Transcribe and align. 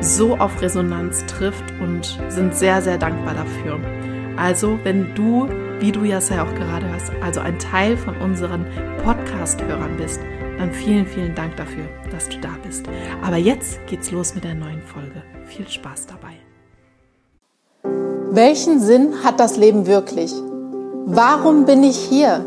so 0.00 0.36
auf 0.36 0.60
Resonanz 0.60 1.24
trifft 1.26 1.64
und 1.80 2.18
sind 2.28 2.54
sehr, 2.54 2.82
sehr 2.82 2.98
dankbar 2.98 3.34
dafür. 3.34 3.80
Also, 4.36 4.78
wenn 4.84 5.14
du, 5.14 5.48
wie 5.80 5.92
du 5.92 6.04
ja 6.04 6.18
auch 6.18 6.54
gerade 6.54 6.88
hörst, 6.90 7.10
also 7.22 7.40
ein 7.40 7.58
Teil 7.58 7.96
von 7.96 8.16
unseren 8.18 8.66
Podcast-Hörern 9.02 9.96
bist, 9.96 10.20
dann 10.58 10.72
vielen, 10.72 11.06
vielen 11.06 11.34
Dank 11.34 11.56
dafür, 11.56 11.84
dass 12.10 12.28
du 12.28 12.38
da 12.38 12.50
bist. 12.62 12.86
Aber 13.22 13.36
jetzt 13.36 13.78
geht's 13.86 14.10
los 14.10 14.34
mit 14.34 14.44
der 14.44 14.54
neuen 14.54 14.82
Folge. 14.82 15.22
Viel 15.44 15.68
Spaß 15.68 16.06
dabei. 16.06 16.34
Welchen 18.30 18.80
Sinn 18.80 19.24
hat 19.24 19.40
das 19.40 19.56
Leben 19.56 19.86
wirklich? 19.86 20.34
Warum 21.06 21.64
bin 21.64 21.82
ich 21.82 21.96
hier? 21.96 22.44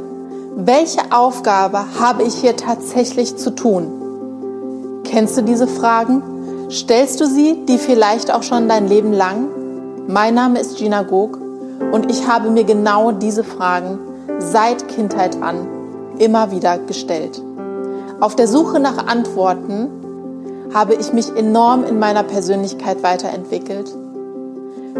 Welche 0.56 1.12
Aufgabe 1.12 1.86
habe 2.00 2.24
ich 2.24 2.36
hier 2.36 2.56
tatsächlich 2.56 3.38
zu 3.38 3.56
tun? 3.56 5.02
Kennst 5.04 5.38
du 5.38 5.42
diese 5.42 5.68
Fragen? 5.68 6.39
Stellst 6.72 7.20
du 7.20 7.26
sie, 7.26 7.66
die 7.68 7.80
vielleicht 7.80 8.32
auch 8.32 8.44
schon 8.44 8.70
dein 8.70 8.88
Leben 8.88 9.12
lang? 9.12 9.48
Mein 10.08 10.36
Name 10.36 10.60
ist 10.60 10.78
Gina 10.78 11.02
Gog 11.02 11.40
und 11.92 12.12
ich 12.12 12.28
habe 12.28 12.52
mir 12.52 12.64
genau 12.64 13.12
diese 13.12 13.44
Fragen 13.44 13.98
seit 14.38 14.88
Kindheit 14.88 15.42
an 15.42 15.68
immer 16.20 16.52
wieder 16.52 16.78
gestellt. 16.78 17.42
Auf 18.20 18.36
der 18.36 18.48
Suche 18.48 18.80
nach 18.80 19.08
Antworten 19.08 19.90
habe 20.72 20.94
ich 20.94 21.12
mich 21.12 21.36
enorm 21.36 21.86
in 21.86 21.98
meiner 21.98 22.22
Persönlichkeit 22.22 23.02
weiterentwickelt, 23.02 23.92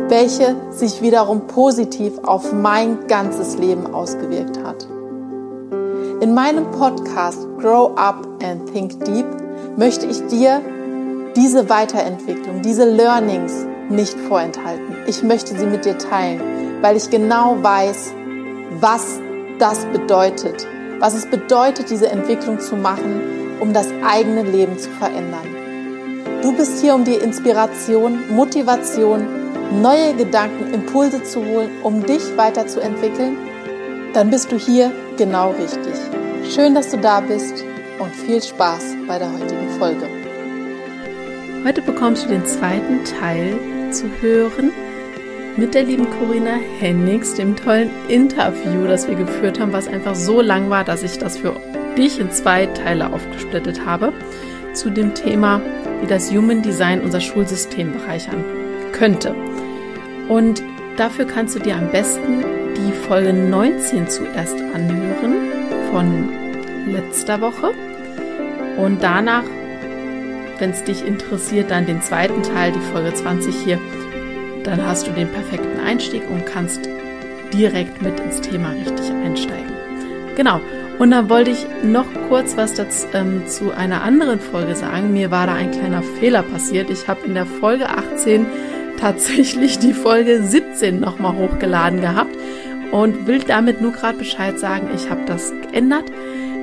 welche 0.08 0.56
sich 0.72 1.04
wiederum 1.04 1.42
positiv 1.46 2.14
auf 2.24 2.52
mein 2.52 3.06
ganzes 3.08 3.60
Leben 3.60 3.94
ausgewirkt 3.94 4.58
hat. 4.64 4.88
In 6.20 6.34
meinem 6.34 6.72
Podcast 6.72 7.48
Grow 7.60 7.92
Up 7.96 8.28
and 8.44 8.74
Think 8.74 9.06
Deep 9.06 9.28
möchte 9.78 10.08
ich 10.08 10.26
dir 10.28 10.62
diese 11.36 11.70
Weiterentwicklung, 11.70 12.62
diese 12.62 12.86
Learnings 12.86 13.66
nicht 13.90 14.18
vorenthalten. 14.20 14.96
Ich 15.08 15.24
möchte 15.24 15.58
sie 15.58 15.66
mit 15.66 15.86
dir 15.86 15.98
teilen, 15.98 16.42
weil 16.82 16.98
ich 16.98 17.10
genau 17.10 17.58
weiß, 17.62 18.14
was 18.80 19.20
das 19.58 19.86
bedeutet, 19.88 20.68
was 21.00 21.14
es 21.14 21.26
bedeutet, 21.26 21.90
diese 21.90 22.10
Entwicklung 22.10 22.60
zu 22.60 22.76
machen, 22.76 23.22
um 23.60 23.74
das 23.74 23.88
eigene 24.04 24.44
Leben 24.44 24.78
zu 24.78 24.90
verändern. 24.92 25.48
Du 26.42 26.54
bist 26.56 26.82
hier, 26.82 26.96
um 26.96 27.04
dir 27.04 27.22
Inspiration, 27.22 28.34
Motivation, 28.34 29.28
neue 29.82 30.14
Gedanken, 30.16 30.74
Impulse 30.74 31.24
zu 31.24 31.44
holen, 31.46 31.70
um 31.84 32.06
dich 32.06 32.38
weiterzuentwickeln. 32.38 33.38
Dann 34.14 34.30
bist 34.30 34.52
du 34.52 34.58
hier 34.58 34.92
genau 35.18 35.52
richtig. 35.52 35.94
Schön, 36.50 36.74
dass 36.74 36.90
du 36.90 36.98
da 36.98 37.20
bist 37.20 37.64
und 38.00 38.16
viel 38.16 38.42
Spaß 38.42 38.96
bei 39.08 39.20
der 39.20 39.32
heutigen 39.32 39.70
Folge. 39.78 40.19
Heute 41.66 41.82
bekommst 41.82 42.24
du 42.24 42.30
den 42.30 42.46
zweiten 42.46 43.04
Teil 43.04 43.54
zu 43.92 44.06
hören 44.22 44.72
mit 45.58 45.74
der 45.74 45.84
lieben 45.84 46.08
Corinna 46.10 46.54
Hennings, 46.80 47.34
dem 47.34 47.58
tollen 47.58 47.90
Interview, 48.08 48.88
das 48.88 49.10
wir 49.10 49.16
geführt 49.16 49.60
haben, 49.60 49.74
was 49.74 49.90
einfach 49.90 50.16
so 50.16 50.40
lang 50.40 50.70
war, 50.70 50.86
dass 50.86 51.04
ich 51.04 51.18
das 51.18 51.38
für 51.38 51.60
dich 51.98 52.18
in 52.18 52.32
zwei 52.32 52.66
Teile 52.68 53.12
aufgesplittet 53.12 53.86
habe, 53.86 54.14
zu 54.74 54.90
dem 54.90 55.14
Thema, 55.14 55.62
wie 56.00 56.08
das 56.08 56.32
Human 56.32 56.62
Design 56.62 57.02
unser 57.02 57.20
Schulsystem 57.20 57.92
bereichern 57.92 58.46
könnte. 58.94 59.36
Und 60.30 60.64
dafür 60.96 61.26
kannst 61.26 61.56
du 61.56 61.60
dir 61.60 61.76
am 61.76 61.92
besten 61.92 62.46
die 62.78 62.94
Folge 62.94 63.34
19 63.34 64.08
zuerst 64.08 64.56
anhören 64.74 65.36
von 65.92 66.30
letzter 66.88 67.42
Woche 67.42 67.74
und 68.78 69.04
danach 69.04 69.44
wenn 70.60 70.72
es 70.72 70.84
dich 70.84 71.06
interessiert, 71.06 71.72
dann 71.72 71.86
den 71.86 72.02
zweiten 72.02 72.44
Teil, 72.44 72.72
die 72.72 72.92
Folge 72.92 73.14
20 73.14 73.56
hier. 73.56 73.80
Dann 74.64 74.86
hast 74.86 75.08
du 75.08 75.12
den 75.12 75.30
perfekten 75.30 75.80
Einstieg 75.80 76.24
und 76.30 76.46
kannst 76.46 76.90
direkt 77.54 78.02
mit 78.02 78.20
ins 78.20 78.42
Thema 78.42 78.72
richtig 78.72 79.10
einsteigen. 79.24 79.72
Genau. 80.36 80.62
Und 81.00 81.12
dann 81.12 81.30
wollte 81.30 81.52
ich 81.52 81.66
noch 81.82 82.06
kurz 82.28 82.58
was 82.58 82.74
dazu, 82.74 83.08
ähm, 83.14 83.48
zu 83.48 83.72
einer 83.72 84.04
anderen 84.04 84.42
Folge 84.42 84.76
sagen. 84.76 85.14
Mir 85.14 85.32
war 85.32 85.48
da 85.48 85.54
ein 85.54 85.72
kleiner 85.72 86.04
Fehler 86.04 86.44
passiert. 86.44 86.90
Ich 86.90 87.08
habe 87.08 87.26
in 87.26 87.36
der 87.36 87.46
Folge 87.46 87.88
18 87.88 88.46
tatsächlich 89.00 89.80
die 89.80 89.94
Folge 89.94 90.44
17 90.44 91.00
nochmal 91.00 91.38
hochgeladen 91.38 92.02
gehabt 92.02 92.36
und 92.92 93.28
will 93.28 93.40
damit 93.40 93.82
nur 93.82 93.94
gerade 93.94 94.18
Bescheid 94.18 94.60
sagen, 94.60 94.90
ich 94.94 95.10
habe 95.10 95.22
das 95.26 95.54
geändert. 95.62 96.06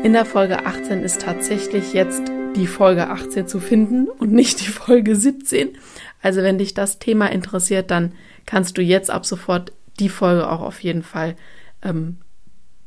In 0.02 0.12
der 0.12 0.26
Folge 0.26 0.66
18 0.66 1.02
ist 1.02 1.22
tatsächlich 1.22 1.94
jetzt 1.94 2.30
die 2.56 2.66
Folge 2.66 3.08
18 3.08 3.46
zu 3.46 3.60
finden 3.60 4.08
und 4.08 4.32
nicht 4.32 4.60
die 4.60 4.70
Folge 4.70 5.14
17. 5.14 5.76
Also 6.22 6.42
wenn 6.42 6.58
dich 6.58 6.74
das 6.74 6.98
Thema 6.98 7.30
interessiert, 7.30 7.90
dann 7.90 8.12
kannst 8.46 8.78
du 8.78 8.82
jetzt 8.82 9.10
ab 9.10 9.26
sofort 9.26 9.72
die 10.00 10.08
Folge 10.08 10.50
auch 10.50 10.62
auf 10.62 10.82
jeden 10.82 11.02
Fall 11.02 11.36
ähm, 11.82 12.18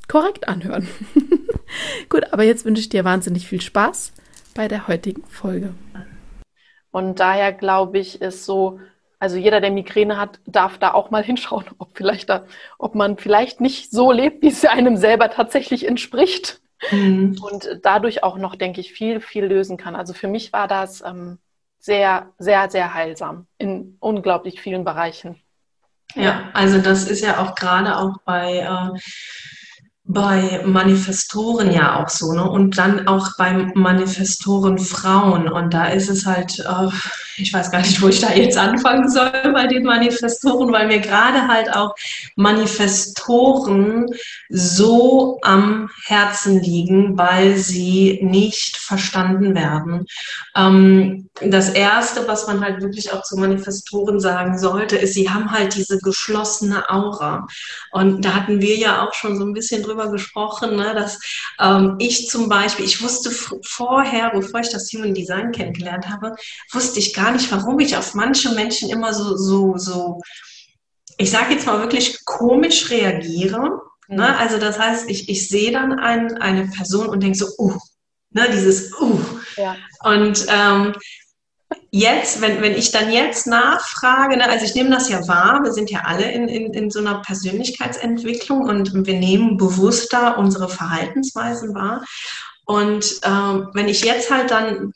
korrekt 0.07 0.47
anhören. 0.47 0.87
Gut, 2.09 2.33
aber 2.33 2.43
jetzt 2.43 2.65
wünsche 2.65 2.81
ich 2.81 2.89
dir 2.89 3.05
wahnsinnig 3.05 3.47
viel 3.47 3.61
Spaß 3.61 4.11
bei 4.55 4.67
der 4.67 4.87
heutigen 4.87 5.23
Folge. 5.25 5.73
Und 6.91 7.19
daher 7.19 7.53
glaube 7.53 7.99
ich, 7.99 8.21
ist 8.21 8.45
so, 8.45 8.79
also 9.19 9.37
jeder, 9.37 9.61
der 9.61 9.71
Migräne 9.71 10.17
hat, 10.17 10.39
darf 10.47 10.79
da 10.79 10.93
auch 10.93 11.11
mal 11.11 11.23
hinschauen, 11.23 11.65
ob 11.77 11.95
vielleicht 11.95 12.29
da, 12.29 12.45
ob 12.79 12.95
man 12.95 13.17
vielleicht 13.17 13.61
nicht 13.61 13.91
so 13.91 14.11
lebt, 14.11 14.41
wie 14.41 14.47
es 14.47 14.65
einem 14.65 14.97
selber 14.97 15.29
tatsächlich 15.29 15.87
entspricht. 15.87 16.59
Mhm. 16.91 17.37
Und 17.41 17.79
dadurch 17.83 18.23
auch 18.23 18.37
noch, 18.37 18.55
denke 18.55 18.81
ich, 18.81 18.93
viel, 18.93 19.21
viel 19.21 19.45
lösen 19.45 19.77
kann. 19.77 19.95
Also 19.95 20.13
für 20.13 20.27
mich 20.27 20.53
war 20.53 20.67
das 20.67 21.01
ähm, 21.01 21.39
sehr, 21.79 22.31
sehr, 22.37 22.69
sehr 22.69 22.93
heilsam 22.93 23.47
in 23.57 23.97
unglaublich 23.99 24.61
vielen 24.61 24.83
Bereichen. 24.83 25.41
Ja, 26.15 26.49
also 26.53 26.79
das 26.79 27.07
ist 27.07 27.21
ja 27.21 27.39
auch 27.39 27.55
gerade 27.55 27.97
auch 27.97 28.17
bei 28.25 28.59
äh, 28.59 28.99
bei 30.11 30.63
Manifestoren 30.65 31.71
ja 31.71 32.01
auch 32.01 32.09
so, 32.09 32.33
ne? 32.33 32.49
Und 32.49 32.79
dann 32.79 33.07
auch 33.07 33.37
bei 33.37 33.53
Manifestoren 33.75 34.79
Frauen. 34.79 35.47
Und 35.47 35.71
da 35.71 35.85
ist 35.85 36.09
es 36.09 36.25
halt, 36.25 36.59
äh, 36.59 36.89
ich 37.39 37.53
weiß 37.53 37.71
gar 37.71 37.81
nicht, 37.81 38.01
wo 38.01 38.07
ich 38.07 38.19
da 38.19 38.33
jetzt 38.33 38.57
anfangen 38.57 39.09
soll 39.09 39.31
bei 39.53 39.67
den 39.67 39.83
Manifestoren, 39.83 40.71
weil 40.71 40.87
mir 40.87 40.99
gerade 40.99 41.47
halt 41.47 41.73
auch 41.73 41.95
Manifestoren 42.35 44.07
so 44.49 45.39
am 45.41 45.89
Herzen 46.05 46.61
liegen, 46.61 47.17
weil 47.17 47.55
sie 47.57 48.19
nicht 48.21 48.77
verstanden 48.77 49.55
werden. 49.55 50.05
Ähm, 50.55 51.29
das 51.41 51.69
erste, 51.69 52.27
was 52.27 52.47
man 52.47 52.61
halt 52.61 52.81
wirklich 52.81 53.13
auch 53.13 53.23
zu 53.23 53.37
Manifestoren 53.37 54.19
sagen 54.19 54.57
sollte, 54.57 54.97
ist, 54.97 55.13
sie 55.13 55.29
haben 55.29 55.51
halt 55.51 55.75
diese 55.75 55.99
geschlossene 55.99 56.89
Aura. 56.89 57.47
Und 57.91 58.25
da 58.25 58.33
hatten 58.33 58.61
wir 58.61 58.75
ja 58.75 59.05
auch 59.07 59.13
schon 59.13 59.37
so 59.37 59.45
ein 59.45 59.53
bisschen 59.53 59.83
drüber 59.83 60.11
gesprochen, 60.11 60.75
ne, 60.75 60.93
dass 60.93 61.19
ähm, 61.59 61.95
ich 61.99 62.27
zum 62.27 62.49
Beispiel, 62.49 62.85
ich 62.85 63.01
wusste 63.01 63.31
vorher, 63.31 64.31
bevor 64.31 64.59
ich 64.59 64.69
das 64.69 64.91
Human 64.91 65.13
Design 65.13 65.51
kennengelernt 65.51 66.09
habe, 66.09 66.35
wusste 66.71 66.99
ich 66.99 67.13
gar 67.13 67.28
nicht, 67.31 67.51
warum 67.51 67.79
ich 67.79 67.95
auf 67.95 68.13
manche 68.13 68.51
Menschen 68.51 68.89
immer 68.89 69.13
so, 69.13 69.35
so, 69.35 69.77
so, 69.77 70.21
ich 71.17 71.31
sage 71.31 71.53
jetzt 71.53 71.65
mal 71.65 71.79
wirklich 71.79 72.23
komisch 72.25 72.89
reagiere. 72.89 73.81
Ne? 74.07 74.27
Mhm. 74.27 74.35
Also 74.39 74.57
das 74.57 74.79
heißt, 74.79 75.09
ich, 75.09 75.29
ich 75.29 75.47
sehe 75.49 75.71
dann 75.71 75.99
ein, 75.99 76.37
eine 76.41 76.67
Person 76.67 77.07
und 77.07 77.21
denke 77.21 77.37
so, 77.37 77.47
uh, 77.57 77.77
ne, 78.31 78.47
dieses 78.51 78.91
uh. 78.99 79.19
Ja. 79.55 79.75
Und 80.03 80.45
ähm, 80.49 80.95
jetzt, 81.91 82.41
wenn, 82.41 82.61
wenn 82.61 82.75
ich 82.75 82.91
dann 82.91 83.11
jetzt 83.11 83.47
nachfrage, 83.47 84.37
ne, 84.37 84.49
also 84.49 84.65
ich 84.65 84.75
nehme 84.75 84.89
das 84.89 85.09
ja 85.09 85.27
wahr, 85.27 85.61
wir 85.63 85.73
sind 85.73 85.91
ja 85.91 86.01
alle 86.05 86.31
in, 86.31 86.47
in, 86.47 86.73
in 86.73 86.89
so 86.89 86.99
einer 86.99 87.21
Persönlichkeitsentwicklung 87.21 88.61
und 88.61 88.93
wir 89.05 89.19
nehmen 89.19 89.57
bewusster 89.57 90.37
unsere 90.37 90.69
Verhaltensweisen 90.69 91.75
wahr. 91.75 92.03
Und 92.65 93.19
ähm, 93.23 93.69
wenn 93.73 93.87
ich 93.87 94.03
jetzt 94.03 94.31
halt 94.31 94.51
dann 94.51 94.93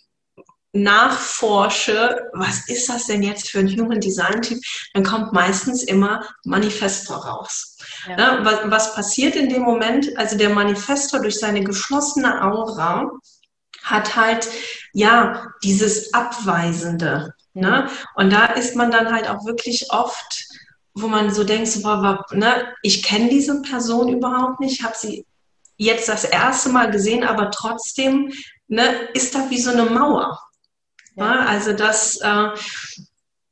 nachforsche, 0.73 2.29
was 2.33 2.67
ist 2.67 2.89
das 2.89 3.05
denn 3.05 3.21
jetzt 3.21 3.49
für 3.49 3.59
ein 3.59 3.69
Human 3.69 3.99
Design 3.99 4.41
Typ, 4.41 4.59
dann 4.93 5.03
kommt 5.03 5.31
meistens 5.31 5.83
immer 5.83 6.27
Manifestor 6.43 7.17
raus. 7.17 7.77
Ja. 8.07 8.17
Ja, 8.17 8.45
was, 8.45 8.59
was 8.65 8.95
passiert 8.95 9.35
in 9.35 9.49
dem 9.49 9.61
Moment? 9.61 10.17
Also 10.17 10.35
der 10.35 10.49
Manifestor 10.49 11.21
durch 11.21 11.39
seine 11.39 11.63
geschlossene 11.63 12.43
Aura 12.43 13.11
hat 13.83 14.15
halt 14.15 14.47
ja 14.93 15.47
dieses 15.63 16.13
Abweisende. 16.13 17.33
Ja. 17.53 17.61
Ne? 17.61 17.89
Und 18.15 18.33
da 18.33 18.45
ist 18.47 18.75
man 18.75 18.89
dann 18.89 19.13
halt 19.13 19.29
auch 19.29 19.45
wirklich 19.45 19.91
oft, 19.91 20.47
wo 20.95 21.07
man 21.07 21.31
so 21.31 21.43
denkt, 21.43 21.67
so, 21.67 21.83
boah, 21.83 22.25
ne, 22.31 22.73
ich 22.81 23.03
kenne 23.03 23.29
diese 23.29 23.61
Person 23.61 24.09
überhaupt 24.09 24.59
nicht, 24.59 24.83
habe 24.83 24.95
sie 24.97 25.25
jetzt 25.77 26.09
das 26.09 26.23
erste 26.23 26.69
Mal 26.69 26.89
gesehen, 26.89 27.23
aber 27.23 27.51
trotzdem 27.51 28.31
ne, 28.67 29.09
ist 29.13 29.35
da 29.35 29.49
wie 29.49 29.59
so 29.59 29.71
eine 29.71 29.85
Mauer. 29.85 30.39
Ja. 31.15 31.45
Also 31.45 31.73
das, 31.73 32.17
äh, 32.21 32.49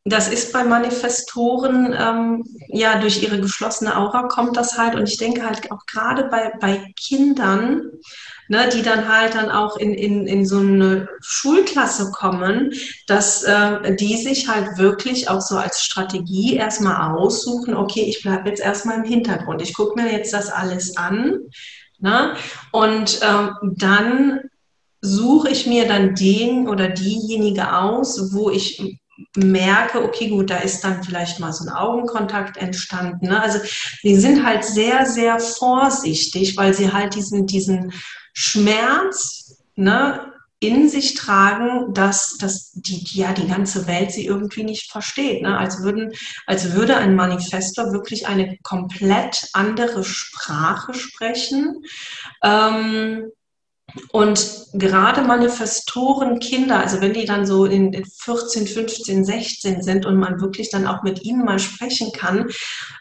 das 0.03 0.29
ist 0.29 0.51
bei 0.51 0.63
Manifestoren, 0.63 1.95
ähm, 1.97 2.43
ja, 2.69 2.99
durch 2.99 3.21
ihre 3.21 3.39
geschlossene 3.39 3.95
Aura 3.95 4.23
kommt 4.23 4.57
das 4.57 4.77
halt. 4.77 4.95
Und 4.95 5.07
ich 5.07 5.17
denke 5.17 5.45
halt 5.45 5.71
auch 5.71 5.85
gerade 5.85 6.23
bei, 6.23 6.51
bei 6.59 6.91
Kindern, 6.99 7.83
ne, 8.47 8.67
die 8.73 8.81
dann 8.81 9.07
halt 9.07 9.35
dann 9.35 9.51
auch 9.51 9.77
in, 9.77 9.93
in, 9.93 10.25
in 10.25 10.45
so 10.45 10.57
eine 10.57 11.07
Schulklasse 11.21 12.11
kommen, 12.11 12.73
dass 13.05 13.43
äh, 13.43 13.95
die 13.95 14.17
sich 14.17 14.47
halt 14.47 14.79
wirklich 14.79 15.29
auch 15.29 15.41
so 15.41 15.57
als 15.57 15.83
Strategie 15.83 16.55
erstmal 16.55 17.15
aussuchen, 17.15 17.75
okay, 17.75 18.01
ich 18.01 18.23
bleibe 18.23 18.49
jetzt 18.49 18.61
erstmal 18.61 18.97
im 18.97 19.05
Hintergrund. 19.05 19.61
Ich 19.61 19.75
gucke 19.75 20.01
mir 20.01 20.11
jetzt 20.11 20.33
das 20.33 20.49
alles 20.51 20.97
an. 20.97 21.41
Ne? 21.99 22.35
Und 22.71 23.19
ähm, 23.21 23.75
dann 23.77 24.39
suche 25.01 25.49
ich 25.49 25.65
mir 25.65 25.87
dann 25.87 26.15
den 26.15 26.67
oder 26.67 26.87
diejenige 26.87 27.75
aus, 27.75 28.33
wo 28.33 28.49
ich 28.49 28.99
merke, 29.35 30.03
okay, 30.03 30.29
gut, 30.29 30.49
da 30.49 30.57
ist 30.57 30.83
dann 30.83 31.03
vielleicht 31.03 31.39
mal 31.39 31.53
so 31.53 31.65
ein 31.65 31.73
Augenkontakt 31.73 32.57
entstanden. 32.57 33.27
Ne? 33.27 33.41
Also 33.41 33.59
die 34.03 34.15
sind 34.15 34.45
halt 34.45 34.63
sehr, 34.63 35.05
sehr 35.05 35.39
vorsichtig, 35.39 36.57
weil 36.57 36.73
sie 36.73 36.91
halt 36.91 37.15
diesen, 37.15 37.45
diesen 37.45 37.93
Schmerz 38.33 39.63
ne, 39.75 40.31
in 40.59 40.89
sich 40.89 41.15
tragen, 41.15 41.93
dass, 41.93 42.37
dass 42.37 42.71
die, 42.73 43.03
ja, 43.17 43.33
die 43.33 43.47
ganze 43.47 43.87
Welt 43.87 44.11
sie 44.11 44.25
irgendwie 44.25 44.63
nicht 44.63 44.91
versteht. 44.91 45.41
Ne? 45.41 45.57
Als, 45.57 45.81
würden, 45.81 46.11
als 46.45 46.73
würde 46.73 46.97
ein 46.97 47.15
Manifestor 47.15 47.91
wirklich 47.91 48.27
eine 48.27 48.57
komplett 48.61 49.47
andere 49.53 50.03
Sprache 50.03 50.93
sprechen. 50.93 51.83
Ähm, 52.43 53.31
und 54.11 54.67
gerade 54.73 55.21
Manifestoren 55.21 56.39
Kinder, 56.39 56.79
also 56.79 57.01
wenn 57.01 57.13
die 57.13 57.25
dann 57.25 57.45
so 57.45 57.65
in 57.65 58.05
14, 58.05 58.67
15, 58.67 59.25
16 59.25 59.81
sind 59.81 60.05
und 60.05 60.17
man 60.17 60.41
wirklich 60.41 60.69
dann 60.69 60.87
auch 60.87 61.03
mit 61.03 61.23
ihnen 61.23 61.43
mal 61.43 61.59
sprechen 61.59 62.11
kann, 62.11 62.49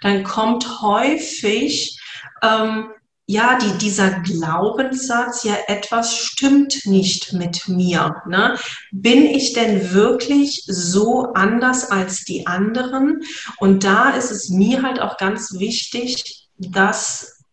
dann 0.03 0.25
kommt 0.25 0.83
häufig 0.83 1.99
ähm, 2.43 2.91
ja, 3.31 3.57
die, 3.59 3.79
dieser 3.79 4.11
Glaubenssatz, 4.23 5.45
ja, 5.45 5.57
etwas 5.69 6.17
stimmt 6.17 6.85
nicht 6.85 7.33
mit 7.33 7.69
mir. 7.69 8.23
Ne? 8.27 8.59
Bin 8.91 9.25
ich 9.25 9.53
denn 9.53 9.93
wirklich 9.93 10.65
so 10.67 11.33
anders 11.35 11.93
als 11.93 12.25
die 12.25 12.49
anderen? 12.49 13.23
Und 13.59 13.85
da 13.85 14.11
ist 14.11 14.33
es 14.33 14.49
mir 14.49 14.83
halt 14.83 15.01
auch 15.01 15.17
ganz 15.17 15.53
wichtig, 15.61 16.49
dass 16.57 17.45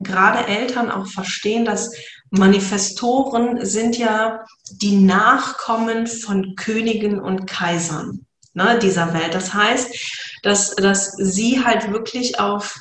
gerade 0.00 0.46
Eltern 0.46 0.90
auch 0.90 1.06
verstehen, 1.06 1.66
dass 1.66 1.92
Manifestoren 2.30 3.64
sind 3.64 3.96
ja 3.96 4.44
die 4.70 4.96
Nachkommen 4.96 6.06
von 6.06 6.54
Königen 6.56 7.20
und 7.20 7.46
Kaisern 7.46 8.26
ne, 8.58 8.78
dieser 8.80 9.14
Welt. 9.14 9.34
Das 9.34 9.54
heißt, 9.54 9.94
dass, 10.42 10.74
dass 10.74 11.12
sie 11.12 11.64
halt 11.64 11.90
wirklich 11.92 12.38
auf, 12.38 12.74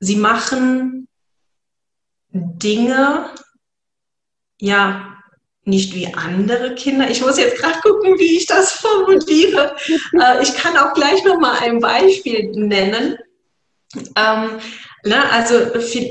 sie 0.00 0.16
machen 0.16 1.08
Dinge, 2.30 3.30
ja, 4.58 5.10
nicht 5.64 5.94
wie 5.94 6.12
andere 6.12 6.74
Kinder. 6.74 7.10
Ich 7.10 7.22
muss 7.22 7.38
jetzt 7.38 7.58
gerade 7.58 7.80
gucken, 7.80 8.18
wie 8.18 8.36
ich 8.36 8.46
das 8.46 8.72
formuliere. 8.72 9.76
Äh, 10.20 10.42
ich 10.42 10.54
kann 10.54 10.76
auch 10.76 10.94
gleich 10.94 11.24
noch 11.24 11.40
mal 11.40 11.58
ein 11.58 11.80
Beispiel 11.80 12.50
nennen. 12.52 13.16
Ne? 15.04 15.30
Also 15.30 15.54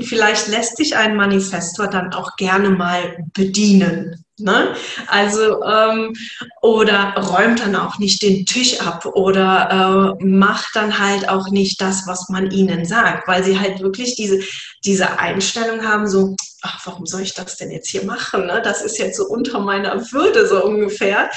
vielleicht 0.02 0.48
lässt 0.48 0.76
sich 0.76 0.96
ein 0.96 1.16
Manifestor 1.16 1.88
dann 1.88 2.12
auch 2.12 2.36
gerne 2.36 2.70
mal 2.70 3.16
bedienen. 3.32 4.24
Ne? 4.38 4.74
Also 5.06 5.62
ähm, 5.64 6.12
oder 6.60 7.14
räumt 7.16 7.60
dann 7.60 7.76
auch 7.76 7.98
nicht 7.98 8.22
den 8.22 8.46
Tisch 8.46 8.80
ab 8.80 9.06
oder 9.06 10.16
äh, 10.20 10.24
macht 10.24 10.74
dann 10.74 10.98
halt 10.98 11.28
auch 11.28 11.50
nicht 11.50 11.80
das, 11.80 12.06
was 12.06 12.28
man 12.28 12.50
ihnen 12.50 12.84
sagt, 12.84 13.28
weil 13.28 13.44
sie 13.44 13.58
halt 13.58 13.80
wirklich 13.80 14.16
diese, 14.16 14.40
diese 14.84 15.18
Einstellung 15.18 15.86
haben, 15.86 16.08
so, 16.08 16.34
ach, 16.62 16.80
warum 16.84 17.06
soll 17.06 17.22
ich 17.22 17.34
das 17.34 17.56
denn 17.56 17.70
jetzt 17.70 17.90
hier 17.90 18.04
machen? 18.04 18.46
Ne? 18.46 18.60
Das 18.62 18.82
ist 18.82 18.98
jetzt 18.98 19.16
so 19.16 19.26
unter 19.26 19.60
meiner 19.60 20.00
Würde 20.12 20.46
so 20.46 20.64
ungefähr. 20.64 21.30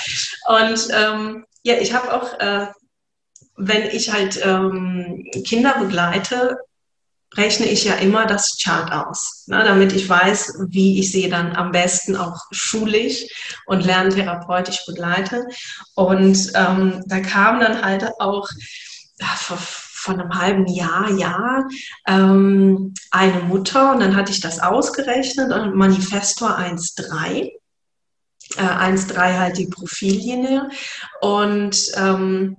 Und 0.47 0.87
ähm, 0.91 1.45
ja, 1.63 1.75
ich 1.75 1.93
habe 1.93 2.13
auch, 2.13 2.39
äh, 2.39 2.67
wenn 3.57 3.83
ich 3.91 4.11
halt 4.11 4.39
ähm, 4.43 5.23
Kinder 5.45 5.75
begleite, 5.79 6.57
rechne 7.35 7.65
ich 7.65 7.83
ja 7.83 7.95
immer 7.95 8.25
das 8.25 8.57
Chart 8.61 8.91
aus, 8.91 9.43
ne, 9.47 9.63
damit 9.63 9.93
ich 9.93 10.07
weiß, 10.07 10.65
wie 10.69 10.99
ich 10.99 11.11
sie 11.11 11.29
dann 11.29 11.55
am 11.55 11.71
besten 11.71 12.15
auch 12.15 12.39
schulisch 12.51 13.25
und 13.65 13.85
lerntherapeutisch 13.85 14.85
begleite. 14.85 15.45
Und 15.95 16.51
ähm, 16.55 17.03
da 17.07 17.19
kam 17.19 17.59
dann 17.59 17.83
halt 17.83 18.05
auch 18.19 18.49
vor, 19.19 19.57
vor 19.57 20.13
einem 20.13 20.33
halben 20.39 20.67
Jahr, 20.67 21.11
ja, 21.11 21.67
ähm, 22.07 22.93
eine 23.11 23.41
Mutter 23.41 23.91
und 23.91 23.99
dann 23.99 24.15
hatte 24.15 24.31
ich 24.31 24.39
das 24.39 24.59
ausgerechnet 24.59 25.51
und 25.51 25.75
Manifestor 25.75 26.57
1.3. 26.57 27.51
Äh, 28.55 28.61
1.3 28.61 29.37
halt 29.37 29.57
die 29.57 29.67
Profillinie 29.67 30.69
und 31.19 31.77
ähm, 31.95 32.57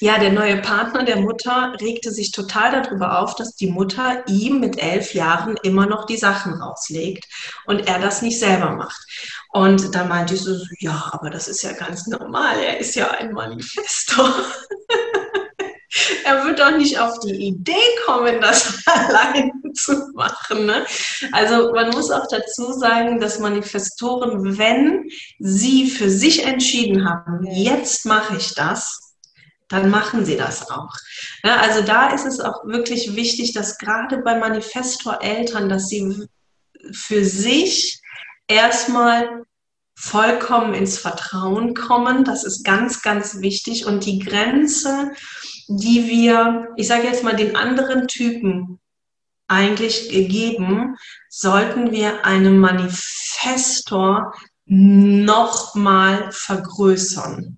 ja, 0.00 0.18
der 0.18 0.32
neue 0.32 0.58
Partner 0.58 1.04
der 1.04 1.16
Mutter 1.16 1.74
regte 1.80 2.10
sich 2.12 2.32
total 2.32 2.82
darüber 2.82 3.20
auf, 3.20 3.34
dass 3.34 3.54
die 3.54 3.70
Mutter 3.70 4.22
ihm 4.28 4.60
mit 4.60 4.82
elf 4.82 5.14
Jahren 5.14 5.56
immer 5.62 5.86
noch 5.86 6.06
die 6.06 6.16
Sachen 6.16 6.54
rauslegt 6.54 7.26
und 7.66 7.88
er 7.88 7.98
das 7.98 8.22
nicht 8.22 8.38
selber 8.38 8.70
macht. 8.72 9.00
Und 9.50 9.94
da 9.94 10.04
meinte 10.04 10.34
ich 10.34 10.42
so, 10.42 10.56
ja, 10.78 11.10
aber 11.12 11.30
das 11.30 11.48
ist 11.48 11.62
ja 11.62 11.72
ganz 11.72 12.06
normal, 12.06 12.58
er 12.58 12.78
ist 12.78 12.94
ja 12.94 13.10
ein 13.10 13.32
Manifestor. 13.32 14.28
er 16.24 16.44
wird 16.44 16.58
doch 16.58 16.76
nicht 16.76 16.98
auf 16.98 17.18
die 17.20 17.48
Idee 17.48 17.72
kommen, 18.04 18.40
das 18.40 18.82
allein 18.86 19.50
zu 19.74 20.12
machen. 20.14 20.66
Ne? 20.66 20.84
Also 21.32 21.72
man 21.72 21.90
muss 21.90 22.10
auch 22.10 22.26
dazu 22.30 22.72
sagen, 22.72 23.20
dass 23.20 23.38
Manifestoren, 23.38 24.58
wenn 24.58 25.08
sie 25.38 25.90
für 25.90 26.10
sich 26.10 26.44
entschieden 26.44 27.08
haben, 27.08 27.44
jetzt 27.46 28.04
mache 28.06 28.36
ich 28.36 28.54
das, 28.54 29.07
dann 29.68 29.90
machen 29.90 30.24
sie 30.24 30.36
das 30.36 30.70
auch. 30.70 30.94
Ja, 31.44 31.56
also 31.60 31.82
da 31.82 32.10
ist 32.10 32.24
es 32.26 32.40
auch 32.40 32.64
wirklich 32.64 33.14
wichtig, 33.14 33.52
dass 33.52 33.78
gerade 33.78 34.18
bei 34.18 34.38
Manifestor-Eltern, 34.38 35.68
dass 35.68 35.88
sie 35.88 36.26
für 36.92 37.24
sich 37.24 38.00
erstmal 38.46 39.44
vollkommen 39.94 40.74
ins 40.74 40.98
Vertrauen 40.98 41.74
kommen. 41.74 42.24
Das 42.24 42.44
ist 42.44 42.64
ganz, 42.64 43.02
ganz 43.02 43.40
wichtig. 43.40 43.84
Und 43.84 44.06
die 44.06 44.20
Grenze, 44.20 45.10
die 45.66 46.06
wir, 46.06 46.68
ich 46.76 46.86
sage 46.86 47.06
jetzt 47.06 47.24
mal, 47.24 47.36
den 47.36 47.56
anderen 47.56 48.06
Typen 48.06 48.78
eigentlich 49.48 50.08
geben, 50.08 50.96
sollten 51.28 51.90
wir 51.90 52.24
einem 52.24 52.58
Manifestor 52.58 54.32
nochmal 54.66 56.30
vergrößern. 56.30 57.57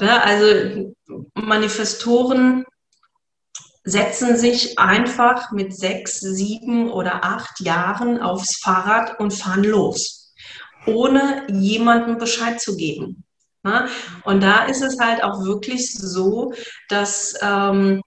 Ja. 0.00 0.20
Also 0.20 0.94
Manifestoren 1.34 2.64
setzen 3.84 4.36
sich 4.36 4.78
einfach 4.78 5.52
mit 5.52 5.74
sechs, 5.74 6.20
sieben 6.20 6.90
oder 6.90 7.24
acht 7.24 7.60
Jahren 7.60 8.20
aufs 8.20 8.58
Fahrrad 8.58 9.18
und 9.18 9.32
fahren 9.32 9.64
los, 9.64 10.34
ohne 10.86 11.46
jemandem 11.50 12.18
Bescheid 12.18 12.60
zu 12.60 12.76
geben. 12.76 13.24
Und 14.24 14.42
da 14.42 14.64
ist 14.64 14.82
es 14.82 14.98
halt 14.98 15.22
auch 15.22 15.44
wirklich 15.44 15.92
so, 15.92 16.52
dass 16.88 17.34
ähm, 17.42 18.02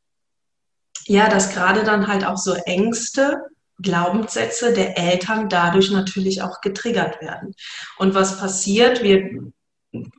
ja, 1.05 1.29
dass 1.29 1.53
gerade 1.53 1.83
dann 1.83 2.07
halt 2.07 2.25
auch 2.25 2.37
so 2.37 2.53
Ängste 2.53 3.41
Glaubenssätze 3.81 4.73
der 4.73 4.97
Eltern 4.97 5.49
dadurch 5.49 5.91
natürlich 5.91 6.41
auch 6.41 6.61
getriggert 6.61 7.21
werden. 7.21 7.53
Und 7.97 8.15
was 8.15 8.39
passiert? 8.39 9.03
Wir 9.03 9.51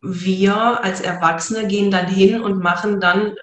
wir 0.03 0.85
als 0.85 1.01
Erwachsene 1.01 1.67
gehen 1.67 1.91
dann 1.91 2.07
hin 2.07 2.41
und 2.41 2.63
machen 2.63 3.01
dann 3.01 3.35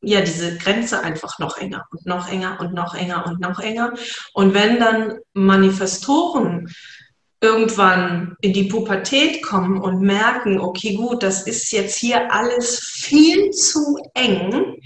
ja 0.00 0.20
diese 0.20 0.56
Grenze 0.58 1.02
einfach 1.02 1.38
noch 1.38 1.56
enger 1.58 1.86
und 1.90 2.06
noch 2.06 2.30
enger 2.30 2.58
und 2.60 2.74
noch 2.74 2.94
enger 2.94 3.26
und 3.26 3.40
noch 3.40 3.60
enger. 3.60 3.94
Und 4.32 4.54
wenn 4.54 4.78
dann 4.78 5.18
Manifestoren 5.34 6.68
irgendwann 7.40 8.36
in 8.40 8.52
die 8.52 8.64
Pubertät 8.64 9.42
kommen 9.42 9.80
und 9.80 10.00
merken, 10.00 10.60
okay, 10.60 10.94
gut, 10.94 11.22
das 11.22 11.46
ist 11.46 11.70
jetzt 11.70 11.96
hier 11.96 12.32
alles 12.32 12.80
viel 12.80 13.50
zu 13.50 13.98
eng, 14.14 14.76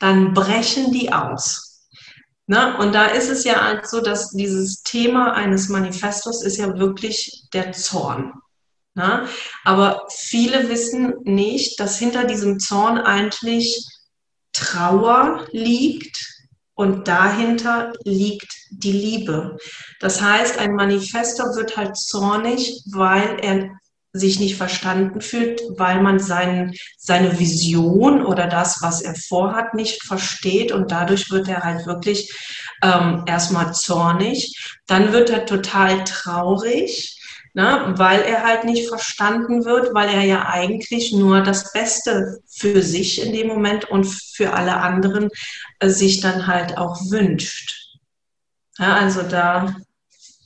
dann 0.00 0.34
brechen 0.34 0.92
die 0.92 1.12
aus. 1.12 1.86
Ne? 2.46 2.76
Und 2.78 2.94
da 2.96 3.06
ist 3.06 3.28
es 3.28 3.44
ja 3.44 3.80
so, 3.84 4.00
dass 4.00 4.30
dieses 4.30 4.82
Thema 4.82 5.34
eines 5.34 5.68
Manifestos 5.68 6.42
ist 6.42 6.56
ja 6.56 6.76
wirklich 6.78 7.44
der 7.52 7.70
Zorn. 7.70 8.32
Ne? 9.00 9.26
Aber 9.64 10.06
viele 10.10 10.68
wissen 10.68 11.14
nicht, 11.24 11.80
dass 11.80 11.98
hinter 11.98 12.24
diesem 12.24 12.58
Zorn 12.58 12.98
eigentlich 12.98 13.82
Trauer 14.52 15.46
liegt 15.52 16.18
und 16.74 17.08
dahinter 17.08 17.94
liegt 18.04 18.52
die 18.70 18.92
Liebe. 18.92 19.56
Das 20.00 20.20
heißt, 20.20 20.58
ein 20.58 20.74
Manifestor 20.74 21.56
wird 21.56 21.78
halt 21.78 21.96
zornig, 21.96 22.82
weil 22.92 23.38
er 23.40 23.70
sich 24.12 24.38
nicht 24.38 24.56
verstanden 24.56 25.22
fühlt, 25.22 25.62
weil 25.78 26.02
man 26.02 26.18
sein, 26.18 26.74
seine 26.98 27.38
Vision 27.38 28.22
oder 28.26 28.48
das, 28.48 28.82
was 28.82 29.00
er 29.00 29.14
vorhat, 29.14 29.72
nicht 29.72 30.04
versteht 30.04 30.72
und 30.72 30.90
dadurch 30.90 31.30
wird 31.30 31.48
er 31.48 31.62
halt 31.62 31.86
wirklich 31.86 32.30
ähm, 32.82 33.22
erstmal 33.26 33.72
zornig. 33.72 34.78
Dann 34.86 35.12
wird 35.12 35.30
er 35.30 35.46
total 35.46 36.04
traurig 36.04 37.16
ne? 37.54 37.94
weil 37.96 38.22
er 38.22 38.44
halt 38.44 38.64
nicht 38.64 38.88
verstanden 38.88 39.64
wird, 39.64 39.94
weil 39.94 40.08
er 40.08 40.22
ja 40.22 40.46
eigentlich 40.46 41.12
nur 41.12 41.40
das 41.40 41.72
Beste 41.72 42.40
für 42.48 42.82
sich 42.82 43.24
in 43.24 43.32
dem 43.32 43.48
Moment 43.48 43.86
und 43.90 44.04
für 44.04 44.52
alle 44.52 44.76
anderen 44.76 45.30
äh, 45.80 45.88
sich 45.88 46.20
dann 46.20 46.46
halt 46.46 46.78
auch 46.78 46.96
wünscht. 47.10 47.98
Ja, 48.78 48.94
also 48.94 49.22
da 49.22 49.76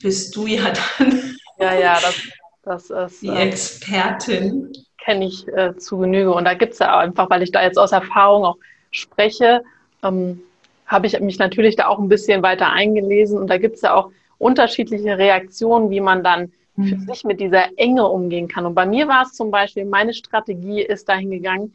bist 0.01 0.35
du 0.35 0.45
ja 0.47 0.73
dann 0.99 1.35
ja, 1.57 1.73
ja, 1.73 1.99
das, 2.63 2.89
das 2.89 3.11
ist 3.13 3.21
die 3.21 3.27
äh, 3.27 3.47
Expertin. 3.47 4.73
Kenne 4.97 5.25
ich 5.25 5.47
äh, 5.47 5.75
zu 5.77 5.97
Genüge. 5.99 6.33
Und 6.33 6.45
da 6.45 6.53
gibt 6.53 6.73
es 6.73 6.79
ja 6.79 6.97
einfach, 6.97 7.29
weil 7.29 7.43
ich 7.43 7.51
da 7.51 7.61
jetzt 7.61 7.77
aus 7.77 7.91
Erfahrung 7.91 8.45
auch 8.45 8.57
spreche, 8.91 9.63
ähm, 10.03 10.41
habe 10.87 11.07
ich 11.07 11.19
mich 11.19 11.39
natürlich 11.39 11.75
da 11.75 11.87
auch 11.87 11.99
ein 11.99 12.09
bisschen 12.09 12.43
weiter 12.43 12.71
eingelesen. 12.71 13.37
Und 13.37 13.47
da 13.47 13.57
gibt 13.57 13.75
es 13.75 13.81
ja 13.81 13.93
auch 13.93 14.11
unterschiedliche 14.37 15.17
Reaktionen, 15.17 15.89
wie 15.89 16.01
man 16.01 16.23
dann 16.23 16.51
für 16.75 16.95
mhm. 16.95 16.99
sich 16.99 17.23
mit 17.23 17.39
dieser 17.39 17.77
Enge 17.77 18.07
umgehen 18.07 18.47
kann. 18.47 18.65
Und 18.65 18.75
bei 18.75 18.85
mir 18.85 19.07
war 19.07 19.23
es 19.23 19.33
zum 19.33 19.51
Beispiel, 19.51 19.85
meine 19.85 20.13
Strategie 20.13 20.81
ist 20.81 21.07
dahin 21.07 21.31
gegangen, 21.31 21.73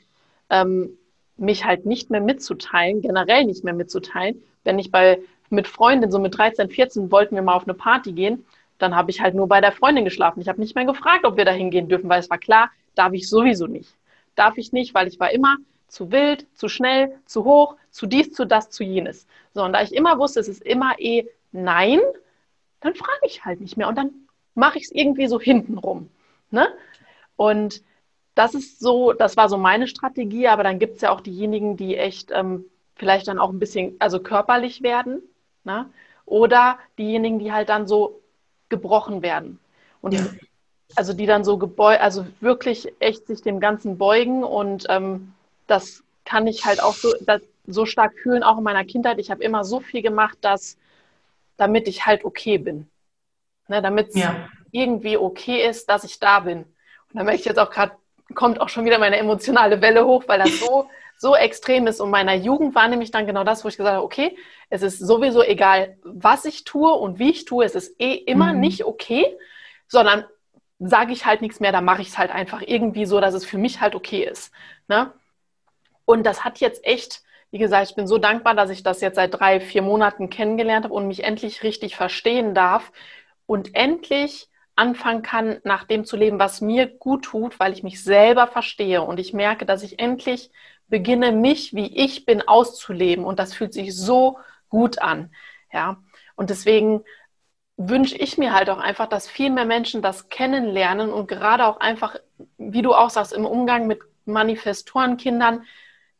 ähm, 0.50 0.90
mich 1.36 1.64
halt 1.64 1.86
nicht 1.86 2.10
mehr 2.10 2.20
mitzuteilen, 2.20 3.00
generell 3.00 3.44
nicht 3.44 3.64
mehr 3.64 3.72
mitzuteilen. 3.74 4.42
Wenn 4.64 4.78
ich 4.78 4.90
bei 4.90 5.20
mit 5.48 5.66
Freundin, 5.66 6.10
so 6.10 6.18
mit 6.18 6.36
13, 6.36 6.70
14, 6.70 7.10
wollten 7.10 7.34
wir 7.34 7.42
mal 7.42 7.54
auf 7.54 7.64
eine 7.64 7.74
Party 7.74 8.12
gehen, 8.12 8.44
dann 8.78 8.94
habe 8.94 9.10
ich 9.10 9.20
halt 9.20 9.34
nur 9.34 9.48
bei 9.48 9.60
der 9.60 9.72
Freundin 9.72 10.04
geschlafen. 10.04 10.40
Ich 10.40 10.48
habe 10.48 10.60
nicht 10.60 10.74
mehr 10.74 10.84
gefragt, 10.84 11.24
ob 11.24 11.36
wir 11.36 11.44
da 11.44 11.50
hingehen 11.50 11.88
dürfen, 11.88 12.08
weil 12.08 12.20
es 12.20 12.30
war 12.30 12.38
klar, 12.38 12.70
darf 12.94 13.12
ich 13.12 13.28
sowieso 13.28 13.66
nicht. 13.66 13.94
Darf 14.36 14.56
ich 14.58 14.72
nicht, 14.72 14.94
weil 14.94 15.08
ich 15.08 15.18
war 15.18 15.30
immer 15.32 15.56
zu 15.88 16.12
wild, 16.12 16.46
zu 16.54 16.68
schnell, 16.68 17.18
zu 17.26 17.44
hoch, 17.44 17.76
zu 17.90 18.06
dies, 18.06 18.32
zu 18.32 18.46
das, 18.46 18.70
zu 18.70 18.84
jenes. 18.84 19.26
So, 19.54 19.64
und 19.64 19.72
da 19.72 19.82
ich 19.82 19.92
immer 19.92 20.18
wusste, 20.18 20.40
es 20.40 20.48
ist 20.48 20.62
immer 20.62 20.98
eh 20.98 21.26
nein, 21.52 22.00
dann 22.80 22.94
frage 22.94 23.26
ich 23.26 23.44
halt 23.44 23.60
nicht 23.60 23.76
mehr. 23.76 23.88
Und 23.88 23.98
dann 23.98 24.10
mache 24.54 24.78
ich 24.78 24.84
es 24.84 24.90
irgendwie 24.92 25.26
so 25.26 25.40
hintenrum. 25.40 26.10
Ne? 26.50 26.68
Und 27.36 27.82
das 28.34 28.54
ist 28.54 28.80
so, 28.80 29.12
das 29.12 29.36
war 29.36 29.48
so 29.48 29.56
meine 29.56 29.86
Strategie, 29.86 30.48
aber 30.48 30.62
dann 30.62 30.78
gibt 30.78 30.96
es 30.96 31.02
ja 31.02 31.10
auch 31.10 31.20
diejenigen, 31.20 31.76
die 31.76 31.96
echt 31.96 32.30
ähm, 32.32 32.64
vielleicht 32.96 33.28
dann 33.28 33.38
auch 33.38 33.50
ein 33.50 33.58
bisschen, 33.58 33.96
also 33.98 34.20
körperlich 34.20 34.82
werden, 34.82 35.22
ne? 35.64 35.90
oder 36.26 36.78
diejenigen, 36.98 37.38
die 37.38 37.52
halt 37.52 37.68
dann 37.68 37.86
so 37.86 38.20
gebrochen 38.68 39.22
werden. 39.22 39.58
Und 40.00 40.12
ja. 40.12 40.26
also 40.96 41.12
die 41.12 41.26
dann 41.26 41.44
so 41.44 41.58
gebeugt, 41.58 42.00
also 42.00 42.26
wirklich 42.40 42.92
echt 43.00 43.26
sich 43.26 43.42
dem 43.42 43.60
Ganzen 43.60 43.98
beugen 43.98 44.44
und 44.44 44.86
ähm, 44.88 45.32
das 45.66 46.02
kann 46.24 46.46
ich 46.46 46.64
halt 46.64 46.82
auch 46.82 46.94
so, 46.94 47.12
das, 47.20 47.42
so 47.66 47.86
stark 47.86 48.14
fühlen, 48.22 48.42
auch 48.42 48.58
in 48.58 48.64
meiner 48.64 48.84
Kindheit. 48.84 49.18
Ich 49.18 49.30
habe 49.30 49.42
immer 49.42 49.64
so 49.64 49.80
viel 49.80 50.02
gemacht, 50.02 50.38
dass 50.40 50.76
damit 51.56 51.88
ich 51.88 52.06
halt 52.06 52.24
okay 52.24 52.58
bin 52.58 52.89
ne, 53.70 53.80
damit 53.80 54.08
es 54.08 54.16
ja. 54.16 54.48
irgendwie 54.72 55.16
okay 55.16 55.66
ist, 55.66 55.88
dass 55.88 56.04
ich 56.04 56.18
da 56.18 56.40
bin. 56.40 56.58
Und 56.58 57.14
da 57.14 57.22
merke 57.22 57.40
ich 57.40 57.46
jetzt 57.46 57.58
auch 57.58 57.70
gerade, 57.70 57.92
kommt 58.34 58.60
auch 58.60 58.68
schon 58.68 58.84
wieder 58.84 58.98
meine 58.98 59.16
emotionale 59.16 59.80
Welle 59.80 60.04
hoch, 60.04 60.24
weil 60.26 60.40
das 60.40 60.60
so, 60.60 60.90
so 61.16 61.34
extrem 61.34 61.86
ist. 61.86 62.00
Und 62.00 62.10
meiner 62.10 62.34
Jugend 62.34 62.74
war 62.74 62.88
nämlich 62.88 63.10
dann 63.10 63.26
genau 63.26 63.44
das, 63.44 63.64
wo 63.64 63.68
ich 63.68 63.76
gesagt 63.76 63.94
habe, 63.94 64.04
okay, 64.04 64.36
es 64.68 64.82
ist 64.82 64.98
sowieso 64.98 65.42
egal, 65.42 65.96
was 66.02 66.44
ich 66.44 66.64
tue 66.64 66.92
und 66.92 67.18
wie 67.18 67.30
ich 67.30 67.44
tue, 67.44 67.64
es 67.64 67.74
ist 67.74 67.98
eh 68.00 68.14
immer 68.14 68.52
mhm. 68.52 68.60
nicht 68.60 68.84
okay, 68.84 69.24
sondern 69.86 70.24
sage 70.78 71.12
ich 71.12 71.26
halt 71.26 71.42
nichts 71.42 71.60
mehr, 71.60 71.72
dann 71.72 71.84
mache 71.84 72.02
ich 72.02 72.08
es 72.08 72.18
halt 72.18 72.30
einfach 72.30 72.62
irgendwie 72.64 73.04
so, 73.04 73.20
dass 73.20 73.34
es 73.34 73.44
für 73.44 73.58
mich 73.58 73.80
halt 73.80 73.94
okay 73.94 74.24
ist. 74.24 74.52
Ne? 74.88 75.12
Und 76.04 76.24
das 76.24 76.44
hat 76.44 76.58
jetzt 76.58 76.84
echt, 76.84 77.22
wie 77.50 77.58
gesagt, 77.58 77.90
ich 77.90 77.96
bin 77.96 78.06
so 78.06 78.18
dankbar, 78.18 78.54
dass 78.54 78.70
ich 78.70 78.82
das 78.82 79.00
jetzt 79.00 79.16
seit 79.16 79.34
drei, 79.38 79.60
vier 79.60 79.82
Monaten 79.82 80.30
kennengelernt 80.30 80.84
habe 80.84 80.94
und 80.94 81.06
mich 81.06 81.22
endlich 81.22 81.62
richtig 81.62 81.96
verstehen 81.96 82.54
darf, 82.54 82.92
und 83.50 83.74
endlich 83.74 84.48
anfangen 84.76 85.22
kann, 85.22 85.58
nach 85.64 85.82
dem 85.82 86.04
zu 86.04 86.16
leben, 86.16 86.38
was 86.38 86.60
mir 86.60 86.86
gut 86.86 87.24
tut, 87.24 87.58
weil 87.58 87.72
ich 87.72 87.82
mich 87.82 88.00
selber 88.04 88.46
verstehe 88.46 89.02
und 89.02 89.18
ich 89.18 89.32
merke, 89.32 89.66
dass 89.66 89.82
ich 89.82 89.98
endlich 89.98 90.52
beginne, 90.86 91.32
mich, 91.32 91.74
wie 91.74 91.88
ich 91.96 92.24
bin, 92.26 92.46
auszuleben 92.46 93.24
und 93.24 93.40
das 93.40 93.52
fühlt 93.52 93.74
sich 93.74 93.96
so 93.96 94.38
gut 94.68 95.00
an. 95.00 95.34
Ja, 95.72 96.00
und 96.36 96.48
deswegen 96.48 97.02
wünsche 97.76 98.16
ich 98.16 98.38
mir 98.38 98.52
halt 98.52 98.70
auch 98.70 98.78
einfach, 98.78 99.08
dass 99.08 99.28
viel 99.28 99.50
mehr 99.50 99.64
Menschen 99.64 100.00
das 100.00 100.28
kennenlernen 100.28 101.10
und 101.10 101.26
gerade 101.26 101.66
auch 101.66 101.80
einfach, 101.80 102.14
wie 102.56 102.82
du 102.82 102.94
auch 102.94 103.10
sagst, 103.10 103.32
im 103.32 103.46
Umgang 103.46 103.88
mit 103.88 103.98
Manifestorenkindern, 104.26 105.64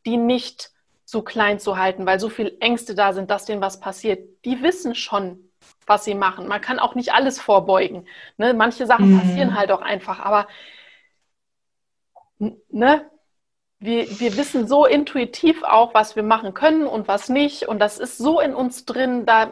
die 0.05 0.17
nicht 0.17 0.71
so 1.05 1.21
klein 1.21 1.61
zu 1.61 1.77
halten, 1.77 2.05
weil 2.05 2.19
so 2.19 2.27
viel 2.27 2.57
Ängste 2.59 2.93
da 2.93 3.13
sind, 3.13 3.31
dass 3.31 3.45
denen 3.45 3.61
was 3.61 3.79
passiert. 3.79 4.19
Die 4.43 4.61
wissen 4.61 4.95
schon, 4.95 5.50
was 5.91 6.05
sie 6.05 6.15
machen. 6.15 6.47
Man 6.47 6.61
kann 6.61 6.79
auch 6.79 6.95
nicht 6.95 7.13
alles 7.13 7.39
vorbeugen. 7.39 8.07
Ne? 8.37 8.53
Manche 8.53 8.85
Sachen 8.85 9.11
mhm. 9.11 9.19
passieren 9.19 9.57
halt 9.57 9.71
auch 9.71 9.81
einfach, 9.81 10.19
aber 10.19 10.47
ne? 12.69 13.11
wir, 13.79 14.19
wir 14.19 14.37
wissen 14.37 14.67
so 14.67 14.85
intuitiv 14.85 15.63
auch, 15.63 15.93
was 15.93 16.15
wir 16.15 16.23
machen 16.23 16.53
können 16.53 16.87
und 16.87 17.09
was 17.09 17.27
nicht. 17.29 17.67
Und 17.67 17.79
das 17.79 17.97
ist 17.97 18.17
so 18.17 18.39
in 18.39 18.53
uns 18.53 18.85
drin, 18.85 19.25
da, 19.25 19.51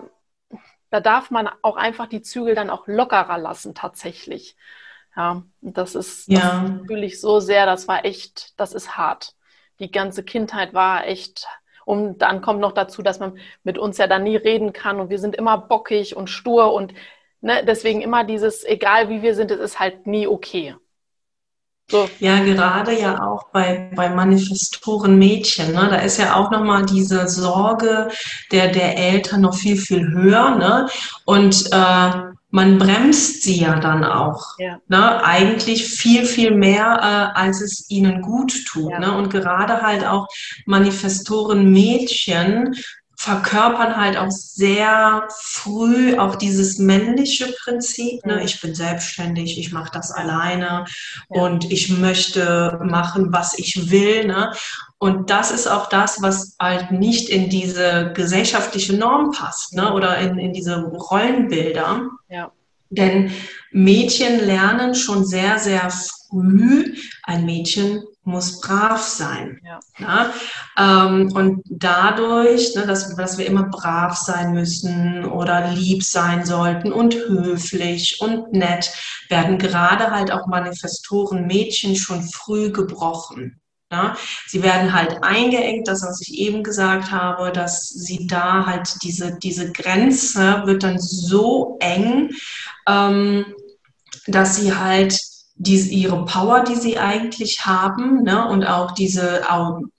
da 0.91 1.01
darf 1.01 1.31
man 1.31 1.49
auch 1.61 1.75
einfach 1.75 2.07
die 2.07 2.21
Zügel 2.21 2.55
dann 2.55 2.69
auch 2.69 2.87
lockerer 2.87 3.37
lassen, 3.37 3.75
tatsächlich. 3.75 4.55
Ja, 5.17 5.43
das 5.61 5.95
ist, 5.95 6.27
ja. 6.29 6.39
das 6.39 6.87
fühle 6.87 7.05
ich 7.05 7.19
so 7.19 7.39
sehr, 7.39 7.65
das 7.65 7.87
war 7.87 8.05
echt, 8.05 8.57
das 8.59 8.73
ist 8.73 8.95
hart. 8.95 9.33
Die 9.79 9.91
ganze 9.91 10.23
Kindheit 10.23 10.73
war 10.73 11.05
echt 11.07 11.47
und 11.89 12.19
dann 12.19 12.41
kommt 12.41 12.59
noch 12.59 12.73
dazu, 12.73 13.01
dass 13.01 13.19
man 13.19 13.39
mit 13.63 13.79
uns 13.79 13.97
ja 13.97 14.05
dann 14.05 14.21
nie 14.21 14.35
reden 14.35 14.73
kann 14.73 14.99
und 14.99 15.09
wir 15.09 15.17
sind 15.17 15.35
immer 15.35 15.57
bockig 15.57 16.15
und 16.15 16.29
stur 16.29 16.71
und 16.71 16.93
ne, 17.41 17.63
deswegen 17.65 18.01
immer 18.01 18.23
dieses, 18.23 18.63
egal 18.63 19.09
wie 19.09 19.23
wir 19.23 19.33
sind, 19.33 19.49
es 19.49 19.59
ist 19.59 19.79
halt 19.79 20.05
nie 20.05 20.27
okay. 20.27 20.75
So. 21.89 22.07
Ja, 22.19 22.43
gerade 22.43 22.93
ja 22.93 23.23
auch 23.23 23.47
bei, 23.51 23.89
bei 23.95 24.09
Manifestoren 24.09 25.17
Mädchen, 25.17 25.73
ne? 25.73 25.87
da 25.89 25.95
ist 25.95 26.19
ja 26.19 26.35
auch 26.35 26.51
nochmal 26.51 26.85
diese 26.85 27.27
Sorge 27.27 28.09
der, 28.51 28.67
der 28.67 28.95
Eltern 28.95 29.41
noch 29.41 29.55
viel, 29.55 29.75
viel 29.75 30.07
höher. 30.11 30.57
Ne? 30.57 30.87
Und 31.25 31.65
äh, 31.71 32.11
man 32.51 32.79
bremst 32.79 33.43
sie 33.43 33.59
ja 33.61 33.79
dann 33.79 34.03
auch. 34.03 34.57
Ja. 34.57 34.79
Ne? 34.87 35.23
Eigentlich 35.23 35.87
viel, 35.87 36.25
viel 36.25 36.51
mehr, 36.51 37.33
äh, 37.35 37.39
als 37.39 37.61
es 37.61 37.89
ihnen 37.89 38.21
gut 38.21 38.65
tut. 38.65 38.91
Ja. 38.91 38.99
Ne? 38.99 39.17
Und 39.17 39.29
gerade 39.29 39.81
halt 39.81 40.05
auch 40.05 40.27
Manifestoren 40.65 41.71
Mädchen 41.71 42.75
verkörpern 43.19 43.97
halt 43.97 44.15
auch 44.15 44.31
sehr 44.31 45.27
früh 45.41 46.17
auch 46.17 46.37
dieses 46.37 46.79
männliche 46.79 47.53
Prinzip. 47.63 48.25
Ne? 48.25 48.41
Ich 48.45 48.61
bin 48.61 48.73
selbstständig, 48.73 49.59
ich 49.59 49.73
mache 49.73 49.91
das 49.91 50.11
alleine 50.11 50.85
ja. 51.29 51.41
und 51.41 51.69
ich 51.69 51.89
möchte 51.89 52.79
machen, 52.81 53.33
was 53.33 53.59
ich 53.59 53.91
will. 53.91 54.25
Ne? 54.25 54.53
Und 54.99 55.29
das 55.29 55.51
ist 55.51 55.67
auch 55.67 55.89
das, 55.89 56.21
was 56.21 56.55
halt 56.61 56.91
nicht 56.91 57.27
in 57.27 57.49
diese 57.49 58.13
gesellschaftliche 58.13 58.93
Norm 58.93 59.31
passt 59.31 59.73
ne? 59.73 59.93
oder 59.93 60.17
in, 60.19 60.39
in 60.39 60.53
diese 60.53 60.81
Rollenbilder. 60.81 62.03
Ja. 62.29 62.53
Denn 62.89 63.33
Mädchen 63.71 64.39
lernen 64.45 64.95
schon 64.95 65.25
sehr, 65.25 65.59
sehr 65.59 65.89
früh, 65.89 66.18
ein 66.31 67.45
Mädchen 67.45 68.03
muss 68.23 68.61
brav 68.61 69.01
sein. 69.01 69.59
Ja. 69.63 69.79
ja? 69.97 70.33
Ähm, 70.77 71.31
und 71.33 71.63
dadurch, 71.65 72.75
ne, 72.75 72.85
dass, 72.85 73.15
dass 73.15 73.37
wir 73.37 73.45
immer 73.45 73.63
brav 73.63 74.15
sein 74.15 74.53
müssen 74.53 75.25
oder 75.25 75.71
lieb 75.71 76.03
sein 76.03 76.45
sollten 76.45 76.93
und 76.93 77.15
höflich 77.15 78.21
und 78.21 78.53
nett, 78.53 78.91
werden 79.29 79.57
gerade 79.57 80.11
halt 80.11 80.31
auch 80.31 80.47
Manifestoren 80.47 81.47
Mädchen 81.47 81.95
schon 81.95 82.23
früh 82.23 82.71
gebrochen. 82.71 83.59
Ja, 83.91 84.15
sie 84.45 84.61
werden 84.61 84.93
halt 84.93 85.23
eingeengt, 85.23 85.87
das, 85.87 86.03
was 86.03 86.21
ich 86.21 86.37
eben 86.37 86.63
gesagt 86.63 87.11
habe, 87.11 87.51
dass 87.51 87.89
sie 87.89 88.27
da 88.27 88.67
halt 88.67 89.01
diese, 89.01 89.39
diese 89.39 89.71
Grenze 89.71 90.61
wird 90.65 90.83
dann 90.83 90.99
so 90.99 91.77
eng, 91.79 92.29
ähm, 92.87 93.45
dass 94.27 94.57
sie 94.57 94.75
halt 94.75 95.19
diese, 95.61 95.89
ihre 95.89 96.23
Power, 96.23 96.63
die 96.63 96.75
sie 96.75 96.97
eigentlich 96.97 97.65
haben, 97.65 98.23
ne, 98.23 98.47
und 98.47 98.63
auch 98.63 98.91
diese 98.91 99.41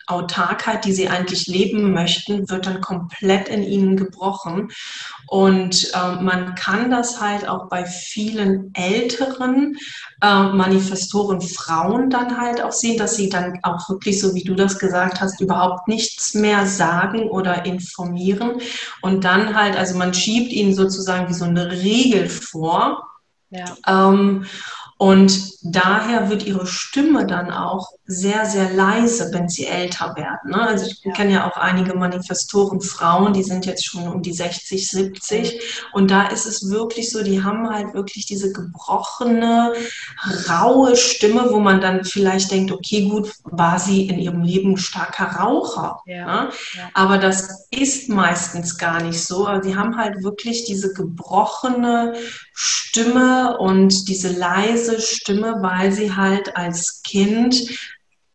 Autarkheit, 0.07 0.87
die 0.87 0.93
sie 0.95 1.11
eigentlich 1.11 1.47
leben 1.49 1.93
möchten, 1.93 2.49
wird 2.49 2.67
dann 2.67 2.81
komplett 2.81 3.49
in 3.49 3.62
ihnen 3.62 3.99
gebrochen. 3.99 4.71
Und 5.29 5.93
äh, 5.93 6.23
man 6.23 6.55
kann 6.55 6.90
das 6.90 7.21
halt 7.21 7.47
auch 7.47 7.69
bei 7.69 7.85
vielen 7.85 8.73
älteren 8.73 9.76
äh, 10.23 10.45
Manifestoren 10.45 11.43
Frauen 11.43 12.09
dann 12.09 12.40
halt 12.40 12.62
auch 12.62 12.73
sehen, 12.73 12.97
dass 12.97 13.17
sie 13.17 13.29
dann 13.29 13.61
auch 13.62 13.87
wirklich, 13.90 14.19
so 14.19 14.35
wie 14.35 14.45
du 14.45 14.55
das 14.55 14.79
gesagt 14.79 15.21
hast, 15.21 15.43
überhaupt 15.43 15.88
nichts 15.88 16.33
mehr 16.33 16.64
sagen 16.64 17.29
oder 17.29 17.67
informieren. 17.67 18.62
Und 19.02 19.25
dann 19.25 19.55
halt, 19.55 19.76
also 19.76 19.99
man 19.99 20.14
schiebt 20.14 20.52
ihnen 20.52 20.75
sozusagen 20.75 21.29
wie 21.29 21.35
so 21.35 21.45
eine 21.45 21.71
Regel 21.71 22.31
vor. 22.31 23.07
Ja. 23.50 23.76
Ähm, 23.87 24.47
und 25.00 25.54
daher 25.62 26.28
wird 26.28 26.45
ihre 26.45 26.66
Stimme 26.66 27.26
dann 27.26 27.50
auch 27.50 27.88
sehr, 28.11 28.45
sehr 28.45 28.71
leise, 28.73 29.31
wenn 29.33 29.49
sie 29.49 29.67
älter 29.67 30.17
werden. 30.17 30.50
Ne? 30.50 30.61
Also 30.61 30.87
ich 30.87 31.00
ja. 31.05 31.12
kenne 31.12 31.33
ja 31.33 31.49
auch 31.49 31.57
einige 31.57 31.95
Manifestoren 31.95 32.81
Frauen, 32.81 33.33
die 33.33 33.45
sind 33.45 33.67
jetzt 33.67 33.87
schon 33.87 34.09
um 34.09 34.21
die 34.21 34.33
60, 34.33 34.88
70. 34.88 35.61
Und 35.93 36.11
da 36.11 36.26
ist 36.26 36.45
es 36.45 36.69
wirklich 36.71 37.11
so, 37.11 37.23
die 37.23 37.45
haben 37.45 37.71
halt 37.71 37.95
wirklich 37.95 38.26
diese 38.26 38.52
gebrochene, 38.52 39.75
raue 40.49 40.97
Stimme, 40.97 41.50
wo 41.50 41.61
man 41.61 41.81
dann 41.81 42.05
vielleicht 42.05 42.50
denkt, 42.50 42.73
okay, 42.73 43.09
gut, 43.09 43.33
war 43.45 43.79
sie 43.79 44.09
in 44.09 44.19
ihrem 44.19 44.43
Leben 44.43 44.76
starker 44.76 45.37
Raucher. 45.37 46.00
Ja. 46.07 46.26
Ne? 46.26 46.50
Ja. 46.75 46.90
Aber 46.95 47.19
das 47.19 47.69
ist 47.71 48.09
meistens 48.09 48.76
gar 48.76 49.00
nicht 49.02 49.23
so. 49.23 49.47
Aber 49.47 49.62
sie 49.62 49.76
haben 49.76 49.97
halt 49.97 50.25
wirklich 50.25 50.64
diese 50.64 50.93
gebrochene 50.95 52.14
Stimme 52.52 53.57
und 53.59 54.09
diese 54.09 54.31
leise 54.33 55.00
Stimme, 55.00 55.59
weil 55.61 55.93
sie 55.93 56.17
halt 56.17 56.57
als 56.57 57.02
Kind 57.02 57.71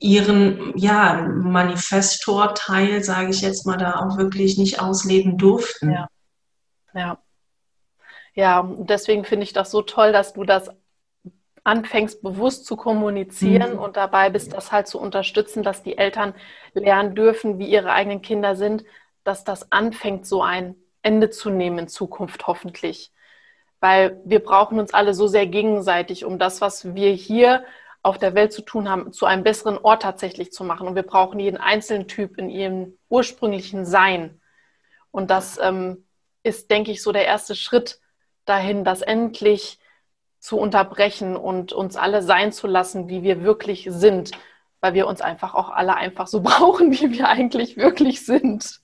ihren 0.06 0.78
ja, 0.78 1.28
Manifestorteil, 1.28 3.04
sage 3.04 3.32
ich 3.32 3.42
jetzt 3.42 3.66
mal, 3.66 3.78
da 3.78 3.96
auch 4.00 4.18
wirklich 4.18 4.58
nicht 4.58 4.80
ausleben 4.80 5.38
durften. 5.38 5.92
Ja, 5.92 6.08
ja. 6.94 7.18
ja 8.34 8.70
deswegen 8.80 9.26
finde 9.26 9.44
ich 9.44 9.54
das 9.54 9.72
so 9.72 9.82
toll, 9.82 10.12
dass 10.12 10.34
du 10.34 10.44
das 10.44 10.70
anfängst 11.64 12.22
bewusst 12.22 12.68
zu 12.68 12.78
kommunizieren 12.78 13.74
mhm. 13.74 13.80
und 13.80 13.98
dabei 13.98 14.30
bist, 14.30 14.54
das 14.54 14.72
halt 14.72 14.88
zu 14.88 15.00
unterstützen, 15.00 15.64
dass 15.64 15.82
die 15.82 15.98
Eltern 15.98 16.36
lernen 16.74 17.16
dürfen, 17.16 17.58
wie 17.58 17.68
ihre 17.68 17.92
eigenen 17.92 18.22
Kinder 18.22 18.56
sind, 18.56 18.86
dass 19.24 19.44
das 19.44 19.72
anfängt, 19.72 20.28
so 20.28 20.44
ein 20.44 20.76
Ende 21.02 21.32
zu 21.32 21.50
nehmen 21.50 21.80
in 21.80 21.88
Zukunft 21.88 22.46
hoffentlich 22.46 23.12
weil 23.86 24.20
wir 24.26 24.40
brauchen 24.40 24.80
uns 24.80 24.96
alle 24.96 25.14
so 25.14 25.28
sehr 25.28 25.46
gegenseitig, 25.46 26.26
um 26.26 26.40
das, 26.40 26.60
was 26.60 26.96
wir 26.96 27.12
hier 27.12 27.64
auf 28.06 28.20
der 28.20 28.36
Welt 28.36 28.54
zu 28.54 28.62
tun 28.62 28.88
haben, 28.88 29.12
zu 29.14 29.26
einem 29.26 29.44
besseren 29.44 29.80
Ort 29.80 30.04
tatsächlich 30.04 30.52
zu 30.52 30.64
machen. 30.64 30.88
Und 30.88 30.94
wir 30.94 31.04
brauchen 31.04 31.40
jeden 31.40 31.58
einzelnen 31.58 32.08
Typ 32.08 32.38
in 32.38 32.52
ihrem 32.52 33.00
ursprünglichen 33.10 33.84
Sein. 33.84 34.40
Und 35.10 35.32
das 35.32 35.58
ähm, 35.60 36.06
ist, 36.44 36.70
denke 36.70 36.92
ich, 36.92 37.02
so 37.02 37.12
der 37.12 37.26
erste 37.26 37.56
Schritt 37.56 38.00
dahin, 38.46 38.84
das 38.84 39.02
endlich 39.02 39.80
zu 40.40 40.60
unterbrechen 40.60 41.36
und 41.36 41.74
uns 41.74 41.96
alle 41.96 42.22
sein 42.22 42.52
zu 42.52 42.68
lassen, 42.68 43.10
wie 43.10 43.24
wir 43.24 43.42
wirklich 43.42 43.88
sind, 43.90 44.30
weil 44.82 44.94
wir 44.94 45.08
uns 45.08 45.22
einfach 45.22 45.56
auch 45.56 45.70
alle 45.70 45.96
einfach 45.96 46.28
so 46.28 46.42
brauchen, 46.44 46.92
wie 46.92 47.10
wir 47.10 47.28
eigentlich 47.28 47.76
wirklich 47.76 48.24
sind. 48.24 48.82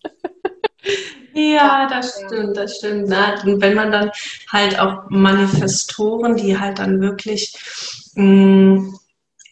Ja, 1.33 1.87
das 1.87 2.23
stimmt, 2.25 2.57
das 2.57 2.77
stimmt. 2.77 3.07
Ne? 3.07 3.35
Und 3.43 3.61
wenn 3.61 3.75
man 3.75 3.91
dann 3.91 4.11
halt 4.51 4.79
auch 4.79 5.03
Manifestoren, 5.09 6.35
die 6.35 6.57
halt 6.57 6.79
dann 6.79 6.99
wirklich 7.01 7.53
mh, 8.15 8.23
mm, 8.25 8.99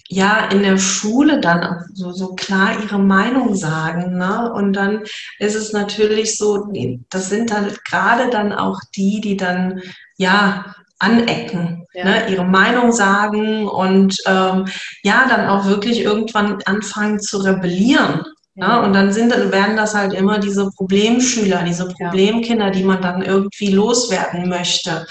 ja 0.10 0.48
in 0.52 0.64
der 0.64 0.78
Schule 0.78 1.40
dann 1.40 1.64
auch 1.64 1.82
so, 1.94 2.12
so 2.12 2.34
klar 2.34 2.82
ihre 2.84 3.00
Meinung 3.00 3.56
sagen. 3.56 4.18
Ne? 4.18 4.52
Und 4.52 4.74
dann 4.74 5.04
ist 5.38 5.56
es 5.56 5.72
natürlich 5.72 6.36
so, 6.36 6.68
das 7.10 7.30
sind 7.30 7.52
dann 7.52 7.72
gerade 7.88 8.30
dann 8.30 8.52
auch 8.52 8.80
die, 8.96 9.22
die 9.22 9.38
dann 9.38 9.82
ja 10.18 10.76
anecken, 10.98 11.86
ja. 11.94 12.04
ne, 12.04 12.30
ihre 12.30 12.44
Meinung 12.44 12.92
sagen 12.92 13.68
und 13.68 14.18
ähm, 14.26 14.66
ja, 15.02 15.28
dann 15.30 15.48
auch 15.48 15.66
wirklich 15.66 16.02
irgendwann 16.02 16.62
anfangen 16.66 17.20
zu 17.22 17.38
rebellieren. 17.38 18.24
Ja, 18.56 18.82
und 18.82 18.92
dann 18.92 19.14
sind, 19.14 19.32
werden 19.54 19.78
das 19.78 19.96
halt 19.96 20.12
immer 20.14 20.40
diese 20.40 20.70
Problemschüler, 20.72 21.64
diese 21.64 21.88
Problemkinder, 21.88 22.72
die 22.72 22.84
man 22.84 23.02
dann 23.02 23.22
irgendwie 23.22 23.72
loswerden 23.72 24.50
möchte. 24.50 25.08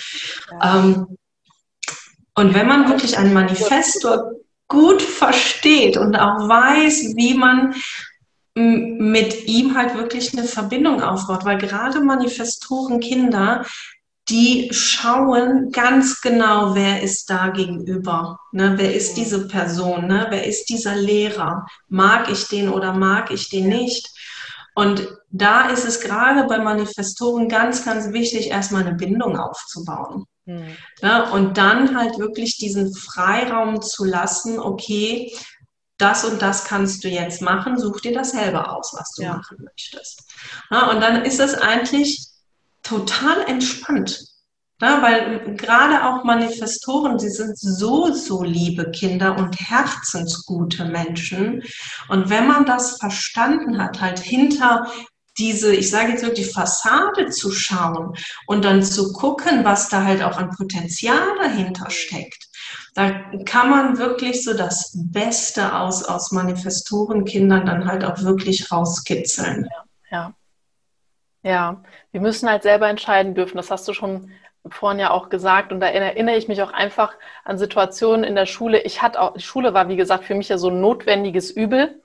Ja. 0.51 0.79
Ähm, 0.79 1.17
und 2.35 2.53
wenn 2.53 2.67
man 2.67 2.91
wirklich 2.91 3.17
ein 3.17 3.33
Manifesto 3.33 4.39
gut 4.69 5.03
versteht 5.03 5.97
und 5.97 6.17
auch 6.17 6.49
weiß, 6.49 7.15
wie 7.17 7.35
man 7.35 7.75
mit 8.55 9.47
ihm 9.47 9.77
halt 9.77 9.95
wirklich 9.95 10.37
eine 10.37 10.47
Verbindung 10.47 11.03
aufbaut, 11.03 11.45
weil 11.45 11.59
gerade 11.59 12.01
Manifestorenkinder, 12.01 13.65
die 14.29 14.69
schauen 14.73 15.71
ganz 15.71 16.21
genau, 16.21 16.75
wer 16.75 17.03
ist 17.03 17.31
da 17.31 17.49
gegenüber. 17.49 18.39
Ne? 18.53 18.75
Wer 18.77 18.95
ist 18.95 19.17
diese 19.17 19.49
Person? 19.49 20.07
Ne? 20.07 20.27
Wer 20.29 20.47
ist 20.47 20.69
dieser 20.69 20.97
Lehrer? 20.97 21.67
Mag 21.89 22.31
ich 22.31 22.49
den 22.49 22.69
oder 22.69 22.93
mag 22.93 23.31
ich 23.31 23.49
den 23.49 23.69
nicht? 23.69 24.11
Und 24.75 25.09
da 25.31 25.71
ist 25.71 25.85
es 25.85 26.01
gerade 26.01 26.47
bei 26.47 26.59
Manifestoren 26.59 27.49
ganz, 27.49 27.85
ganz 27.85 28.13
wichtig, 28.13 28.51
erstmal 28.51 28.87
eine 28.87 28.95
Bindung 28.95 29.39
aufzubauen. 29.39 30.27
Mhm. 30.49 30.77
Ja, 31.03 31.31
und 31.31 31.59
dann 31.59 31.95
halt 31.95 32.19
wirklich 32.19 32.57
diesen 32.57 32.95
Freiraum 32.95 33.83
zu 33.83 34.05
lassen, 34.05 34.59
okay, 34.59 35.31
das 35.99 36.25
und 36.25 36.41
das 36.41 36.65
kannst 36.65 37.05
du 37.05 37.09
jetzt 37.09 37.43
machen, 37.43 37.79
such 37.79 38.01
dir 38.01 38.15
das 38.15 38.31
selber 38.31 38.75
aus, 38.75 38.95
was 38.97 39.13
du 39.15 39.25
ja. 39.25 39.37
machen 39.37 39.59
möchtest. 39.61 40.23
Ja, 40.71 40.91
und 40.91 41.03
dann 41.03 41.25
ist 41.25 41.39
es 41.39 41.55
eigentlich 41.55 42.29
total 42.83 43.43
entspannt. 43.43 44.25
Ja, 44.81 45.03
weil 45.03 45.57
gerade 45.57 46.07
auch 46.07 46.25
Manifestoren, 46.25 47.19
sie 47.19 47.31
sind 47.31 47.59
so, 47.59 48.13
so 48.15 48.43
liebe 48.45 48.91
Kinder 48.93 49.37
und 49.37 49.59
herzensgute 49.59 50.85
Menschen. 50.85 51.63
Und 52.09 52.31
wenn 52.31 52.47
man 52.47 52.65
das 52.65 52.97
verstanden 52.99 53.83
hat, 53.83 54.01
halt 54.01 54.21
hinter 54.21 54.87
diese, 55.39 55.75
ich 55.75 55.91
sage 55.91 56.13
jetzt 56.13 56.25
wirklich 56.25 56.53
Fassade 56.53 57.29
zu 57.31 57.51
schauen 57.51 58.15
und 58.47 58.65
dann 58.65 58.83
zu 58.83 59.13
gucken, 59.13 59.65
was 59.65 59.89
da 59.89 60.05
halt 60.05 60.23
auch 60.23 60.37
an 60.37 60.51
Potenzial 60.51 61.37
dahinter 61.39 61.91
steckt, 61.91 62.49
da 62.95 63.11
kann 63.45 63.71
man 63.71 63.99
wirklich 63.99 64.45
so 64.45 64.55
das 64.55 64.93
Beste 64.95 65.75
aus, 65.75 66.03
aus 66.03 66.33
Manifestorenkindern 66.33 67.67
dann 67.67 67.87
halt 67.87 68.05
auch 68.05 68.23
wirklich 68.23 68.71
rauskitzeln. 68.73 69.69
Ja, 69.71 69.85
ja. 70.11 70.35
Ja, 71.45 71.83
wir 72.11 72.21
müssen 72.21 72.49
halt 72.49 72.65
selber 72.65 72.89
entscheiden 72.89 73.35
dürfen. 73.35 73.57
Das 73.57 73.71
hast 73.71 73.87
du 73.87 73.93
schon 73.93 74.33
vorhin 74.69 74.99
ja 74.99 75.13
auch 75.13 75.29
gesagt 75.29 75.73
und 75.73 75.81
da 75.81 75.87
erinnere 75.87 76.37
ich 76.37 76.49
mich 76.49 76.61
auch 76.63 76.73
einfach 76.73 77.15
an 77.45 77.59
Situationen 77.59 78.25
in 78.25 78.35
der 78.35 78.47
Schule. 78.47 78.83
Ich 78.83 79.01
hatte 79.01 79.21
auch, 79.21 79.35
die 79.35 79.41
Schule 79.41 79.73
war 79.73 79.89
wie 79.89 79.97
gesagt 79.97 80.25
für 80.25 80.35
mich 80.35 80.49
ja 80.49 80.59
so 80.59 80.69
ein 80.69 80.81
notwendiges 80.81 81.51
Übel. 81.51 82.03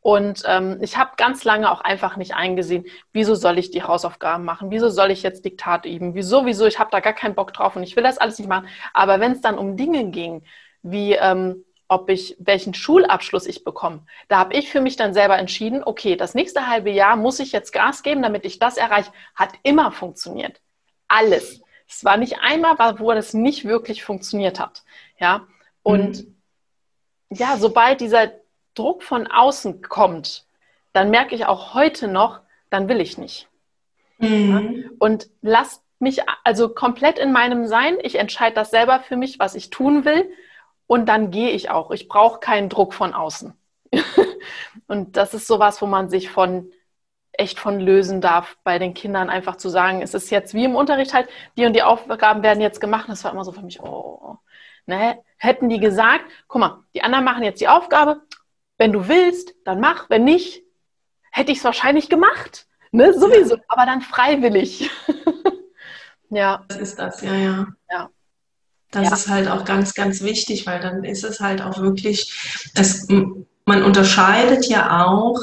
Und 0.00 0.42
ähm, 0.46 0.78
ich 0.80 0.96
habe 0.96 1.12
ganz 1.16 1.44
lange 1.44 1.70
auch 1.70 1.80
einfach 1.80 2.16
nicht 2.16 2.34
eingesehen, 2.34 2.86
wieso 3.12 3.34
soll 3.34 3.58
ich 3.58 3.70
die 3.70 3.82
Hausaufgaben 3.82 4.44
machen? 4.44 4.70
Wieso 4.70 4.88
soll 4.88 5.10
ich 5.10 5.22
jetzt 5.22 5.44
Diktat 5.44 5.86
üben? 5.86 6.14
Wieso, 6.14 6.46
wieso? 6.46 6.66
Ich 6.66 6.78
habe 6.78 6.90
da 6.90 7.00
gar 7.00 7.12
keinen 7.12 7.34
Bock 7.34 7.52
drauf 7.52 7.76
und 7.76 7.82
ich 7.82 7.96
will 7.96 8.04
das 8.04 8.18
alles 8.18 8.38
nicht 8.38 8.48
machen. 8.48 8.68
Aber 8.94 9.20
wenn 9.20 9.32
es 9.32 9.40
dann 9.40 9.58
um 9.58 9.76
Dinge 9.76 10.10
ging, 10.10 10.44
wie 10.82 11.14
ähm, 11.14 11.64
ob 11.88 12.10
ich 12.10 12.36
welchen 12.38 12.74
Schulabschluss 12.74 13.46
ich 13.46 13.64
bekomme. 13.64 14.04
Da 14.28 14.38
habe 14.38 14.54
ich 14.54 14.70
für 14.70 14.82
mich 14.82 14.96
dann 14.96 15.14
selber 15.14 15.38
entschieden, 15.38 15.82
okay, 15.82 16.16
das 16.16 16.34
nächste 16.34 16.68
halbe 16.68 16.90
Jahr 16.90 17.16
muss 17.16 17.40
ich 17.40 17.50
jetzt 17.50 17.72
Gas 17.72 18.02
geben, 18.02 18.22
damit 18.22 18.44
ich 18.44 18.58
das 18.58 18.76
erreiche. 18.76 19.10
Hat 19.34 19.54
immer 19.62 19.90
funktioniert. 19.90 20.60
Alles. 21.08 21.62
Es 21.88 22.04
war 22.04 22.18
nicht 22.18 22.40
einmal, 22.40 22.76
wo 22.98 23.12
das 23.12 23.32
nicht 23.32 23.64
wirklich 23.64 24.04
funktioniert 24.04 24.60
hat. 24.60 24.84
Ja. 25.18 25.46
Und 25.82 26.18
mhm. 26.18 26.36
ja, 27.30 27.56
sobald 27.56 28.02
dieser 28.02 28.32
Druck 28.78 29.02
von 29.02 29.26
außen 29.26 29.82
kommt, 29.82 30.44
dann 30.92 31.10
merke 31.10 31.34
ich 31.34 31.46
auch 31.46 31.74
heute 31.74 32.08
noch, 32.08 32.40
dann 32.70 32.88
will 32.88 33.00
ich 33.00 33.18
nicht. 33.18 33.48
Mhm. 34.18 34.50
Ja? 34.50 34.90
Und 34.98 35.28
lasst 35.42 35.82
mich 35.98 36.20
also 36.44 36.68
komplett 36.68 37.18
in 37.18 37.32
meinem 37.32 37.66
Sein. 37.66 37.98
Ich 38.02 38.16
entscheide 38.16 38.54
das 38.54 38.70
selber 38.70 39.00
für 39.00 39.16
mich, 39.16 39.38
was 39.38 39.54
ich 39.54 39.70
tun 39.70 40.04
will 40.04 40.30
und 40.86 41.08
dann 41.08 41.30
gehe 41.30 41.50
ich 41.50 41.70
auch. 41.70 41.90
Ich 41.90 42.08
brauche 42.08 42.40
keinen 42.40 42.68
Druck 42.68 42.94
von 42.94 43.14
außen. 43.14 43.52
und 44.86 45.16
das 45.16 45.34
ist 45.34 45.46
sowas, 45.46 45.82
wo 45.82 45.86
man 45.86 46.08
sich 46.08 46.30
von 46.30 46.70
echt 47.32 47.58
von 47.60 47.78
lösen 47.78 48.20
darf, 48.20 48.56
bei 48.64 48.78
den 48.78 48.94
Kindern 48.94 49.30
einfach 49.30 49.56
zu 49.56 49.68
sagen, 49.68 50.02
es 50.02 50.12
ist 50.12 50.30
jetzt 50.30 50.54
wie 50.54 50.64
im 50.64 50.74
Unterricht 50.74 51.14
halt, 51.14 51.28
die 51.56 51.66
und 51.66 51.74
die 51.74 51.84
Aufgaben 51.84 52.42
werden 52.42 52.60
jetzt 52.60 52.80
gemacht. 52.80 53.08
das 53.08 53.22
war 53.22 53.32
immer 53.32 53.44
so 53.44 53.52
für 53.52 53.62
mich, 53.62 53.80
oh, 53.80 54.38
ne? 54.86 55.22
Hätten 55.36 55.68
die 55.68 55.78
gesagt, 55.78 56.24
guck 56.48 56.60
mal, 56.60 56.84
die 56.94 57.02
anderen 57.02 57.24
machen 57.24 57.44
jetzt 57.44 57.60
die 57.60 57.68
Aufgabe, 57.68 58.22
wenn 58.78 58.92
du 58.92 59.08
willst, 59.08 59.54
dann 59.64 59.80
mach, 59.80 60.08
wenn 60.08 60.24
nicht, 60.24 60.62
hätte 61.30 61.52
ich 61.52 61.58
es 61.58 61.64
wahrscheinlich 61.64 62.08
gemacht. 62.08 62.66
Ne? 62.90 63.12
Sowieso, 63.12 63.56
ja. 63.56 63.62
aber 63.68 63.84
dann 63.84 64.00
freiwillig. 64.00 64.90
ja. 66.30 66.64
Das 66.68 66.78
ist 66.78 66.98
das, 66.98 67.20
ja, 67.20 67.34
ja. 67.34 67.66
Ja. 67.90 68.10
Das 68.90 69.08
ja. 69.08 69.14
ist 69.14 69.28
halt 69.28 69.48
auch 69.48 69.64
ganz, 69.64 69.92
ganz 69.92 70.22
wichtig, 70.22 70.66
weil 70.66 70.80
dann 70.80 71.04
ist 71.04 71.24
es 71.24 71.40
halt 71.40 71.60
auch 71.60 71.78
wirklich, 71.80 72.32
es, 72.74 73.06
man 73.08 73.82
unterscheidet 73.82 74.66
ja 74.66 75.04
auch 75.04 75.38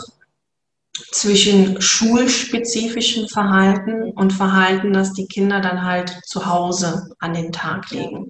zwischen 1.12 1.82
schulspezifischem 1.82 3.28
Verhalten 3.28 4.12
und 4.12 4.32
Verhalten, 4.32 4.94
das 4.94 5.14
die 5.14 5.28
Kinder 5.28 5.60
dann 5.60 5.84
halt 5.84 6.10
zu 6.26 6.46
Hause 6.46 7.10
an 7.20 7.34
den 7.34 7.52
Tag 7.52 7.92
legen. 7.92 8.28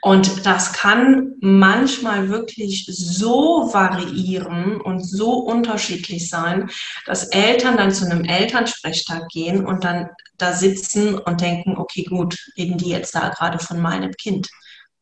Und 0.00 0.46
das 0.46 0.72
kann 0.72 1.34
manchmal 1.40 2.30
wirklich 2.30 2.86
so 2.88 3.70
variieren 3.72 4.80
und 4.80 5.04
so 5.04 5.32
unterschiedlich 5.32 6.30
sein, 6.30 6.70
dass 7.04 7.24
Eltern 7.24 7.76
dann 7.76 7.92
zu 7.92 8.06
einem 8.06 8.24
Elternsprechtag 8.24 9.28
gehen 9.28 9.66
und 9.66 9.84
dann 9.84 10.08
da 10.38 10.52
sitzen 10.52 11.18
und 11.18 11.40
denken, 11.40 11.76
okay, 11.76 12.04
gut, 12.04 12.38
reden 12.56 12.78
die 12.78 12.90
jetzt 12.90 13.14
da 13.14 13.28
gerade 13.28 13.58
von 13.58 13.80
meinem 13.80 14.12
Kind. 14.12 14.48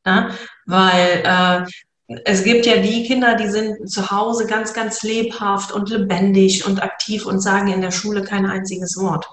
Ja? 0.05 0.31
Weil 0.65 1.23
äh, 1.25 1.67
es 2.09 2.45
gibt 2.45 2.67
ja 2.67 2.77
die 2.77 3.05
Kinder, 3.05 3.35
die 3.35 3.49
sind 3.49 3.91
zu 3.91 4.11
Hause 4.11 4.47
ganz, 4.47 4.73
ganz 4.73 5.03
lebhaft 5.03 5.73
und 5.73 5.91
lebendig 5.91 6.67
und 6.67 6.83
aktiv 6.83 7.27
und 7.27 7.41
sagen 7.41 7.69
in 7.69 7.81
der 7.81 7.91
Schule 7.91 8.23
kein 8.23 8.47
einziges 8.47 8.97
Wort. 8.97 9.27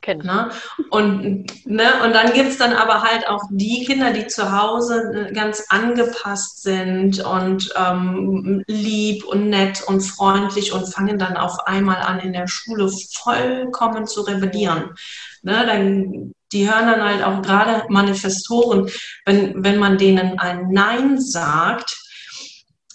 Kennt. 0.00 0.24
Ne? 0.24 0.50
Und, 0.90 1.46
ne? 1.64 2.02
und 2.04 2.12
dann 2.12 2.32
gibt 2.32 2.48
es 2.48 2.58
dann 2.58 2.72
aber 2.72 3.02
halt 3.02 3.28
auch 3.28 3.44
die 3.50 3.84
Kinder, 3.84 4.12
die 4.12 4.26
zu 4.26 4.50
Hause 4.50 5.28
äh, 5.28 5.32
ganz 5.32 5.66
angepasst 5.68 6.62
sind 6.62 7.24
und 7.24 7.72
ähm, 7.76 8.64
lieb 8.66 9.24
und 9.24 9.48
nett 9.48 9.84
und 9.86 10.00
freundlich 10.00 10.72
und 10.72 10.92
fangen 10.92 11.20
dann 11.20 11.36
auf 11.36 11.66
einmal 11.66 11.98
an, 11.98 12.18
in 12.18 12.32
der 12.32 12.48
Schule 12.48 12.90
vollkommen 13.12 14.08
zu 14.08 14.22
rebellieren. 14.22 14.96
Ne? 15.42 15.64
Dann 15.66 16.32
die 16.52 16.68
hören 16.68 16.86
dann 16.86 17.02
halt 17.02 17.22
auch 17.22 17.42
gerade 17.42 17.84
Manifestoren, 17.88 18.90
wenn, 19.24 19.64
wenn 19.64 19.78
man 19.78 19.98
denen 19.98 20.38
ein 20.38 20.68
Nein 20.70 21.20
sagt. 21.20 21.98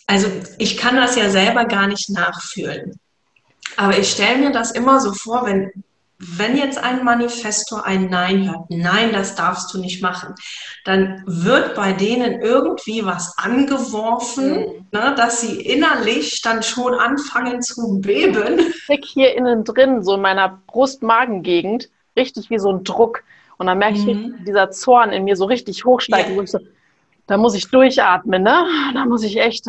Also 0.05 0.27
ich 0.57 0.77
kann 0.77 0.95
das 0.95 1.15
ja 1.15 1.29
selber 1.29 1.65
gar 1.65 1.87
nicht 1.87 2.09
nachfühlen. 2.09 2.99
Aber 3.75 3.97
ich 3.97 4.11
stelle 4.11 4.37
mir 4.37 4.51
das 4.51 4.71
immer 4.71 4.99
so 4.99 5.13
vor, 5.13 5.45
wenn, 5.45 5.71
wenn 6.19 6.57
jetzt 6.57 6.79
ein 6.79 7.03
Manifestor 7.03 7.85
ein 7.85 8.09
Nein 8.09 8.49
hört, 8.49 8.69
nein, 8.69 9.11
das 9.11 9.35
darfst 9.35 9.73
du 9.73 9.79
nicht 9.79 10.01
machen, 10.01 10.33
dann 10.83 11.23
wird 11.27 11.75
bei 11.75 11.93
denen 11.93 12.41
irgendwie 12.41 13.05
was 13.05 13.37
angeworfen, 13.37 14.51
mhm. 14.51 14.87
ne, 14.91 15.13
dass 15.15 15.41
sie 15.41 15.61
innerlich 15.61 16.41
dann 16.41 16.63
schon 16.63 16.95
anfangen 16.95 17.61
zu 17.61 17.99
beben. 18.01 18.73
Ich 18.89 19.09
hier 19.09 19.35
innen 19.35 19.63
drin, 19.63 20.01
so 20.03 20.15
in 20.15 20.21
meiner 20.21 20.61
Brust-Magen-Gegend, 20.67 21.89
richtig 22.15 22.49
wie 22.49 22.59
so 22.59 22.71
ein 22.71 22.83
Druck. 22.83 23.23
Und 23.57 23.67
dann 23.67 23.77
merke 23.77 23.99
mhm. 23.99 24.35
ich, 24.39 24.45
dieser 24.45 24.69
Zorn 24.71 25.11
in 25.11 25.23
mir 25.23 25.35
so 25.35 25.45
richtig 25.45 25.85
hochsteigt. 25.85 26.29
Ja. 26.29 26.45
So, 26.45 26.59
da 27.25 27.37
muss 27.37 27.55
ich 27.55 27.69
durchatmen, 27.69 28.43
ne? 28.43 28.65
Da 28.93 29.05
muss 29.05 29.23
ich 29.23 29.37
echt, 29.37 29.65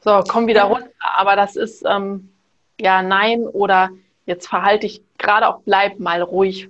so, 0.00 0.24
komm 0.28 0.46
wieder 0.46 0.64
runter. 0.64 0.88
Aber 1.00 1.36
das 1.36 1.56
ist, 1.56 1.84
ähm, 1.86 2.30
ja, 2.80 3.02
nein 3.02 3.42
oder 3.42 3.90
jetzt 4.24 4.48
verhalte 4.48 4.86
ich, 4.86 5.02
gerade 5.18 5.48
auch 5.48 5.60
bleib 5.64 5.98
mal 5.98 6.22
ruhig, 6.22 6.68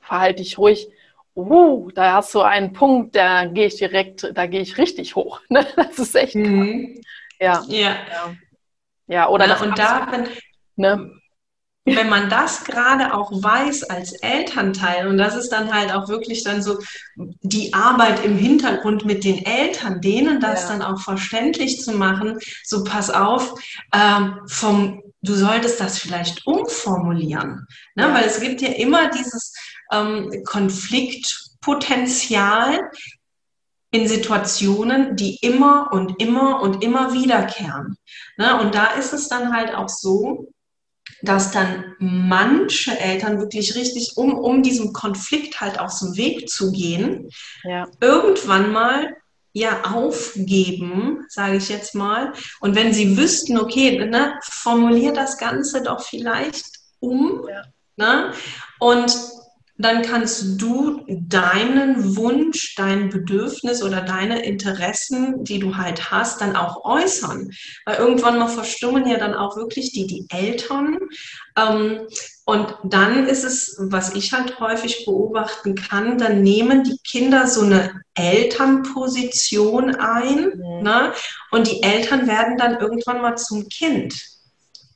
verhalte 0.00 0.42
ich 0.42 0.58
ruhig. 0.58 0.88
Uh, 1.36 1.90
da 1.90 2.12
hast 2.12 2.32
du 2.34 2.42
einen 2.42 2.72
Punkt, 2.72 3.16
da 3.16 3.46
gehe 3.46 3.66
ich 3.66 3.74
direkt, 3.76 4.30
da 4.34 4.46
gehe 4.46 4.60
ich 4.60 4.78
richtig 4.78 5.16
hoch. 5.16 5.40
Ne? 5.48 5.66
Das 5.74 5.98
ist 5.98 6.14
echt 6.14 6.36
mhm. 6.36 7.00
ja. 7.40 7.62
ja. 7.66 7.78
Ja. 7.78 8.34
Ja, 9.06 9.28
oder 9.28 9.46
Na, 9.46 9.60
und 9.60 9.78
da, 9.78 10.06
wenn, 10.10 10.28
ne? 10.76 11.10
Wenn 11.84 12.08
man 12.08 12.30
das 12.30 12.64
gerade 12.64 13.12
auch 13.12 13.30
weiß 13.30 13.82
als 13.84 14.12
Elternteil, 14.12 15.06
und 15.06 15.18
das 15.18 15.36
ist 15.36 15.50
dann 15.50 15.70
halt 15.72 15.92
auch 15.92 16.08
wirklich 16.08 16.42
dann 16.42 16.62
so 16.62 16.78
die 17.16 17.74
Arbeit 17.74 18.24
im 18.24 18.38
Hintergrund 18.38 19.04
mit 19.04 19.22
den 19.24 19.44
Eltern, 19.44 20.00
denen 20.00 20.40
das 20.40 20.62
ja. 20.62 20.70
dann 20.70 20.80
auch 20.82 21.00
verständlich 21.00 21.82
zu 21.82 21.92
machen, 21.92 22.38
so 22.64 22.84
pass 22.84 23.10
auf, 23.10 23.54
ähm, 23.92 24.40
vom, 24.46 25.02
du 25.20 25.34
solltest 25.34 25.78
das 25.78 25.98
vielleicht 25.98 26.46
umformulieren. 26.46 27.66
Ne? 27.94 28.04
Ja. 28.04 28.14
Weil 28.14 28.24
es 28.24 28.40
gibt 28.40 28.62
ja 28.62 28.70
immer 28.70 29.10
dieses 29.10 29.52
ähm, 29.92 30.42
Konfliktpotenzial, 30.44 32.80
in 33.90 34.08
Situationen, 34.08 35.14
die 35.14 35.36
immer 35.36 35.92
und 35.92 36.18
immer 36.20 36.62
und 36.62 36.82
immer 36.82 37.12
wiederkehren. 37.12 37.96
Ne? 38.36 38.60
Und 38.60 38.74
da 38.74 38.86
ist 38.86 39.12
es 39.12 39.28
dann 39.28 39.54
halt 39.54 39.72
auch 39.72 39.88
so, 39.88 40.48
dass 41.22 41.50
dann 41.50 41.94
manche 41.98 42.98
Eltern 42.98 43.38
wirklich 43.38 43.74
richtig, 43.74 44.16
um, 44.16 44.34
um 44.34 44.62
diesem 44.62 44.92
Konflikt 44.92 45.60
halt 45.60 45.78
aus 45.78 46.00
dem 46.00 46.16
Weg 46.16 46.48
zu 46.48 46.72
gehen, 46.72 47.30
ja. 47.62 47.86
irgendwann 48.00 48.72
mal 48.72 49.16
ja 49.52 49.84
aufgeben, 49.84 51.24
sage 51.28 51.56
ich 51.56 51.68
jetzt 51.68 51.94
mal. 51.94 52.32
Und 52.60 52.74
wenn 52.74 52.92
sie 52.92 53.16
wüssten, 53.16 53.56
okay, 53.56 54.04
ne, 54.04 54.38
formulier 54.42 55.12
das 55.12 55.38
Ganze 55.38 55.82
doch 55.82 56.02
vielleicht 56.02 56.66
um. 56.98 57.46
Ja. 57.48 57.62
Ne? 57.96 58.32
Und 58.80 59.16
dann 59.76 60.02
kannst 60.02 60.60
du 60.60 61.04
deinen 61.08 62.16
Wunsch, 62.16 62.76
dein 62.76 63.10
Bedürfnis 63.10 63.82
oder 63.82 64.02
deine 64.02 64.44
Interessen, 64.44 65.42
die 65.42 65.58
du 65.58 65.76
halt 65.76 66.12
hast, 66.12 66.40
dann 66.40 66.54
auch 66.54 66.84
äußern. 66.84 67.50
Weil 67.84 67.96
irgendwann 67.96 68.38
mal 68.38 68.48
verstummen 68.48 69.06
ja 69.08 69.18
dann 69.18 69.34
auch 69.34 69.56
wirklich 69.56 69.90
die, 69.90 70.06
die 70.06 70.26
Eltern. 70.30 70.98
Ähm, 71.58 72.06
und 72.44 72.76
dann 72.84 73.26
ist 73.26 73.42
es, 73.42 73.76
was 73.80 74.14
ich 74.14 74.32
halt 74.32 74.60
häufig 74.60 75.06
beobachten 75.06 75.74
kann, 75.74 76.18
dann 76.18 76.42
nehmen 76.42 76.84
die 76.84 76.98
Kinder 76.98 77.48
so 77.48 77.62
eine 77.62 78.02
Elternposition 78.14 79.96
ein 79.96 80.52
mhm. 80.54 80.82
ne? 80.82 81.12
und 81.50 81.68
die 81.68 81.82
Eltern 81.82 82.28
werden 82.28 82.56
dann 82.58 82.78
irgendwann 82.78 83.22
mal 83.22 83.36
zum 83.36 83.68
Kind. 83.68 84.33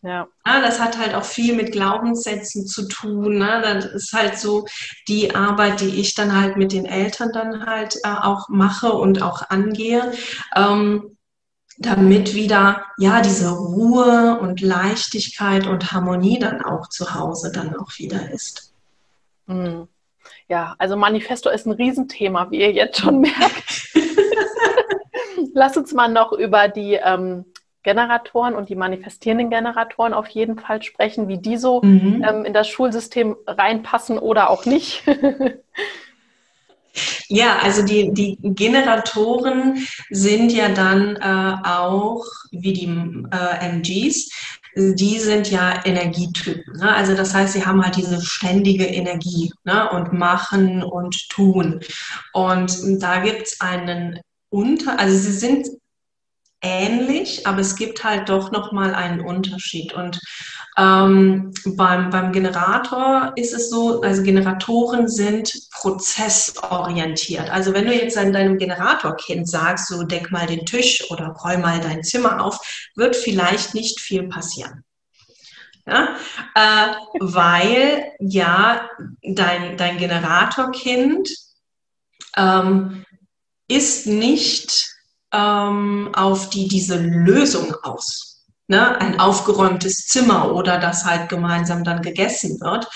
Ja. 0.02 0.28
ja. 0.46 0.60
Das 0.60 0.80
hat 0.80 0.98
halt 0.98 1.14
auch 1.14 1.24
viel 1.24 1.54
mit 1.54 1.72
Glaubenssätzen 1.72 2.66
zu 2.66 2.88
tun. 2.88 3.38
Ne? 3.38 3.60
Das 3.62 3.84
ist 3.86 4.12
halt 4.12 4.38
so 4.38 4.66
die 5.08 5.34
Arbeit, 5.34 5.80
die 5.80 6.00
ich 6.00 6.14
dann 6.14 6.38
halt 6.40 6.56
mit 6.56 6.72
den 6.72 6.86
Eltern 6.86 7.30
dann 7.32 7.66
halt 7.66 7.96
äh, 8.04 8.08
auch 8.08 8.48
mache 8.48 8.92
und 8.92 9.22
auch 9.22 9.48
angehe. 9.50 10.12
Ähm, 10.56 11.16
damit 11.78 12.34
wieder 12.34 12.84
ja 12.98 13.20
diese 13.20 13.50
Ruhe 13.50 14.38
und 14.40 14.60
Leichtigkeit 14.60 15.66
und 15.66 15.92
Harmonie 15.92 16.38
dann 16.38 16.62
auch 16.62 16.88
zu 16.88 17.14
Hause 17.14 17.52
dann 17.52 17.76
auch 17.76 17.98
wieder 17.98 18.30
ist. 18.32 18.74
Hm. 19.46 19.86
Ja, 20.48 20.74
also 20.78 20.96
Manifesto 20.96 21.50
ist 21.50 21.66
ein 21.66 21.72
Riesenthema, 21.72 22.50
wie 22.50 22.60
ihr 22.60 22.72
jetzt 22.72 23.00
schon 23.00 23.20
merkt. 23.20 23.94
Lass 25.54 25.76
uns 25.76 25.92
mal 25.92 26.08
noch 26.08 26.32
über 26.32 26.68
die 26.68 26.94
ähm, 26.94 27.44
Generatoren 27.82 28.54
und 28.54 28.68
die 28.68 28.74
manifestierenden 28.74 29.50
Generatoren 29.50 30.12
auf 30.12 30.28
jeden 30.28 30.58
Fall 30.58 30.82
sprechen, 30.82 31.28
wie 31.28 31.38
die 31.38 31.56
so 31.56 31.80
mhm. 31.82 32.24
ähm, 32.28 32.44
in 32.44 32.52
das 32.52 32.68
Schulsystem 32.68 33.36
reinpassen 33.46 34.18
oder 34.18 34.50
auch 34.50 34.66
nicht. 34.66 35.04
Ja, 37.28 37.58
also 37.58 37.82
die, 37.82 38.12
die 38.12 38.38
Generatoren 38.42 39.86
sind 40.10 40.52
ja 40.52 40.68
dann 40.68 41.16
äh, 41.16 41.68
auch 41.68 42.24
wie 42.50 42.72
die 42.72 42.86
äh, 42.86 43.66
MGs, 43.76 44.30
die 44.74 45.18
sind 45.18 45.50
ja 45.50 45.84
Energietypen. 45.84 46.78
Ne? 46.78 46.94
Also 46.94 47.14
das 47.14 47.34
heißt, 47.34 47.52
sie 47.52 47.64
haben 47.64 47.84
halt 47.84 47.96
diese 47.96 48.20
ständige 48.22 48.86
Energie 48.86 49.52
ne? 49.64 49.90
und 49.90 50.12
machen 50.12 50.82
und 50.82 51.28
tun. 51.28 51.80
Und 52.32 53.02
da 53.02 53.20
gibt 53.20 53.42
es 53.42 53.60
einen 53.60 54.20
Unter, 54.50 54.98
also 54.98 55.16
sie 55.16 55.32
sind 55.32 55.68
ähnlich, 56.60 57.46
aber 57.46 57.60
es 57.60 57.76
gibt 57.76 58.02
halt 58.04 58.28
doch 58.28 58.50
nochmal 58.50 58.94
einen 58.94 59.20
Unterschied. 59.20 59.92
Und 59.92 60.20
ähm, 60.76 61.52
beim, 61.64 62.10
beim 62.10 62.32
Generator 62.32 63.32
ist 63.36 63.52
es 63.52 63.70
so, 63.70 64.00
also 64.00 64.22
Generatoren 64.22 65.08
sind 65.08 65.52
prozessorientiert. 65.72 67.50
Also 67.50 67.74
wenn 67.74 67.86
du 67.86 67.94
jetzt 67.94 68.16
an 68.18 68.32
deinem 68.32 68.58
Generatorkind 68.58 69.48
sagst, 69.48 69.88
so 69.88 70.02
deck 70.02 70.30
mal 70.30 70.46
den 70.46 70.66
Tisch 70.66 71.04
oder 71.10 71.28
räum 71.28 71.62
mal 71.62 71.80
dein 71.80 72.02
Zimmer 72.02 72.44
auf, 72.44 72.58
wird 72.94 73.16
vielleicht 73.16 73.74
nicht 73.74 74.00
viel 74.00 74.28
passieren. 74.28 74.84
Ja? 75.86 76.16
Äh, 76.54 76.94
weil 77.20 78.12
ja 78.20 78.88
dein, 79.22 79.76
dein 79.76 79.98
Generatorkind 79.98 81.28
ähm, 82.36 83.04
ist 83.68 84.06
nicht 84.06 84.97
ähm, 85.32 86.10
auf 86.14 86.50
die 86.50 86.68
diese 86.68 86.98
Lösung 86.98 87.74
aus 87.82 88.28
ne, 88.68 89.00
ein 89.00 89.18
aufgeräumtes 89.18 90.06
Zimmer 90.06 90.54
oder 90.54 90.78
dass 90.78 91.04
halt 91.04 91.28
gemeinsam 91.28 91.84
dann 91.84 92.02
gegessen 92.02 92.60
wird, 92.60 92.86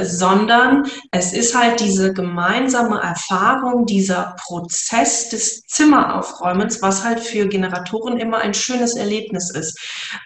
sondern 0.00 0.88
es 1.10 1.32
ist 1.32 1.56
halt 1.56 1.80
diese 1.80 2.14
gemeinsame 2.14 3.00
Erfahrung, 3.00 3.84
dieser 3.84 4.36
Prozess 4.40 5.28
des 5.28 5.62
Zimmeraufräumens, 5.62 6.80
was 6.80 7.04
halt 7.04 7.20
für 7.20 7.48
Generatoren 7.48 8.18
immer 8.18 8.38
ein 8.38 8.54
schönes 8.54 8.94
Erlebnis 8.94 9.50
ist. 9.50 9.78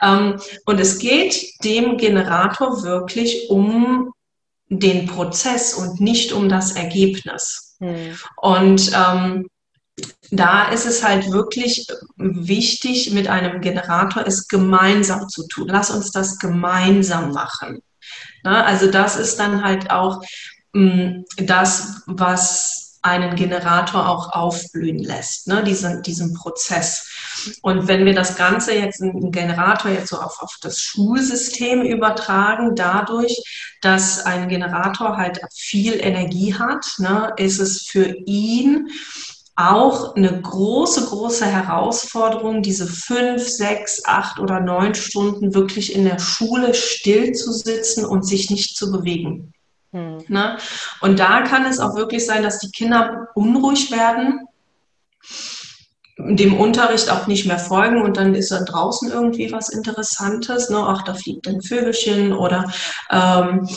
Ähm, 0.02 0.38
und 0.66 0.78
es 0.78 0.98
geht 0.98 1.64
dem 1.64 1.96
Generator 1.96 2.82
wirklich 2.82 3.48
um 3.50 4.12
den 4.68 5.06
Prozess 5.06 5.74
und 5.74 6.00
nicht 6.00 6.32
um 6.32 6.48
das 6.48 6.72
Ergebnis. 6.72 7.76
Hm. 7.80 8.16
Und 8.36 8.92
ähm, 8.94 9.46
da 10.32 10.70
ist 10.70 10.86
es 10.86 11.04
halt 11.04 11.30
wirklich 11.30 11.86
wichtig, 12.16 13.12
mit 13.12 13.28
einem 13.28 13.60
Generator 13.60 14.26
es 14.26 14.48
gemeinsam 14.48 15.28
zu 15.28 15.46
tun. 15.46 15.68
Lass 15.68 15.90
uns 15.90 16.10
das 16.10 16.38
gemeinsam 16.38 17.32
machen. 17.32 17.82
Na, 18.42 18.64
also 18.64 18.90
das 18.90 19.16
ist 19.16 19.38
dann 19.38 19.62
halt 19.62 19.90
auch 19.90 20.22
mh, 20.72 20.82
mm, 20.82 21.24
das, 21.46 22.02
was 22.06 22.98
einen 23.02 23.34
Generator 23.34 24.08
auch 24.08 24.32
aufblühen 24.32 25.00
lässt, 25.00 25.48
ne, 25.48 25.64
diesen, 25.64 26.02
diesen 26.02 26.34
Prozess. 26.34 27.08
Und 27.60 27.88
wenn 27.88 28.04
wir 28.04 28.14
das 28.14 28.36
Ganze 28.36 28.74
jetzt, 28.74 29.02
einen 29.02 29.32
Generator 29.32 29.90
jetzt 29.90 30.10
so 30.10 30.18
auf, 30.18 30.40
auf 30.40 30.56
das 30.62 30.78
Schulsystem 30.78 31.82
übertragen, 31.82 32.76
dadurch, 32.76 33.36
dass 33.80 34.24
ein 34.24 34.48
Generator 34.48 35.16
halt 35.16 35.40
viel 35.52 35.94
Energie 35.94 36.54
hat, 36.54 36.86
ne, 36.98 37.32
ist 37.36 37.58
es 37.58 37.82
für 37.82 38.06
ihn 38.24 38.88
auch 39.70 40.16
eine 40.16 40.40
große, 40.40 41.06
große 41.06 41.46
Herausforderung, 41.46 42.62
diese 42.62 42.86
fünf, 42.86 43.46
sechs, 43.46 44.04
acht 44.04 44.38
oder 44.38 44.60
neun 44.60 44.94
Stunden 44.94 45.54
wirklich 45.54 45.94
in 45.94 46.04
der 46.04 46.18
Schule 46.18 46.74
still 46.74 47.32
zu 47.32 47.52
sitzen 47.52 48.04
und 48.04 48.26
sich 48.26 48.50
nicht 48.50 48.76
zu 48.76 48.90
bewegen. 48.90 49.52
Hm. 49.92 50.24
Ne? 50.28 50.58
Und 51.00 51.18
da 51.18 51.42
kann 51.42 51.66
es 51.66 51.78
auch 51.78 51.94
wirklich 51.94 52.26
sein, 52.26 52.42
dass 52.42 52.58
die 52.58 52.70
Kinder 52.70 53.28
unruhig 53.34 53.90
werden, 53.90 54.46
dem 56.18 56.58
Unterricht 56.58 57.10
auch 57.10 57.26
nicht 57.26 57.46
mehr 57.46 57.58
folgen 57.58 58.02
und 58.02 58.16
dann 58.16 58.34
ist 58.34 58.52
dann 58.52 58.66
draußen 58.66 59.10
irgendwie 59.10 59.50
was 59.50 59.70
Interessantes, 59.70 60.68
ne? 60.68 60.78
ach, 60.78 61.02
da 61.02 61.14
fliegt 61.14 61.48
ein 61.48 61.62
Vögelchen 61.62 62.32
oder 62.32 62.70
ähm, 63.10 63.68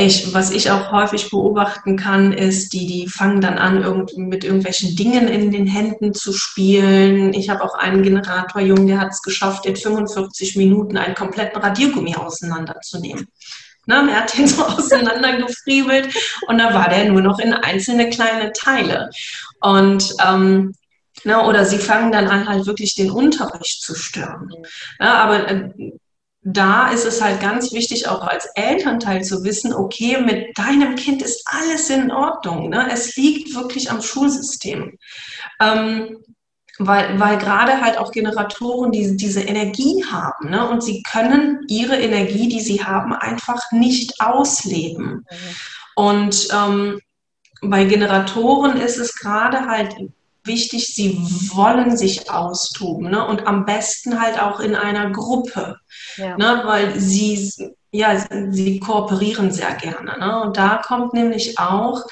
ich, 0.00 0.34
was 0.34 0.50
ich 0.50 0.70
auch 0.70 0.90
häufig 0.92 1.30
beobachten 1.30 1.96
kann, 1.96 2.32
ist, 2.32 2.72
die, 2.72 2.86
die 2.86 3.08
fangen 3.08 3.40
dann 3.40 3.58
an, 3.58 3.82
irgend, 3.82 4.16
mit 4.16 4.44
irgendwelchen 4.44 4.96
Dingen 4.96 5.28
in 5.28 5.50
den 5.50 5.66
Händen 5.66 6.14
zu 6.14 6.32
spielen. 6.32 7.32
Ich 7.32 7.50
habe 7.50 7.62
auch 7.64 7.74
einen 7.74 8.02
Generatorjungen, 8.02 8.86
der 8.86 9.00
hat 9.00 9.10
es 9.10 9.22
geschafft, 9.22 9.66
in 9.66 9.76
45 9.76 10.56
Minuten 10.56 10.96
einen 10.96 11.14
kompletten 11.14 11.60
Radiergummi 11.60 12.16
auseinanderzunehmen. 12.16 13.28
Ne, 13.86 14.08
er 14.10 14.20
hat 14.20 14.36
den 14.36 14.46
so 14.46 14.64
auseinandergefriebelt 14.66 16.14
und 16.46 16.58
da 16.58 16.74
war 16.74 16.88
der 16.88 17.10
nur 17.10 17.22
noch 17.22 17.38
in 17.38 17.52
einzelne 17.52 18.10
kleine 18.10 18.52
Teile. 18.52 19.10
Und 19.60 20.14
ähm, 20.24 20.74
na, 21.24 21.42
ne, 21.42 21.48
oder 21.48 21.64
sie 21.64 21.78
fangen 21.78 22.12
dann 22.12 22.28
an, 22.28 22.48
halt 22.48 22.66
wirklich 22.66 22.94
den 22.94 23.10
Unterricht 23.10 23.82
zu 23.82 23.94
stören. 23.94 24.50
Ja, 24.98 25.14
aber 25.16 25.48
äh, 25.48 25.70
da 26.42 26.90
ist 26.90 27.04
es 27.04 27.20
halt 27.20 27.40
ganz 27.40 27.72
wichtig, 27.72 28.08
auch 28.08 28.22
als 28.26 28.46
Elternteil 28.54 29.22
zu 29.22 29.44
wissen, 29.44 29.74
okay, 29.74 30.20
mit 30.22 30.56
deinem 30.56 30.96
Kind 30.96 31.22
ist 31.22 31.42
alles 31.46 31.90
in 31.90 32.10
Ordnung. 32.10 32.70
Ne? 32.70 32.88
Es 32.90 33.14
liegt 33.16 33.54
wirklich 33.54 33.90
am 33.90 34.00
Schulsystem. 34.00 34.96
Ähm, 35.60 36.18
weil, 36.78 37.20
weil 37.20 37.36
gerade 37.36 37.82
halt 37.82 37.98
auch 37.98 38.10
Generatoren 38.10 38.90
die, 38.90 39.14
diese 39.16 39.42
Energie 39.42 40.02
haben 40.10 40.48
ne? 40.48 40.66
und 40.66 40.82
sie 40.82 41.02
können 41.02 41.60
ihre 41.68 42.00
Energie, 42.00 42.48
die 42.48 42.60
sie 42.60 42.82
haben, 42.82 43.12
einfach 43.12 43.70
nicht 43.70 44.18
ausleben. 44.20 45.26
Mhm. 45.30 45.56
Und 45.94 46.48
ähm, 46.54 47.00
bei 47.60 47.84
Generatoren 47.84 48.80
ist 48.80 48.96
es 48.96 49.14
gerade 49.14 49.66
halt 49.66 49.94
wichtig, 50.50 50.94
sie 50.94 51.16
wollen 51.54 51.96
sich 51.96 52.30
austoben 52.30 53.10
ne? 53.10 53.26
und 53.26 53.46
am 53.46 53.64
besten 53.64 54.20
halt 54.20 54.40
auch 54.42 54.60
in 54.60 54.74
einer 54.74 55.10
Gruppe, 55.10 55.76
ja. 56.16 56.36
ne? 56.36 56.62
weil 56.64 56.98
sie, 56.98 57.52
ja, 57.92 58.26
sie 58.50 58.80
kooperieren 58.80 59.52
sehr 59.52 59.74
gerne. 59.74 60.18
Ne? 60.18 60.42
Und 60.42 60.56
da 60.56 60.82
kommt 60.84 61.14
nämlich 61.14 61.58
auch 61.58 62.02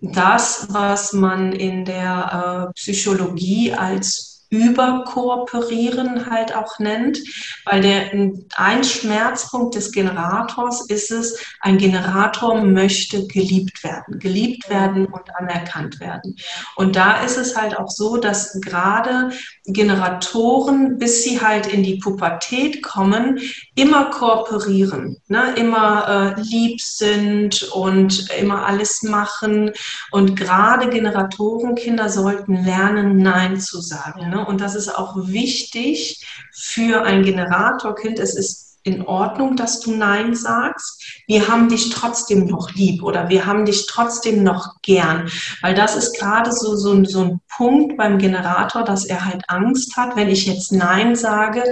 das, 0.00 0.68
was 0.70 1.12
man 1.12 1.52
in 1.52 1.84
der 1.84 2.68
äh, 2.68 2.72
Psychologie 2.74 3.74
als 3.74 4.29
überkooperieren 4.50 6.28
halt 6.28 6.54
auch 6.54 6.78
nennt, 6.80 7.18
weil 7.64 7.80
der 7.80 8.10
ein 8.56 8.84
Schmerzpunkt 8.84 9.76
des 9.76 9.92
Generators 9.92 10.86
ist 10.88 11.12
es, 11.12 11.40
ein 11.60 11.78
Generator 11.78 12.60
möchte 12.60 13.26
geliebt 13.28 13.84
werden, 13.84 14.18
geliebt 14.18 14.68
werden 14.68 15.06
und 15.06 15.34
anerkannt 15.36 16.00
werden. 16.00 16.36
Und 16.74 16.96
da 16.96 17.22
ist 17.22 17.36
es 17.36 17.56
halt 17.56 17.78
auch 17.78 17.88
so, 17.88 18.16
dass 18.16 18.60
gerade 18.60 19.30
Generatoren, 19.72 20.98
bis 20.98 21.24
sie 21.24 21.40
halt 21.40 21.66
in 21.66 21.82
die 21.82 21.96
Pubertät 21.96 22.82
kommen, 22.82 23.40
immer 23.74 24.10
kooperieren, 24.10 25.18
ne? 25.28 25.54
immer 25.56 26.36
äh, 26.36 26.40
lieb 26.40 26.80
sind 26.80 27.62
und 27.72 28.30
immer 28.40 28.66
alles 28.66 29.02
machen. 29.02 29.72
Und 30.10 30.36
gerade 30.36 30.88
Generatorenkinder 30.88 32.08
sollten 32.08 32.64
lernen, 32.64 33.18
Nein 33.18 33.60
zu 33.60 33.80
sagen. 33.80 34.30
Ne? 34.30 34.44
Und 34.44 34.60
das 34.60 34.74
ist 34.74 34.94
auch 34.94 35.14
wichtig 35.16 36.26
für 36.52 37.02
ein 37.02 37.22
Generatorkind. 37.22 38.18
Es 38.18 38.34
ist 38.36 38.69
in 38.82 39.06
Ordnung, 39.06 39.56
dass 39.56 39.80
du 39.80 39.94
Nein 39.94 40.34
sagst. 40.34 41.22
Wir 41.26 41.48
haben 41.48 41.68
dich 41.68 41.90
trotzdem 41.90 42.46
noch 42.46 42.72
lieb 42.72 43.02
oder 43.02 43.28
wir 43.28 43.46
haben 43.46 43.66
dich 43.66 43.86
trotzdem 43.86 44.42
noch 44.42 44.80
gern. 44.82 45.30
Weil 45.60 45.74
das 45.74 45.96
ist 45.96 46.18
gerade 46.18 46.52
so, 46.52 46.76
so, 46.76 47.04
so 47.04 47.20
ein 47.22 47.40
Punkt 47.48 47.96
beim 47.96 48.18
Generator, 48.18 48.82
dass 48.84 49.04
er 49.04 49.24
halt 49.24 49.42
Angst 49.48 49.96
hat, 49.96 50.16
wenn 50.16 50.28
ich 50.28 50.46
jetzt 50.46 50.72
Nein 50.72 51.14
sage, 51.14 51.62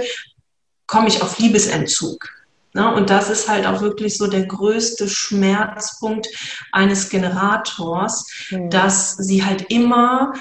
komme 0.85 1.07
ich 1.07 1.21
auf 1.21 1.39
Liebesentzug. 1.39 2.29
Ne? 2.73 2.93
Und 2.93 3.09
das 3.09 3.29
ist 3.29 3.49
halt 3.49 3.65
auch 3.65 3.81
wirklich 3.81 4.17
so 4.17 4.27
der 4.27 4.45
größte 4.45 5.09
Schmerzpunkt 5.09 6.27
eines 6.71 7.09
Generators, 7.09 8.27
mhm. 8.51 8.69
dass 8.69 9.17
sie 9.17 9.43
halt 9.43 9.71
immer 9.71 10.33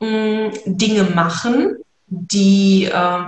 mh, 0.00 0.48
mm, 0.48 0.52
Dinge 0.66 1.04
machen, 1.04 1.78
die, 2.06 2.84
äh, 2.84 3.24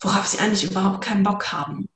worauf 0.00 0.26
sie 0.26 0.38
eigentlich 0.38 0.64
überhaupt 0.64 1.04
keinen 1.04 1.22
Bock 1.22 1.52
haben. 1.52 1.88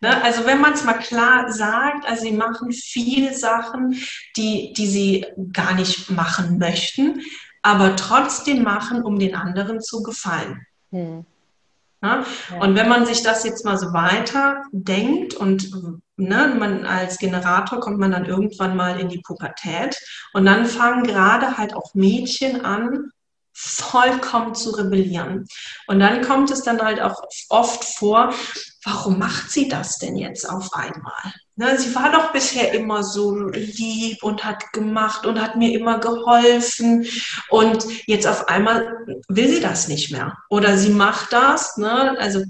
Ne? 0.00 0.22
Also 0.22 0.46
wenn 0.46 0.60
man 0.60 0.72
es 0.72 0.84
mal 0.84 0.94
klar 0.94 1.52
sagt, 1.52 2.08
also 2.08 2.22
sie 2.22 2.32
machen 2.32 2.72
viele 2.72 3.34
Sachen, 3.34 4.00
die, 4.36 4.72
die 4.72 4.86
sie 4.86 5.26
gar 5.52 5.74
nicht 5.74 6.10
machen 6.10 6.58
möchten, 6.58 7.22
aber 7.62 7.96
trotzdem 7.96 8.62
machen, 8.62 9.02
um 9.02 9.18
den 9.18 9.34
anderen 9.34 9.80
zu 9.80 10.02
gefallen. 10.02 10.66
Hm. 10.90 11.26
Ne? 12.02 12.24
Ja. 12.50 12.60
Und 12.60 12.74
wenn 12.76 12.88
man 12.88 13.04
sich 13.04 13.22
das 13.22 13.44
jetzt 13.44 13.64
mal 13.64 13.78
so 13.78 13.92
weiter 13.92 14.62
denkt 14.72 15.34
und 15.34 15.70
ne, 16.16 16.54
man 16.58 16.86
als 16.86 17.18
Generator 17.18 17.80
kommt 17.80 17.98
man 17.98 18.12
dann 18.12 18.24
irgendwann 18.24 18.76
mal 18.76 18.98
in 18.98 19.10
die 19.10 19.20
Pubertät 19.20 19.98
und 20.32 20.46
dann 20.46 20.64
fangen 20.64 21.04
gerade 21.04 21.58
halt 21.58 21.74
auch 21.74 21.94
Mädchen 21.94 22.64
an, 22.64 23.10
vollkommen 23.52 24.54
zu 24.54 24.70
rebellieren. 24.70 25.46
Und 25.86 26.00
dann 26.00 26.22
kommt 26.22 26.50
es 26.50 26.62
dann 26.62 26.80
halt 26.80 27.00
auch 27.02 27.22
oft 27.50 27.84
vor, 27.84 28.32
warum 28.84 29.18
macht 29.18 29.50
sie 29.50 29.68
das 29.68 29.98
denn 29.98 30.16
jetzt 30.16 30.48
auf 30.48 30.72
einmal? 30.72 31.32
Ne, 31.56 31.78
sie 31.78 31.94
war 31.94 32.10
doch 32.10 32.32
bisher 32.32 32.72
immer 32.72 33.02
so 33.02 33.36
lieb 33.50 34.22
und 34.22 34.44
hat 34.44 34.72
gemacht 34.72 35.26
und 35.26 35.40
hat 35.40 35.56
mir 35.56 35.78
immer 35.78 35.98
geholfen 35.98 37.06
und 37.50 37.84
jetzt 38.06 38.26
auf 38.26 38.48
einmal 38.48 39.06
will 39.28 39.48
sie 39.48 39.60
das 39.60 39.88
nicht 39.88 40.10
mehr. 40.10 40.38
Oder 40.48 40.78
sie 40.78 40.90
macht 40.90 41.32
das, 41.32 41.76
ne, 41.76 42.16
also 42.18 42.42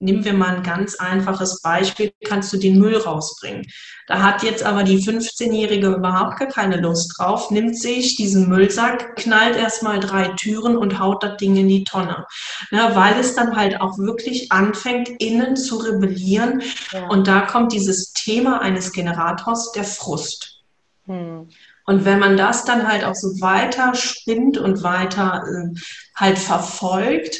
nehmen 0.00 0.24
wir 0.24 0.32
mal 0.32 0.56
ein 0.56 0.62
ganz 0.62 0.96
einfaches 0.96 1.60
Beispiel, 1.60 2.12
kannst 2.24 2.52
du 2.52 2.56
den 2.56 2.78
Müll 2.78 2.96
rausbringen. 2.96 3.66
Da 4.06 4.22
hat 4.22 4.42
jetzt 4.42 4.64
aber 4.64 4.82
die 4.82 4.98
15-Jährige 4.98 5.88
überhaupt 5.88 6.38
gar 6.38 6.48
keine 6.48 6.80
Lust 6.80 7.14
drauf, 7.16 7.50
nimmt 7.50 7.78
sich 7.78 8.16
diesen 8.16 8.48
Müllsack, 8.48 9.16
knallt 9.16 9.56
erstmal 9.56 10.00
drei 10.00 10.28
Türen 10.36 10.76
und 10.76 10.98
haut 10.98 11.22
das 11.22 11.36
Ding 11.36 11.54
in 11.56 11.68
die 11.68 11.84
Tonne. 11.84 12.26
Ja, 12.70 12.96
weil 12.96 13.20
es 13.20 13.34
dann 13.34 13.54
halt 13.54 13.80
auch 13.80 13.98
wirklich 13.98 14.50
anfängt, 14.50 15.10
innen 15.20 15.56
zu 15.56 15.76
rebellieren. 15.76 16.62
Ja. 16.92 17.06
Und 17.08 17.28
da 17.28 17.42
kommt 17.42 17.72
dieses 17.72 18.12
Thema 18.12 18.60
eines 18.62 18.92
Generators, 18.92 19.72
der 19.72 19.84
Frust. 19.84 20.62
Hm. 21.06 21.48
Und 21.86 22.04
wenn 22.04 22.18
man 22.20 22.36
das 22.36 22.64
dann 22.64 22.86
halt 22.86 23.04
auch 23.04 23.14
so 23.14 23.40
weiter 23.40 23.94
spinnt 23.94 24.58
und 24.58 24.82
weiter 24.82 25.42
äh, 25.44 25.78
halt 26.14 26.38
verfolgt, 26.38 27.38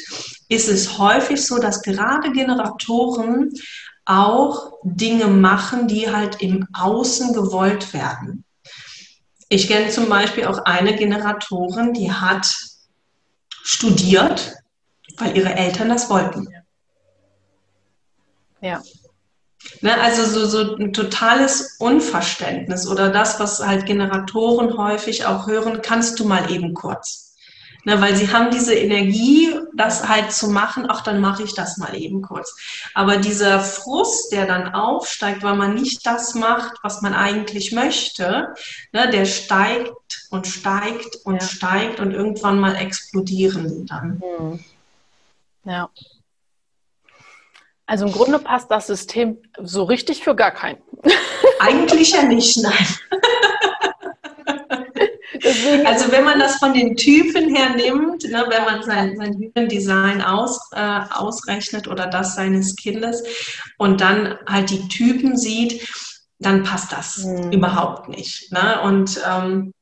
ist 0.51 0.67
es 0.67 0.97
häufig 0.97 1.45
so, 1.45 1.59
dass 1.59 1.81
gerade 1.81 2.31
Generatoren 2.31 3.51
auch 4.05 4.73
Dinge 4.83 5.27
machen, 5.27 5.87
die 5.87 6.11
halt 6.11 6.41
im 6.41 6.67
Außen 6.73 7.33
gewollt 7.33 7.93
werden. 7.93 8.43
Ich 9.49 9.67
kenne 9.67 9.89
zum 9.89 10.09
Beispiel 10.09 10.45
auch 10.45 10.59
eine 10.65 10.95
Generatorin, 10.95 11.93
die 11.93 12.11
hat 12.11 12.53
studiert 13.63 14.61
weil 15.17 15.37
ihre 15.37 15.53
Eltern 15.53 15.89
das 15.89 16.09
wollten. 16.09 16.47
Ja. 18.61 18.81
Ne, 19.81 19.99
also 19.99 20.25
so, 20.25 20.45
so 20.45 20.75
ein 20.75 20.91
totales 20.91 21.77
Unverständnis 21.79 22.87
oder 22.87 23.09
das, 23.09 23.39
was 23.39 23.65
halt 23.65 23.85
Generatoren 23.85 24.77
häufig 24.77 25.25
auch 25.25 25.47
hören, 25.47 25.81
kannst 25.81 26.19
du 26.19 26.25
mal 26.25 26.51
eben 26.51 26.73
kurz. 26.73 27.30
Ne, 27.83 27.99
weil 27.99 28.15
sie 28.15 28.31
haben 28.31 28.51
diese 28.51 28.75
Energie, 28.75 29.55
das 29.73 30.07
halt 30.07 30.31
zu 30.31 30.49
machen, 30.49 30.85
ach, 30.87 31.01
dann 31.01 31.19
mache 31.19 31.41
ich 31.41 31.55
das 31.55 31.77
mal 31.77 31.95
eben 31.95 32.21
kurz. 32.21 32.55
Aber 32.93 33.17
dieser 33.17 33.59
Frust, 33.59 34.31
der 34.31 34.45
dann 34.45 34.75
aufsteigt, 34.75 35.41
weil 35.41 35.55
man 35.55 35.73
nicht 35.73 36.05
das 36.05 36.35
macht, 36.35 36.73
was 36.83 37.01
man 37.01 37.15
eigentlich 37.15 37.71
möchte, 37.71 38.53
ne, 38.91 39.09
der 39.09 39.25
steigt 39.25 39.91
und 40.29 40.45
steigt 40.45 41.17
und 41.23 41.41
ja. 41.41 41.47
steigt 41.47 41.99
und 41.99 42.11
irgendwann 42.11 42.59
mal 42.59 42.75
explodieren 42.75 43.67
sie 43.67 43.85
dann. 43.85 44.21
Hm. 44.21 44.59
Ja. 45.63 45.89
Also 47.87 48.05
im 48.05 48.13
Grunde 48.13 48.39
passt 48.39 48.71
das 48.71 48.87
System 48.87 49.37
so 49.59 49.83
richtig 49.83 50.23
für 50.23 50.35
gar 50.35 50.51
keinen. 50.51 50.81
Eigentlich 51.59 52.13
ja 52.13 52.23
nicht, 52.23 52.57
nein. 52.57 52.87
Also 55.85 56.11
wenn 56.11 56.23
man 56.23 56.39
das 56.39 56.55
von 56.55 56.73
den 56.73 56.95
Typen 56.95 57.55
her 57.55 57.75
nimmt, 57.75 58.23
ne, 58.23 58.45
wenn 58.49 58.65
man 58.65 58.83
sein, 58.83 59.15
sein 59.17 59.33
Human 59.33 59.69
Design 59.69 60.21
aus, 60.21 60.59
äh, 60.73 60.99
ausrechnet 61.11 61.87
oder 61.87 62.07
das 62.07 62.35
seines 62.35 62.75
Kindes 62.75 63.23
und 63.77 64.01
dann 64.01 64.37
halt 64.47 64.69
die 64.69 64.87
Typen 64.87 65.37
sieht, 65.37 65.87
dann 66.39 66.63
passt 66.63 66.91
das 66.91 67.19
mhm. 67.19 67.51
überhaupt 67.51 68.09
nicht. 68.09 68.51
Ne? 68.51 68.81
Und 68.81 69.21
ähm, 69.27 69.73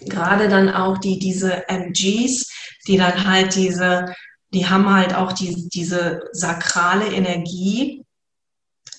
gerade 0.00 0.48
dann 0.48 0.70
auch 0.70 0.98
die, 0.98 1.18
diese 1.18 1.68
MGs, 1.68 2.50
die 2.86 2.96
dann 2.96 3.26
halt 3.28 3.54
diese, 3.54 4.14
die 4.50 4.66
haben 4.66 4.92
halt 4.92 5.14
auch 5.14 5.32
die, 5.32 5.68
diese 5.68 6.22
sakrale 6.32 7.06
Energie, 7.06 8.04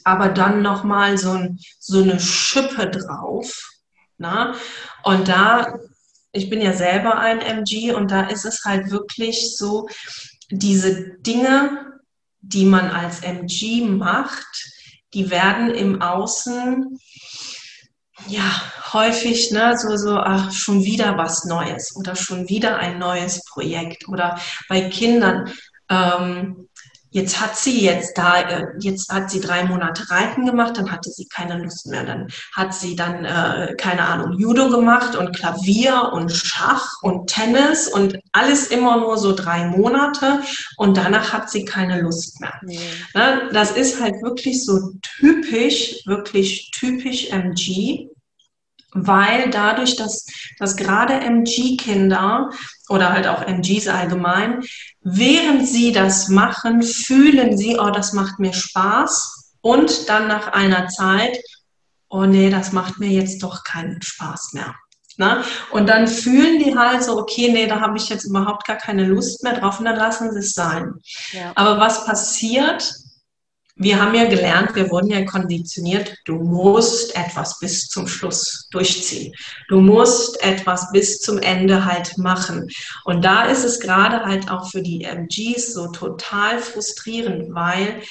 aber 0.04 0.30
dann 0.30 0.62
nochmal 0.62 1.18
so, 1.18 1.32
ein, 1.32 1.60
so 1.80 2.02
eine 2.02 2.20
Schippe 2.20 2.90
drauf. 2.90 3.74
Na? 4.18 4.52
Ne? 4.52 4.56
Und 5.04 5.28
da 5.28 5.80
ich 6.38 6.50
bin 6.50 6.62
ja 6.62 6.74
selber 6.74 7.18
ein 7.18 7.42
MG 7.42 7.94
und 7.94 8.12
da 8.12 8.28
ist 8.28 8.46
es 8.46 8.64
halt 8.64 8.92
wirklich 8.92 9.58
so, 9.58 9.88
diese 10.50 11.18
Dinge, 11.20 12.00
die 12.40 12.66
man 12.66 12.90
als 12.90 13.22
MG 13.22 13.82
macht, 13.82 14.72
die 15.14 15.30
werden 15.30 15.72
im 15.72 16.02
Außen 16.02 16.98
ja 18.28 18.62
häufig 18.94 19.52
ne, 19.52 19.78
so, 19.78 19.96
so, 19.98 20.18
ach, 20.18 20.52
schon 20.52 20.84
wieder 20.84 21.18
was 21.18 21.46
Neues 21.46 21.96
oder 21.96 22.16
schon 22.16 22.48
wieder 22.50 22.78
ein 22.78 23.00
neues 23.00 23.44
Projekt 23.46 24.08
oder 24.08 24.40
bei 24.70 24.90
Kindern. 24.90 25.52
Ähm, 25.90 26.67
Jetzt 27.12 27.40
hat 27.40 27.58
sie 27.58 27.82
jetzt 27.82 28.18
da, 28.18 28.42
äh, 28.42 28.66
jetzt 28.80 29.12
hat 29.12 29.32
sie 29.32 29.40
drei 29.40 29.64
Monate 29.64 30.10
Reiten 30.10 30.46
gemacht, 30.46 30.78
dann 30.78 30.92
hatte 30.92 31.10
sie 31.10 31.26
keine 31.28 31.58
Lust 31.58 31.88
mehr. 31.88 32.04
Dann 32.04 32.28
hat 32.54 32.74
sie 32.74 32.96
dann, 32.96 33.26
äh, 33.26 33.76
keine 33.78 34.02
Ahnung, 34.02 34.38
Judo 34.38 34.70
gemacht 34.70 35.16
und 35.16 35.36
Klavier 35.36 36.12
und 36.14 36.32
Schach 36.32 37.02
und 37.02 37.28
Tennis 37.28 37.88
und 37.88 38.20
alles 38.34 38.68
immer 38.68 38.98
nur 38.98 39.18
so 39.18 39.34
drei 39.34 39.66
Monate 39.66 40.42
und 40.78 40.98
danach 40.98 41.34
hat 41.34 41.50
sie 41.50 41.66
keine 41.66 42.02
Lust 42.02 42.42
mehr. 42.42 42.54
Mhm. 42.62 42.78
Ne? 43.14 43.50
Das 43.54 43.72
ist 43.72 44.02
halt 44.02 44.22
wirklich 44.22 44.66
so 44.66 44.92
typisch, 45.02 46.02
wirklich 46.06 46.72
typisch 46.72 47.30
MG 47.32 48.10
weil 49.06 49.50
dadurch, 49.50 49.96
dass, 49.96 50.26
dass 50.60 50.76
gerade 50.76 51.14
MG-Kinder 51.14 52.50
oder 52.90 53.14
halt 53.14 53.28
auch 53.28 53.46
MGs 53.46 53.88
allgemein, 53.88 54.64
während 55.02 55.68
sie 55.68 55.92
das 55.92 56.30
machen, 56.30 56.82
fühlen 56.82 57.58
sie, 57.58 57.78
oh, 57.80 57.90
das 57.90 58.14
macht 58.14 58.40
mir 58.40 58.54
Spaß 58.54 59.54
und 59.62 60.10
dann 60.10 60.28
nach 60.28 60.48
einer 60.54 60.88
Zeit, 60.88 61.38
oh 62.10 62.26
nee, 62.26 62.50
das 62.50 62.72
macht 62.72 63.00
mir 63.00 63.10
jetzt 63.10 63.44
doch 63.44 63.64
keinen 63.64 64.02
Spaß 64.02 64.54
mehr. 64.54 64.76
Na? 65.18 65.44
Und 65.72 65.90
dann 65.90 66.08
fühlen 66.08 66.60
die 66.60 66.78
halt 66.78 67.04
so, 67.04 67.18
okay, 67.18 67.52
nee, 67.52 67.66
da 67.66 67.80
habe 67.82 67.98
ich 67.98 68.08
jetzt 68.08 68.26
überhaupt 68.26 68.68
gar 68.68 68.78
keine 68.78 69.04
Lust 69.04 69.44
mehr 69.44 69.60
drauf 69.60 69.80
und 69.80 69.86
dann 69.86 69.96
lassen 69.96 70.32
sie 70.32 70.40
es 70.40 70.54
sein. 70.54 70.94
Ja. 71.32 71.52
Aber 71.56 71.80
was 71.80 72.06
passiert, 72.06 72.94
wir 73.80 74.02
haben 74.02 74.16
ja 74.16 74.26
gelernt, 74.26 74.76
wir 74.76 74.90
wurden 74.90 75.12
ja 75.12 75.24
konditioniert, 75.24 76.18
du 76.26 76.36
musst 76.36 77.16
etwas 77.16 77.60
bis 77.60 77.88
zum 77.88 78.08
Schluss 78.08 78.68
durchziehen. 78.72 79.34
Du 79.70 79.80
musst 79.80 80.42
etwas 80.44 80.92
bis 80.92 81.20
zum 81.20 81.38
Ende 81.38 81.86
halt 81.86 82.18
machen. 82.18 82.70
Und 83.06 83.24
da 83.24 83.46
ist 83.46 83.64
es 83.64 83.80
gerade 83.80 84.26
halt 84.26 84.50
auch 84.50 84.70
für 84.72 84.82
die 84.82 85.04
MGs 85.04 85.74
so 85.74 85.92
total 85.92 86.60
frustrierend, 86.60 87.54
weil 87.54 88.02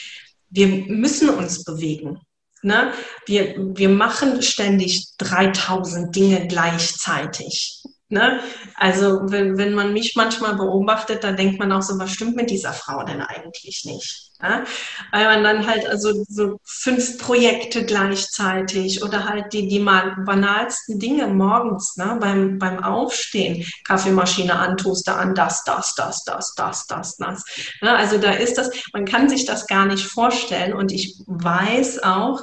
wir 0.51 0.69
müssen 0.69 1.31
uns 1.31 1.65
bewegen. 1.65 2.21
Ne? 2.63 2.93
Wir, 3.27 3.57
wir 3.59 3.89
machen 3.89 4.43
ständig 4.43 5.17
3000 5.19 6.15
Dinge 6.15 6.47
gleichzeitig. 6.47 7.83
Ne? 8.09 8.41
Also 8.77 9.21
wenn, 9.25 9.59
wenn 9.59 9.75
man 9.75 9.93
mich 9.93 10.15
manchmal 10.15 10.55
beobachtet, 10.55 11.25
dann 11.25 11.37
denkt 11.37 11.59
man 11.59 11.73
auch 11.73 11.83
so, 11.83 11.99
was 11.99 12.13
stimmt 12.13 12.37
mit 12.37 12.51
dieser 12.51 12.73
Frau 12.73 13.03
denn 13.03 13.21
eigentlich 13.21 13.83
nicht? 13.85 14.26
Ja? 14.43 14.65
Weil 15.13 15.25
man 15.25 15.45
dann 15.45 15.67
halt 15.67 15.87
also 15.87 16.25
so 16.29 16.59
fünf 16.65 17.19
Projekte 17.19 17.85
gleichzeitig 17.85 19.03
oder 19.03 19.25
halt 19.25 19.53
die, 19.53 19.69
die 19.69 19.79
banalsten 19.79 20.99
Dinge 20.99 21.27
morgens 21.29 21.97
ne? 21.97 22.19
beim, 22.21 22.59
beim 22.59 22.83
Aufstehen, 22.83 23.67
Kaffeemaschine 23.85 24.57
an, 24.57 24.77
Toaster 24.77 25.19
an, 25.19 25.35
das, 25.35 25.65
das, 25.65 25.95
das, 25.95 26.25
das, 26.25 26.55
das, 26.55 26.87
das, 26.87 27.17
das. 27.17 27.45
Ne? 27.83 27.95
Also 27.95 28.19
da 28.19 28.33
ist 28.33 28.59
das, 28.59 28.71
man 28.93 29.05
kann 29.05 29.29
sich 29.29 29.47
das 29.47 29.67
gar 29.67 29.87
nicht 29.87 30.07
vorstellen 30.07 30.75
und 30.75 30.93
ich 30.93 31.17
weiß 31.27 32.03
auch, 32.03 32.41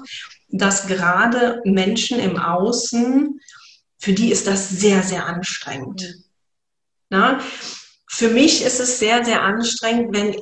dass 0.50 0.88
gerade 0.88 1.62
Menschen 1.66 2.20
im 2.20 2.38
Außen 2.38 3.40
für 4.04 4.14
die 4.14 4.32
ist 4.32 4.48
das 4.48 4.70
sehr, 4.70 5.02
sehr 5.02 5.26
anstrengend. 5.26 6.16
Na? 7.10 7.40
Für 8.08 8.28
mich 8.28 8.62
ist 8.64 8.80
es 8.80 9.00
sehr, 9.00 9.24
sehr 9.24 9.44
anstrengend, 9.44 10.14
wenn, 10.14 10.36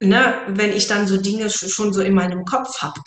ne, 0.00 0.42
wenn 0.48 0.72
ich 0.72 0.86
dann 0.86 1.06
so 1.06 1.16
Dinge 1.16 1.50
schon 1.50 1.92
so 1.92 2.00
in 2.00 2.14
meinem 2.14 2.44
Kopf 2.44 2.82
habe. 2.82 3.00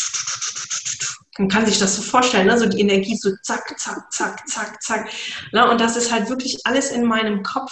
Man 1.37 1.47
kann 1.47 1.65
sich 1.65 1.79
das 1.79 1.95
so 1.95 2.01
vorstellen, 2.01 2.47
ne? 2.47 2.59
so 2.59 2.65
die 2.65 2.81
Energie 2.81 3.15
so 3.15 3.31
zack, 3.43 3.79
zack, 3.79 4.11
zack, 4.11 4.47
zack, 4.47 4.81
zack. 4.81 5.09
Ne? 5.53 5.69
Und 5.69 5.79
das 5.79 5.95
ist 5.95 6.11
halt 6.11 6.29
wirklich 6.29 6.59
alles 6.65 6.91
in 6.91 7.05
meinem 7.05 7.43
Kopf. 7.43 7.71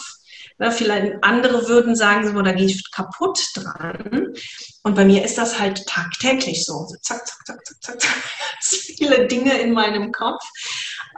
Ne? 0.57 0.71
Vielleicht 0.71 1.21
andere 1.21 1.67
würden 1.67 1.93
sagen, 1.95 2.25
so, 2.31 2.41
da 2.41 2.53
gehe 2.53 2.67
ich 2.67 2.89
kaputt 2.91 3.39
dran. 3.55 4.33
Und 4.83 4.95
bei 4.95 5.03
mir 5.03 5.25
ist 5.25 5.37
das 5.37 5.59
halt 5.59 5.85
tagtäglich 5.85 6.65
so. 6.65 6.85
so 6.87 6.95
zack, 7.01 7.27
zack, 7.27 7.45
zack, 7.45 7.65
zack, 7.65 7.81
zack, 7.81 8.01
zack. 8.01 8.23
Viele 8.61 9.27
Dinge 9.27 9.59
in 9.59 9.73
meinem 9.73 10.13
Kopf. 10.13 10.43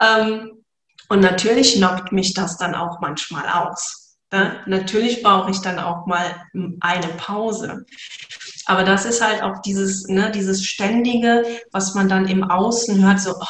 Ähm, 0.01 0.63
und 1.07 1.19
natürlich 1.19 1.75
knockt 1.75 2.11
mich 2.11 2.33
das 2.33 2.57
dann 2.57 2.73
auch 2.73 2.99
manchmal 2.99 3.47
aus. 3.47 3.98
Ja? 4.31 4.61
Natürlich 4.65 5.23
brauche 5.23 5.51
ich 5.51 5.59
dann 5.61 5.79
auch 5.79 6.05
mal 6.05 6.43
eine 6.79 7.07
Pause. 7.17 7.85
Aber 8.65 8.83
das 8.83 9.05
ist 9.05 9.21
halt 9.21 9.41
auch 9.41 9.61
dieses, 9.61 10.07
ne, 10.07 10.31
dieses 10.31 10.63
ständige, 10.63 11.43
was 11.71 11.95
man 11.95 12.07
dann 12.07 12.27
im 12.27 12.43
Außen 12.43 13.03
hört, 13.03 13.19
so, 13.19 13.35
oh, 13.39 13.45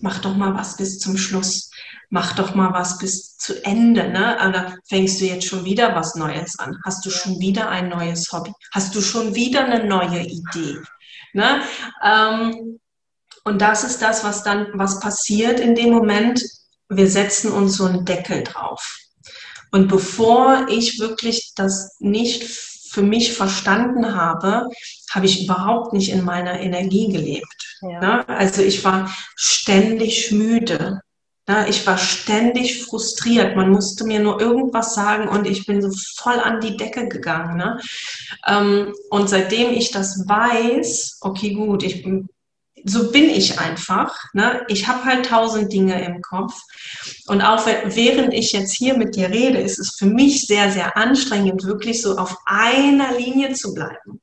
mach 0.00 0.20
doch 0.20 0.36
mal 0.36 0.54
was 0.54 0.76
bis 0.76 0.98
zum 0.98 1.16
Schluss. 1.16 1.70
Mach 2.10 2.34
doch 2.34 2.54
mal 2.54 2.72
was 2.72 2.98
bis 2.98 3.36
zu 3.36 3.64
Ende, 3.64 4.08
ne? 4.08 4.36
Oder 4.36 4.76
fängst 4.88 5.20
du 5.20 5.24
jetzt 5.24 5.46
schon 5.46 5.64
wieder 5.64 5.96
was 5.96 6.14
Neues 6.14 6.58
an? 6.60 6.78
Hast 6.84 7.04
du 7.04 7.10
schon 7.10 7.40
wieder 7.40 7.68
ein 7.68 7.88
neues 7.88 8.30
Hobby? 8.30 8.52
Hast 8.72 8.94
du 8.94 9.00
schon 9.00 9.34
wieder 9.34 9.64
eine 9.64 9.84
neue 9.84 10.20
Idee? 10.20 10.78
Ne? 11.32 11.62
Ähm, 12.04 12.78
und 13.44 13.60
das 13.60 13.82
ist 13.84 14.00
das, 14.00 14.22
was 14.22 14.44
dann, 14.44 14.68
was 14.74 15.00
passiert 15.00 15.58
in 15.58 15.74
dem 15.74 15.90
Moment, 15.90 16.42
wir 16.88 17.10
setzen 17.10 17.50
uns 17.50 17.76
so 17.76 17.86
einen 17.86 18.04
Deckel 18.04 18.44
drauf. 18.44 18.98
Und 19.74 19.88
bevor 19.88 20.68
ich 20.70 21.00
wirklich 21.00 21.52
das 21.56 21.96
nicht 21.98 22.44
für 22.44 23.02
mich 23.02 23.32
verstanden 23.32 24.14
habe, 24.14 24.68
habe 25.10 25.26
ich 25.26 25.42
überhaupt 25.42 25.92
nicht 25.92 26.12
in 26.12 26.24
meiner 26.24 26.60
Energie 26.60 27.08
gelebt. 27.08 27.78
Ja. 27.82 27.98
Ne? 27.98 28.28
Also 28.28 28.62
ich 28.62 28.84
war 28.84 29.12
ständig 29.34 30.30
müde. 30.30 31.00
Ne? 31.48 31.66
Ich 31.68 31.84
war 31.88 31.98
ständig 31.98 32.84
frustriert. 32.84 33.56
Man 33.56 33.70
musste 33.70 34.04
mir 34.04 34.20
nur 34.20 34.40
irgendwas 34.40 34.94
sagen 34.94 35.26
und 35.26 35.44
ich 35.44 35.66
bin 35.66 35.82
so 35.82 35.90
voll 36.18 36.38
an 36.38 36.60
die 36.60 36.76
Decke 36.76 37.08
gegangen. 37.08 37.56
Ne? 37.56 37.80
Ähm, 38.46 38.94
und 39.10 39.28
seitdem 39.28 39.72
ich 39.72 39.90
das 39.90 40.22
weiß, 40.28 41.18
okay, 41.20 41.52
gut, 41.52 41.82
ich 41.82 42.04
bin 42.04 42.28
so 42.84 43.10
bin 43.10 43.30
ich 43.30 43.58
einfach. 43.58 44.14
Ne? 44.34 44.62
Ich 44.68 44.86
habe 44.86 45.04
halt 45.04 45.26
tausend 45.26 45.72
Dinge 45.72 46.04
im 46.04 46.20
Kopf. 46.20 46.60
Und 47.26 47.40
auch 47.40 47.66
während 47.66 48.34
ich 48.34 48.52
jetzt 48.52 48.76
hier 48.76 48.96
mit 48.96 49.16
dir 49.16 49.30
rede, 49.30 49.58
ist 49.58 49.78
es 49.78 49.96
für 49.96 50.06
mich 50.06 50.46
sehr, 50.46 50.70
sehr 50.70 50.96
anstrengend, 50.96 51.64
wirklich 51.64 52.02
so 52.02 52.18
auf 52.18 52.36
einer 52.44 53.16
Linie 53.16 53.54
zu 53.54 53.72
bleiben. 53.72 54.20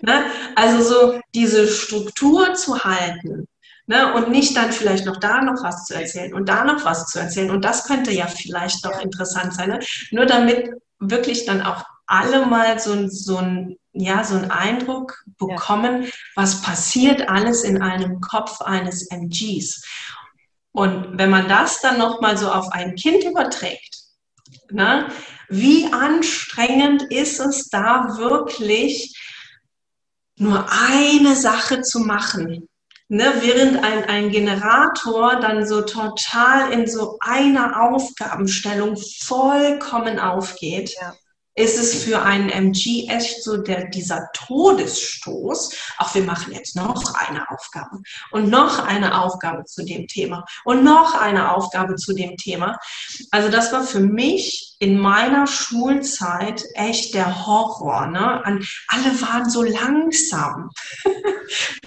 Ne? 0.00 0.24
Also 0.56 0.82
so 0.82 1.20
diese 1.32 1.68
Struktur 1.68 2.54
zu 2.54 2.82
halten. 2.82 3.46
Ne? 3.86 4.12
Und 4.14 4.30
nicht 4.30 4.56
dann 4.56 4.72
vielleicht 4.72 5.06
noch 5.06 5.18
da 5.18 5.40
noch 5.40 5.62
was 5.62 5.84
zu 5.84 5.94
erzählen 5.94 6.34
und 6.34 6.48
da 6.48 6.64
noch 6.64 6.84
was 6.84 7.06
zu 7.06 7.20
erzählen. 7.20 7.52
Und 7.52 7.64
das 7.64 7.84
könnte 7.84 8.10
ja 8.10 8.26
vielleicht 8.26 8.84
noch 8.84 9.00
interessant 9.00 9.54
sein. 9.54 9.70
Ne? 9.70 9.80
Nur 10.10 10.26
damit 10.26 10.70
wirklich 10.98 11.46
dann 11.46 11.62
auch 11.62 11.84
alle 12.06 12.46
mal 12.46 12.80
so, 12.80 13.08
so 13.08 13.36
ein 13.36 13.76
ja, 13.92 14.24
so 14.24 14.36
einen 14.36 14.50
Eindruck 14.50 15.22
bekommen, 15.38 16.04
ja. 16.04 16.08
was 16.34 16.62
passiert 16.62 17.28
alles 17.28 17.62
in 17.62 17.82
einem 17.82 18.20
Kopf 18.20 18.60
eines 18.62 19.10
MGs. 19.10 19.84
Und 20.72 21.18
wenn 21.18 21.28
man 21.30 21.48
das 21.48 21.80
dann 21.80 21.98
nochmal 21.98 22.38
so 22.38 22.50
auf 22.50 22.72
ein 22.72 22.94
Kind 22.94 23.24
überträgt, 23.24 23.96
ne, 24.70 25.08
wie 25.48 25.92
anstrengend 25.92 27.02
ist 27.02 27.38
es 27.40 27.68
da 27.68 28.16
wirklich, 28.16 29.14
nur 30.36 30.66
eine 30.70 31.36
Sache 31.36 31.82
zu 31.82 32.00
machen? 32.00 32.68
Ne, 33.08 33.30
während 33.40 33.84
ein, 33.84 34.04
ein 34.04 34.30
Generator 34.30 35.36
dann 35.36 35.66
so 35.66 35.82
total 35.82 36.72
in 36.72 36.86
so 36.86 37.18
einer 37.20 37.82
Aufgabenstellung 37.82 38.96
vollkommen 38.96 40.18
aufgeht. 40.18 40.94
Ja 40.98 41.12
ist 41.54 41.78
es 41.78 42.04
für 42.04 42.22
einen 42.22 42.48
MG 42.48 43.08
echt 43.08 43.42
so 43.42 43.58
der, 43.58 43.88
dieser 43.88 44.28
Todesstoß. 44.32 45.76
Auch 45.98 46.14
wir 46.14 46.22
machen 46.22 46.52
jetzt 46.52 46.76
noch 46.76 47.14
eine 47.14 47.50
Aufgabe 47.50 47.98
und 48.30 48.48
noch 48.48 48.78
eine 48.78 49.20
Aufgabe 49.20 49.64
zu 49.64 49.84
dem 49.84 50.06
Thema 50.06 50.44
und 50.64 50.82
noch 50.82 51.14
eine 51.14 51.54
Aufgabe 51.54 51.96
zu 51.96 52.14
dem 52.14 52.36
Thema. 52.36 52.78
Also 53.30 53.50
das 53.50 53.72
war 53.72 53.84
für 53.84 54.00
mich 54.00 54.76
in 54.78 54.98
meiner 54.98 55.46
Schulzeit 55.46 56.64
echt 56.74 57.14
der 57.14 57.46
Horror. 57.46 58.06
Ne? 58.06 58.42
Alle 58.88 59.20
waren 59.20 59.50
so 59.50 59.62
langsam. 59.62 60.70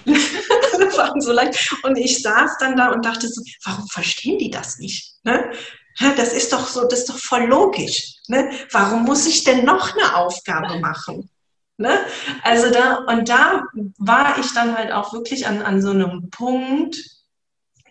alle 0.06 0.96
waren 0.96 1.20
so 1.20 1.32
leicht. 1.32 1.74
Und 1.82 1.98
ich 1.98 2.22
saß 2.22 2.58
dann 2.58 2.76
da 2.76 2.92
und 2.92 3.04
dachte 3.04 3.28
so, 3.28 3.42
warum 3.64 3.86
verstehen 3.88 4.38
die 4.38 4.50
das 4.50 4.78
nicht? 4.78 5.14
Ne? 5.24 5.50
Das 5.98 6.32
ist 6.32 6.52
doch 6.52 6.66
so, 6.66 6.86
das 6.86 7.00
ist 7.00 7.08
doch 7.08 7.18
voll 7.18 7.44
logisch. 7.44 8.16
Ne? 8.28 8.50
Warum 8.70 9.04
muss 9.04 9.26
ich 9.26 9.44
denn 9.44 9.64
noch 9.64 9.96
eine 9.96 10.16
Aufgabe 10.16 10.78
machen? 10.78 11.30
Ne? 11.78 11.98
Also 12.42 12.70
da, 12.70 12.96
und 13.08 13.28
da 13.28 13.62
war 13.98 14.38
ich 14.38 14.52
dann 14.52 14.76
halt 14.76 14.92
auch 14.92 15.12
wirklich 15.12 15.46
an, 15.46 15.62
an 15.62 15.80
so 15.80 15.90
einem 15.90 16.30
Punkt, 16.30 16.96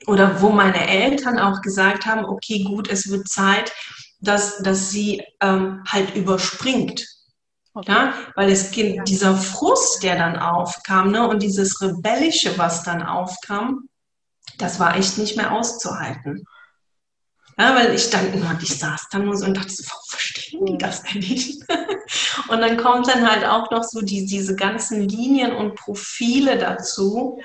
oder 0.07 0.41
wo 0.41 0.49
meine 0.49 0.87
Eltern 0.87 1.39
auch 1.39 1.61
gesagt 1.61 2.05
haben, 2.05 2.25
okay, 2.25 2.63
gut, 2.63 2.89
es 2.89 3.09
wird 3.09 3.27
Zeit, 3.27 3.71
dass, 4.19 4.57
dass 4.59 4.89
sie 4.91 5.23
ähm, 5.41 5.83
halt 5.87 6.15
überspringt. 6.15 7.05
Okay. 7.73 7.91
Ja, 7.91 8.13
weil 8.35 8.49
es 8.49 8.73
ja. 8.75 9.03
dieser 9.03 9.35
Frust, 9.35 10.01
der 10.03 10.17
dann 10.17 10.37
aufkam, 10.37 11.11
ne, 11.11 11.27
und 11.27 11.43
dieses 11.43 11.81
Rebellische, 11.81 12.57
was 12.57 12.83
dann 12.83 13.03
aufkam, 13.03 13.89
das 14.57 14.79
war 14.79 14.95
echt 14.95 15.17
nicht 15.17 15.35
mehr 15.35 15.51
auszuhalten. 15.51 16.45
Ja, 17.57 17.73
weil 17.73 17.95
ich 17.95 18.09
dann 18.09 18.33
immer, 18.33 18.57
ich 18.61 18.77
saß 18.77 19.07
dann 19.11 19.25
nur 19.25 19.37
so 19.37 19.45
und 19.45 19.55
dachte 19.55 19.69
so, 19.69 19.83
warum 19.87 20.03
verstehen 20.09 20.65
die 20.65 20.77
das 20.77 21.03
denn 21.03 21.19
nicht? 21.19 21.63
und 22.49 22.59
dann 22.59 22.75
kommt 22.75 23.07
dann 23.07 23.29
halt 23.29 23.45
auch 23.45 23.71
noch 23.71 23.83
so 23.83 24.01
die, 24.01 24.25
diese 24.25 24.55
ganzen 24.55 25.07
Linien 25.07 25.53
und 25.53 25.75
Profile 25.75 26.57
dazu. 26.57 27.39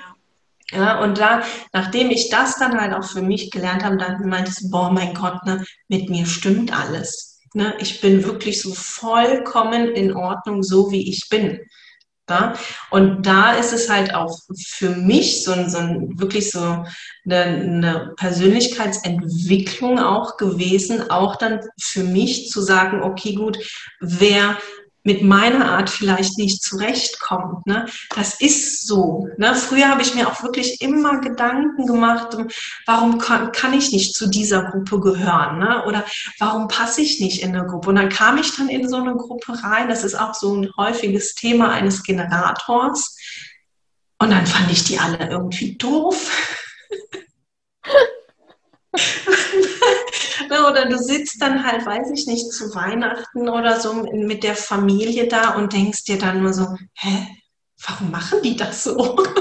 Ja, 0.71 1.01
und 1.01 1.17
da, 1.17 1.43
nachdem 1.73 2.11
ich 2.11 2.29
das 2.29 2.57
dann 2.57 2.79
halt 2.79 2.93
auch 2.93 3.05
für 3.05 3.21
mich 3.21 3.51
gelernt 3.51 3.83
habe, 3.83 3.97
dann 3.97 4.27
meinte 4.27 4.51
ich, 4.51 4.69
boah, 4.69 4.91
mein 4.91 5.13
Gott, 5.13 5.45
ne, 5.45 5.65
mit 5.87 6.09
mir 6.09 6.25
stimmt 6.25 6.77
alles. 6.77 7.39
Ne? 7.53 7.73
Ich 7.79 8.01
bin 8.01 8.23
wirklich 8.23 8.61
so 8.61 8.73
vollkommen 8.73 9.89
in 9.89 10.13
Ordnung, 10.13 10.63
so 10.63 10.91
wie 10.91 11.09
ich 11.09 11.27
bin. 11.29 11.59
Ja? 12.31 12.53
Und 12.89 13.25
da 13.25 13.51
ist 13.51 13.73
es 13.73 13.89
halt 13.89 14.15
auch 14.15 14.39
für 14.57 14.89
mich 14.89 15.43
so 15.43 15.51
so 15.67 15.79
wirklich 16.15 16.49
so 16.49 16.85
eine, 17.25 17.43
eine, 17.43 18.13
Persönlichkeitsentwicklung 18.15 19.99
auch 19.99 20.37
gewesen, 20.37 21.11
auch 21.11 21.35
dann 21.35 21.59
für 21.77 22.03
mich 22.03 22.49
zu 22.49 22.61
sagen, 22.61 23.03
okay, 23.03 23.35
gut, 23.35 23.59
wer 23.99 24.57
mit 25.03 25.23
meiner 25.23 25.71
Art 25.71 25.89
vielleicht 25.89 26.37
nicht 26.37 26.61
zurechtkommt. 26.63 27.65
Ne? 27.65 27.87
Das 28.15 28.39
ist 28.39 28.87
so. 28.87 29.27
Ne? 29.37 29.55
Früher 29.55 29.89
habe 29.89 30.01
ich 30.01 30.13
mir 30.13 30.27
auch 30.27 30.43
wirklich 30.43 30.81
immer 30.81 31.19
Gedanken 31.21 31.87
gemacht, 31.87 32.37
warum 32.85 33.17
kann, 33.17 33.51
kann 33.51 33.73
ich 33.73 33.91
nicht 33.91 34.15
zu 34.15 34.27
dieser 34.27 34.63
Gruppe 34.63 34.99
gehören? 34.99 35.59
Ne? 35.59 35.85
Oder 35.85 36.05
warum 36.39 36.67
passe 36.67 37.01
ich 37.01 37.19
nicht 37.19 37.41
in 37.41 37.55
eine 37.55 37.65
Gruppe? 37.65 37.89
Und 37.89 37.95
dann 37.95 38.09
kam 38.09 38.37
ich 38.37 38.55
dann 38.55 38.69
in 38.69 38.87
so 38.87 38.97
eine 38.97 39.15
Gruppe 39.15 39.63
rein. 39.63 39.89
Das 39.89 40.03
ist 40.03 40.15
auch 40.15 40.35
so 40.35 40.55
ein 40.55 40.69
häufiges 40.77 41.33
Thema 41.33 41.71
eines 41.71 42.03
Generators. 42.03 43.17
Und 44.19 44.29
dann 44.29 44.45
fand 44.45 44.71
ich 44.71 44.83
die 44.83 44.99
alle 44.99 45.29
irgendwie 45.29 45.77
doof. 45.77 46.29
Oder 50.71 50.85
du 50.85 50.97
sitzt 50.97 51.41
dann 51.41 51.65
halt, 51.65 51.85
weiß 51.85 52.11
ich 52.13 52.27
nicht, 52.27 52.51
zu 52.51 52.73
Weihnachten 52.75 53.47
oder 53.47 53.79
so 53.79 53.93
mit 53.93 54.43
der 54.43 54.55
Familie 54.55 55.27
da 55.27 55.55
und 55.55 55.73
denkst 55.73 56.03
dir 56.05 56.17
dann 56.17 56.41
nur 56.41 56.53
so, 56.53 56.75
hä, 56.93 57.27
warum 57.87 58.11
machen 58.11 58.41
die 58.41 58.55
das 58.55 58.83
so? 58.83 59.23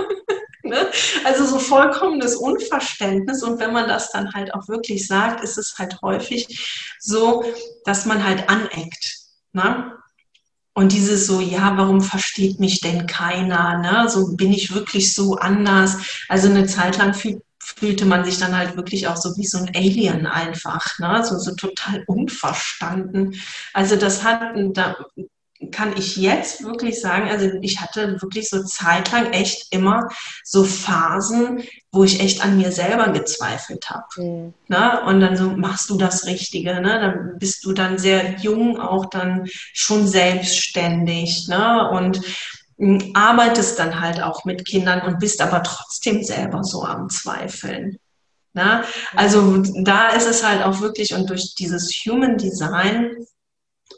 Ne? 0.63 0.89
Also 1.25 1.47
so 1.47 1.59
vollkommenes 1.59 2.37
Unverständnis. 2.37 3.43
Und 3.43 3.59
wenn 3.59 3.73
man 3.73 3.89
das 3.89 4.13
dann 4.13 4.33
halt 4.35 4.55
auch 4.55 4.69
wirklich 4.69 5.07
sagt, 5.07 5.43
ist 5.43 5.59
es 5.59 5.75
halt 5.79 6.01
häufig 6.01 6.95
so, 7.01 7.43
dass 7.87 8.07
man 8.07 8.23
halt 8.23 8.49
aneckt. 8.49 9.17
Ne? 9.53 9.97
Und 10.75 10.93
dieses 10.93 11.27
so, 11.27 11.41
ja, 11.41 11.77
warum 11.77 12.03
versteht 12.03 12.61
mich 12.61 12.81
denn 12.81 13.07
keiner? 13.07 13.79
Ne? 13.79 14.09
So 14.11 14.37
bin 14.37 14.53
ich 14.53 14.73
wirklich 14.73 15.13
so 15.15 15.37
anders. 15.37 15.97
Also 16.29 16.49
eine 16.49 16.67
Zeit 16.67 16.99
lang 16.99 17.15
fühlt 17.15 17.43
fühlte 17.77 18.05
man 18.05 18.25
sich 18.25 18.39
dann 18.39 18.57
halt 18.57 18.77
wirklich 18.77 19.09
auch 19.09 19.17
so 19.17 19.37
wie 19.37 19.47
so 19.47 19.59
ein 19.59 19.71
Alien 19.75 20.27
einfach, 20.27 20.99
ne? 20.99 21.25
so, 21.25 21.39
so 21.39 21.55
total 21.55 22.05
unverstanden. 22.07 23.35
Also 23.73 23.97
das 23.97 24.25
hat, 24.25 24.55
da 24.75 24.97
kann 25.73 25.95
ich 25.97 26.17
jetzt 26.17 26.65
wirklich 26.65 27.01
sagen, 27.01 27.29
also 27.29 27.51
ich 27.61 27.81
hatte 27.81 28.21
wirklich 28.23 28.49
so 28.49 28.63
zeitlang 28.63 29.33
echt 29.33 29.73
immer 29.75 30.09
so 30.43 30.65
Phasen, 30.65 31.63
wo 31.93 32.03
ich 32.05 32.21
echt 32.21 32.43
an 32.43 32.57
mir 32.57 32.73
selber 32.73 33.13
gezweifelt 33.13 33.91
habe. 33.91 34.07
Mhm. 34.17 34.55
Ne? 34.69 35.03
Und 35.05 35.21
dann 35.21 35.37
so, 35.37 35.51
machst 35.51 35.91
du 35.91 35.99
das 35.99 36.25
Richtige? 36.27 36.81
Ne? 36.81 37.01
Dann 37.01 37.39
bist 37.39 37.65
du 37.65 37.73
dann 37.73 37.99
sehr 37.99 38.37
jung, 38.37 38.81
auch 38.81 39.07
dann 39.11 39.47
schon 39.75 40.07
selbstständig. 40.07 41.47
Ne? 41.49 41.91
Und 41.91 42.23
arbeitest 43.15 43.79
dann 43.79 44.01
halt 44.01 44.23
auch 44.23 44.45
mit 44.45 44.67
Kindern 44.67 45.03
und 45.03 45.19
bist 45.19 45.41
aber 45.43 45.63
trotzdem 45.63 46.23
selber 46.23 46.65
so 46.65 46.83
am 46.85 47.09
Zweifeln. 47.09 47.99
Na? 48.53 48.85
Also 49.15 49.63
da 49.83 50.09
ist 50.09 50.27
es 50.27 50.45
halt 50.47 50.63
auch 50.63 50.81
wirklich 50.81 51.15
und 51.15 51.29
durch 51.31 51.55
dieses 51.55 51.91
Human 52.05 52.37
Design 52.37 53.17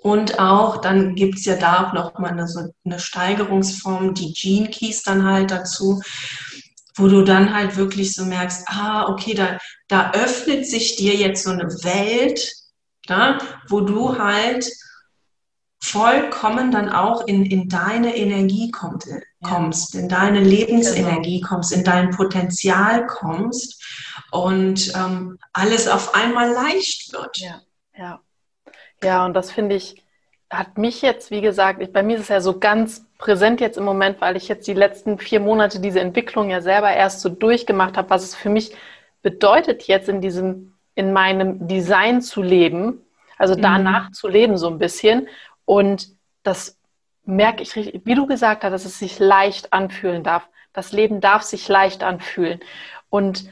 und 0.03 0.39
auch, 0.39 0.81
dann 0.81 1.15
gibt 1.15 1.39
es 1.39 1.45
ja 1.45 1.57
da 1.57 1.87
auch 1.87 1.93
nochmal 1.93 2.33
eine, 2.33 2.49
so 2.49 2.73
eine 2.85 2.99
Steigerungsform, 2.99 4.15
die 4.15 4.33
Gene 4.33 4.69
Keys 4.69 5.03
dann 5.03 5.25
halt 5.25 5.51
dazu, 5.51 6.01
wo 6.97 7.09
du 7.09 7.23
dann 7.23 7.55
halt 7.55 7.77
wirklich 7.77 8.15
so 8.15 8.25
merkst, 8.25 8.65
ah, 8.69 9.09
okay, 9.09 9.35
da, 9.35 9.59
da 9.89 10.11
öffnet 10.13 10.67
sich 10.67 10.97
dir 10.97 11.15
jetzt 11.15 11.45
so 11.45 11.51
eine 11.51 11.69
Welt, 11.85 12.53
da, 13.07 13.39
wo 13.69 13.81
du 13.81 14.19
halt 14.19 14.69
vollkommen 15.83 16.71
dann 16.71 16.89
auch 16.89 17.27
in, 17.27 17.45
in 17.45 17.69
deine 17.69 18.17
Energie 18.17 18.71
kommt, 18.71 19.07
äh, 19.09 19.21
kommst, 19.43 19.97
in 19.97 20.09
deine 20.09 20.39
Lebensenergie 20.39 21.41
genau. 21.41 21.49
kommst, 21.49 21.73
in 21.73 21.83
dein 21.83 22.11
Potenzial 22.11 23.05
kommst 23.07 23.83
und 24.31 24.95
ähm, 24.95 25.39
alles 25.53 25.89
auf 25.89 26.15
einmal 26.15 26.53
leicht 26.53 27.13
wird. 27.13 27.37
Ja, 27.39 27.61
ja. 27.99 28.21
Ja, 29.03 29.27
und 29.27 29.35
das 29.35 29.51
finde 29.51 29.75
ich, 29.75 30.01
hat 30.49 30.79
mich 30.79 31.03
jetzt, 31.03 31.33
wie 31.33 31.41
gesagt, 31.41 31.83
ich, 31.83 31.93
bei 31.93 32.05
mir 32.05 32.15
ist 32.15 32.23
es 32.23 32.29
ja 32.29 32.41
so 32.41 32.61
ganz 32.61 33.05
präsent 33.19 33.61
jetzt 33.61 33.77
im 33.77 33.85
Moment, 33.85 34.21
weil 34.21 34.37
ich 34.37 34.47
jetzt 34.47 34.69
die 34.69 34.75
letzten 34.75 35.19
vier 35.19 35.41
Monate 35.41 35.81
diese 35.81 35.99
Entwicklung 35.99 36.49
ja 36.49 36.61
selber 36.61 36.93
erst 36.93 37.23
so 37.23 37.29
durchgemacht 37.29 37.97
habe, 37.97 38.09
was 38.09 38.23
es 38.23 38.37
für 38.37 38.51
mich 38.51 38.73
bedeutet, 39.23 39.83
jetzt 39.89 40.09
in 40.09 40.21
diesem, 40.21 40.75
in 40.95 41.13
meinem 41.13 41.67
Design 41.67 42.23
zu 42.23 42.41
leben, 42.41 43.01
also 43.37 43.57
danach 43.57 44.11
mhm. 44.11 44.13
zu 44.13 44.29
leben 44.29 44.57
so 44.57 44.69
ein 44.69 44.79
bisschen 44.79 45.27
und 45.65 46.09
das 46.43 46.79
merke 47.25 47.63
ich 47.63 47.77
richtig, 47.77 48.03
wie 48.05 48.15
du 48.15 48.27
gesagt 48.27 48.65
hast, 48.65 48.73
dass 48.73 48.85
es 48.85 48.99
sich 48.99 49.19
leicht 49.19 49.73
anfühlen 49.73 50.23
darf. 50.23 50.49
Das 50.73 50.93
Leben 50.93 51.21
darf 51.21 51.43
sich 51.43 51.69
leicht 51.69 52.03
anfühlen. 52.03 52.61
Und 53.11 53.45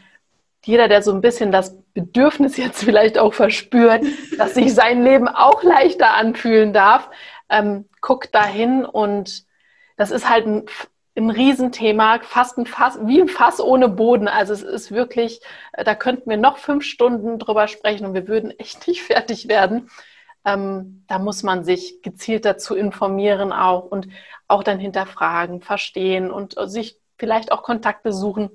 jeder, 0.65 0.89
der 0.89 1.03
so 1.03 1.13
ein 1.13 1.21
bisschen 1.21 1.53
das 1.53 1.77
Bedürfnis 1.95 2.57
jetzt 2.57 2.83
vielleicht 2.85 3.19
auch 3.19 3.35
verspürt, 3.35 4.05
dass 4.37 4.55
sich 4.55 4.75
sein 4.75 5.03
Leben 5.03 5.29
auch 5.29 5.63
leichter 5.63 6.15
anfühlen 6.15 6.73
darf, 6.73 7.11
ähm, 7.49 7.87
guckt 8.01 8.35
dahin 8.35 8.85
und 8.85 9.45
das 9.97 10.11
ist 10.11 10.29
halt 10.29 10.47
ein, 10.47 10.67
ein 11.17 11.31
Riesenthema, 11.31 12.21
fast 12.23 12.57
ein 12.57 12.67
Fass, 12.67 12.99
wie 13.03 13.21
ein 13.21 13.29
Fass 13.29 13.61
ohne 13.61 13.89
Boden. 13.89 14.29
Also 14.29 14.55
es 14.55 14.63
ist 14.63 14.93
wirklich, 14.93 15.41
äh, 15.73 15.85
da 15.85 15.95
könnten 15.95 16.31
wir 16.31 16.37
noch 16.37 16.59
fünf 16.59 16.85
Stunden 16.85 17.39
drüber 17.39 17.69
sprechen 17.69 18.07
und 18.07 18.15
wir 18.15 18.29
würden 18.29 18.59
echt 18.59 18.87
nicht 18.87 19.03
fertig 19.03 19.49
werden. 19.49 19.91
Ähm, 20.45 21.05
da 21.07 21.19
muss 21.19 21.43
man 21.43 21.65
sich 21.65 22.03
gezielt 22.03 22.45
dazu 22.45 22.75
informieren 22.75 23.53
auch 23.53 23.85
und 23.85 24.09
auch 24.49 24.63
dann 24.63 24.79
hinterfragen, 24.79 25.61
verstehen 25.61 26.31
und 26.31 26.57
sich 26.71 26.99
vielleicht 27.19 27.53
auch 27.53 27.63
Kontakte 27.63 28.13
suchen 28.13 28.51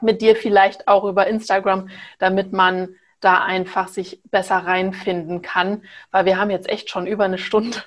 mit 0.00 0.20
dir 0.22 0.36
vielleicht 0.36 0.88
auch 0.88 1.04
über 1.04 1.26
Instagram, 1.26 1.88
damit 2.18 2.52
man 2.52 2.96
da 3.20 3.42
einfach 3.42 3.88
sich 3.88 4.20
besser 4.30 4.56
reinfinden 4.56 5.42
kann, 5.42 5.84
weil 6.10 6.24
wir 6.24 6.38
haben 6.38 6.50
jetzt 6.50 6.68
echt 6.68 6.90
schon 6.90 7.06
über 7.06 7.24
eine 7.24 7.38
Stunde. 7.38 7.82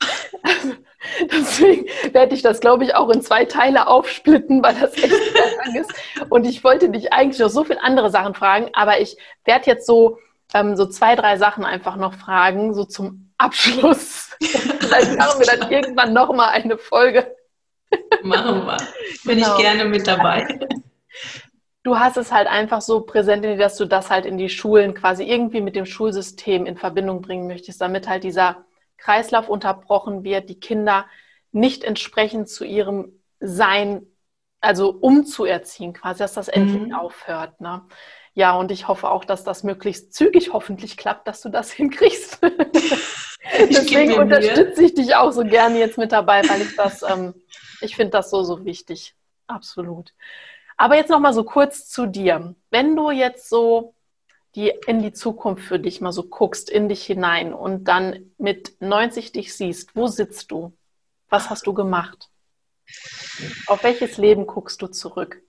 Deswegen 1.30 1.86
werde 2.12 2.34
ich 2.34 2.42
das, 2.42 2.60
glaube 2.60 2.84
ich, 2.84 2.94
auch 2.94 3.08
in 3.10 3.22
zwei 3.22 3.44
Teile 3.44 3.86
aufsplitten, 3.86 4.62
weil 4.62 4.74
das 4.74 4.94
echt 4.94 5.08
sehr 5.08 5.56
lang 5.64 5.76
ist. 5.76 5.92
Und 6.28 6.46
ich 6.46 6.64
wollte 6.64 6.90
dich 6.90 7.12
eigentlich 7.12 7.38
noch 7.38 7.50
so 7.50 7.64
viele 7.64 7.82
andere 7.82 8.10
Sachen 8.10 8.34
fragen, 8.34 8.70
aber 8.72 9.00
ich 9.00 9.16
werde 9.44 9.66
jetzt 9.66 9.86
so, 9.86 10.18
ähm, 10.52 10.76
so 10.76 10.86
zwei, 10.86 11.16
drei 11.16 11.36
Sachen 11.36 11.64
einfach 11.64 11.96
noch 11.96 12.14
fragen, 12.14 12.74
so 12.74 12.84
zum 12.84 13.32
Abschluss. 13.38 14.30
Vielleicht 14.40 15.16
machen 15.16 15.40
wir 15.40 15.46
dann 15.46 15.70
irgendwann 15.70 16.12
nochmal 16.12 16.50
eine 16.50 16.78
Folge. 16.78 17.34
Machen 18.22 18.66
wir. 18.66 18.76
Bin 19.24 19.38
genau. 19.38 19.56
ich 19.56 19.62
gerne 19.62 19.84
mit 19.84 20.06
dabei. 20.06 20.58
Du 21.82 21.98
hast 21.98 22.16
es 22.16 22.32
halt 22.32 22.48
einfach 22.48 22.80
so 22.80 23.02
präsent, 23.02 23.44
dass 23.60 23.76
du 23.76 23.84
das 23.84 24.10
halt 24.10 24.24
in 24.24 24.38
die 24.38 24.48
Schulen 24.48 24.94
quasi 24.94 25.24
irgendwie 25.24 25.60
mit 25.60 25.76
dem 25.76 25.86
Schulsystem 25.86 26.64
in 26.66 26.76
Verbindung 26.76 27.20
bringen 27.20 27.46
möchtest, 27.46 27.80
damit 27.80 28.08
halt 28.08 28.24
dieser 28.24 28.64
Kreislauf 28.96 29.48
unterbrochen 29.48 30.24
wird, 30.24 30.48
die 30.48 30.58
Kinder 30.58 31.06
nicht 31.52 31.84
entsprechend 31.84 32.48
zu 32.48 32.64
ihrem 32.64 33.20
Sein, 33.38 34.06
also 34.60 34.90
umzuerziehen, 34.90 35.92
quasi, 35.92 36.20
dass 36.20 36.32
das 36.32 36.48
endlich 36.48 36.88
mhm. 36.88 36.94
aufhört. 36.94 37.60
Ne? 37.60 37.82
Ja, 38.34 38.56
und 38.56 38.72
ich 38.72 38.88
hoffe 38.88 39.10
auch, 39.10 39.24
dass 39.24 39.44
das 39.44 39.62
möglichst 39.62 40.12
zügig 40.12 40.52
hoffentlich 40.52 40.96
klappt, 40.96 41.28
dass 41.28 41.40
du 41.40 41.48
das 41.48 41.72
hinkriegst. 41.72 42.40
Deswegen 43.70 44.14
unterstütze 44.14 44.82
ich 44.82 44.94
dich 44.94 45.14
auch 45.14 45.30
so 45.30 45.44
gerne 45.44 45.78
jetzt 45.78 45.98
mit 45.98 46.12
dabei, 46.12 46.42
weil 46.48 46.62
ich 46.62 46.74
das, 46.76 47.02
ähm, 47.02 47.34
ich 47.80 47.94
finde 47.94 48.10
das 48.10 48.30
so, 48.30 48.42
so 48.42 48.64
wichtig. 48.64 49.14
Absolut. 49.46 50.12
Aber 50.76 50.96
jetzt 50.96 51.10
noch 51.10 51.20
mal 51.20 51.32
so 51.32 51.44
kurz 51.44 51.88
zu 51.88 52.06
dir. 52.06 52.54
Wenn 52.70 52.96
du 52.96 53.10
jetzt 53.10 53.48
so 53.48 53.94
die 54.54 54.72
in 54.86 55.02
die 55.02 55.12
Zukunft 55.12 55.64
für 55.64 55.78
dich 55.78 56.00
mal 56.00 56.12
so 56.12 56.24
guckst, 56.24 56.70
in 56.70 56.88
dich 56.88 57.04
hinein 57.04 57.52
und 57.52 57.84
dann 57.84 58.32
mit 58.38 58.80
90 58.80 59.32
dich 59.32 59.54
siehst, 59.54 59.96
wo 59.96 60.06
sitzt 60.06 60.50
du? 60.50 60.72
Was 61.28 61.50
hast 61.50 61.66
du 61.66 61.74
gemacht? 61.74 62.30
Auf 63.66 63.82
welches 63.82 64.16
Leben 64.16 64.46
guckst 64.46 64.80
du 64.82 64.86
zurück? 64.86 65.42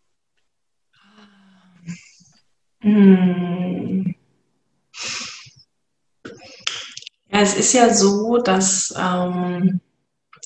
Hm. 2.85 4.13
Ja, 7.31 7.39
es 7.41 7.55
ist 7.55 7.73
ja 7.73 7.91
so, 7.91 8.37
dass 8.37 8.93
ähm, 8.95 9.81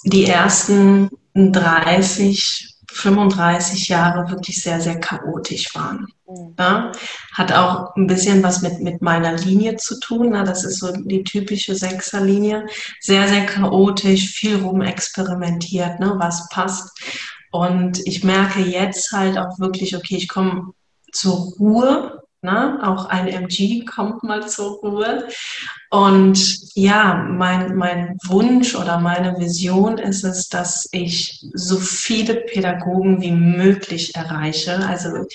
die 0.06 0.26
ersten 0.26 1.10
30 1.34 2.78
35 2.92 3.90
Jahre 3.90 4.32
wirklich 4.32 4.62
sehr, 4.62 4.82
sehr 4.82 5.00
chaotisch 5.00 5.76
waren. 5.76 6.08
Mhm. 6.28 6.56
Ja, 6.58 6.92
hat 7.34 7.52
auch 7.52 7.96
ein 7.96 8.08
bisschen 8.08 8.42
was 8.42 8.62
mit, 8.62 8.80
mit 8.80 9.02
meiner 9.02 9.34
Linie 9.38 9.76
zu 9.76 10.00
tun. 10.00 10.30
Na, 10.32 10.44
das 10.44 10.64
ist 10.64 10.80
so 10.80 10.92
die 10.94 11.24
typische 11.24 11.76
Sechserlinie. 11.76 12.66
Sehr, 13.02 13.28
sehr 13.28 13.46
chaotisch, 13.46 14.30
viel 14.30 14.56
rumexperimentiert, 14.56 16.00
ne, 16.00 16.16
was 16.18 16.48
passt. 16.50 16.90
Und 17.52 18.00
ich 18.08 18.24
merke 18.24 18.62
jetzt 18.62 19.12
halt 19.12 19.38
auch 19.38 19.60
wirklich, 19.60 19.96
okay, 19.96 20.16
ich 20.16 20.30
komme 20.30 20.74
zur 21.12 21.54
Ruhe 21.60 22.19
Ne? 22.42 22.80
Auch 22.82 23.06
ein 23.06 23.28
MG 23.28 23.84
kommt 23.84 24.24
mal 24.24 24.48
zur 24.48 24.80
Ruhe. 24.80 25.28
Und 25.90 26.58
ja, 26.74 27.16
mein, 27.16 27.76
mein 27.76 28.18
Wunsch 28.28 28.76
oder 28.76 28.98
meine 29.00 29.38
Vision 29.40 29.98
ist 29.98 30.24
es, 30.24 30.48
dass 30.48 30.88
ich 30.92 31.46
so 31.54 31.78
viele 31.78 32.36
Pädagogen 32.36 33.22
wie 33.22 33.34
möglich 33.34 34.16
erreiche. 34.16 34.78
Also 34.88 35.26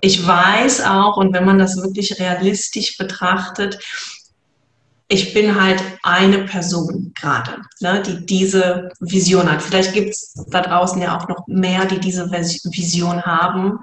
ich 0.00 0.26
weiß 0.26 0.82
auch, 0.82 1.16
und 1.16 1.32
wenn 1.32 1.44
man 1.44 1.58
das 1.58 1.76
wirklich 1.76 2.18
realistisch 2.18 2.98
betrachtet, 2.98 3.78
ich 5.06 5.34
bin 5.34 5.60
halt 5.60 5.82
eine 6.02 6.44
Person 6.44 7.12
gerade, 7.14 7.58
ne, 7.80 8.02
die 8.02 8.26
diese 8.26 8.88
Vision 9.00 9.50
hat. 9.50 9.62
Vielleicht 9.62 9.92
gibt 9.92 10.10
es 10.10 10.34
da 10.48 10.62
draußen 10.62 11.00
ja 11.00 11.16
auch 11.16 11.28
noch 11.28 11.46
mehr, 11.46 11.84
die 11.84 12.00
diese 12.00 12.30
Vision 12.30 13.22
haben. 13.22 13.78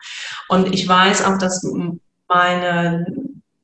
Und 0.50 0.74
ich 0.74 0.88
weiß 0.88 1.24
auch, 1.26 1.38
dass 1.38 1.64
meine 2.34 3.06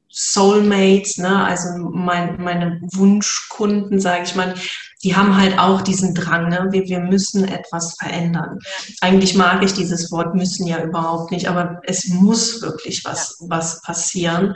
Soulmates, 0.09 1.17
ne, 1.17 1.45
also 1.45 1.69
mein, 1.77 2.41
meine 2.41 2.81
Wunschkunden, 2.93 3.99
sage 3.99 4.23
ich 4.23 4.35
mal, 4.35 4.55
die 5.03 5.15
haben 5.15 5.37
halt 5.37 5.59
auch 5.59 5.81
diesen 5.81 6.15
Drang, 6.15 6.49
ne? 6.49 6.67
wir, 6.71 6.85
wir 6.85 6.99
müssen 6.99 7.47
etwas 7.47 7.95
verändern. 7.99 8.57
Eigentlich 9.01 9.35
mag 9.35 9.63
ich 9.63 9.73
dieses 9.73 10.11
Wort 10.11 10.33
müssen 10.33 10.65
ja 10.65 10.83
überhaupt 10.83 11.31
nicht, 11.31 11.47
aber 11.47 11.79
es 11.83 12.07
muss 12.07 12.61
wirklich 12.63 13.05
was, 13.05 13.37
was 13.47 13.81
passieren. 13.83 14.55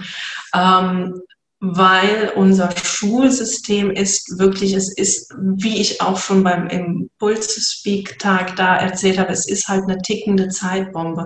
Ähm, 0.56 1.22
weil 1.64 2.34
unser 2.36 2.76
Schulsystem 2.76 3.92
ist 3.92 4.40
wirklich, 4.40 4.74
es 4.74 4.92
ist, 4.92 5.32
wie 5.40 5.80
ich 5.80 6.02
auch 6.02 6.18
schon 6.18 6.44
beim 6.44 6.68
Impulse-Speak-Tag 6.68 8.56
da 8.56 8.78
erzählt 8.78 9.20
habe, 9.20 9.32
es 9.32 9.48
ist 9.48 9.68
halt 9.68 9.84
eine 9.84 10.00
tickende 10.00 10.50
Zeitbombe. 10.50 11.24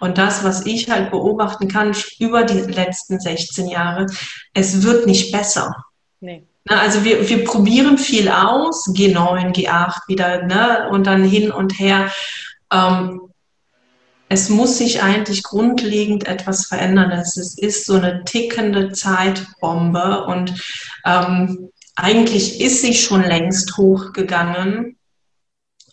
Und 0.00 0.18
das, 0.18 0.42
was 0.42 0.66
ich 0.66 0.90
halt 0.90 1.12
beobachten 1.12 1.68
kann 1.68 1.94
über 2.18 2.42
die 2.42 2.60
letzten 2.62 3.20
16 3.20 3.68
Jahre, 3.68 4.06
es 4.54 4.82
wird 4.82 5.06
nicht 5.06 5.30
besser. 5.30 5.72
Nee. 6.18 6.44
Also 6.68 7.04
wir, 7.04 7.28
wir 7.28 7.44
probieren 7.44 7.96
viel 7.96 8.28
aus, 8.28 8.88
G9, 8.88 9.54
G8 9.54 10.08
wieder, 10.08 10.42
ne, 10.42 10.88
und 10.90 11.06
dann 11.06 11.22
hin 11.22 11.52
und 11.52 11.78
her. 11.78 12.10
Ähm, 12.72 13.20
es 14.28 14.48
muss 14.48 14.78
sich 14.78 15.02
eigentlich 15.02 15.42
grundlegend 15.42 16.26
etwas 16.26 16.66
verändern. 16.66 17.12
Es 17.12 17.36
ist 17.36 17.86
so 17.86 17.94
eine 17.94 18.24
tickende 18.24 18.92
Zeitbombe 18.92 20.24
und 20.24 20.54
ähm, 21.04 21.70
eigentlich 21.94 22.60
ist 22.60 22.82
sie 22.82 22.94
schon 22.94 23.22
längst 23.22 23.76
hochgegangen 23.76 24.98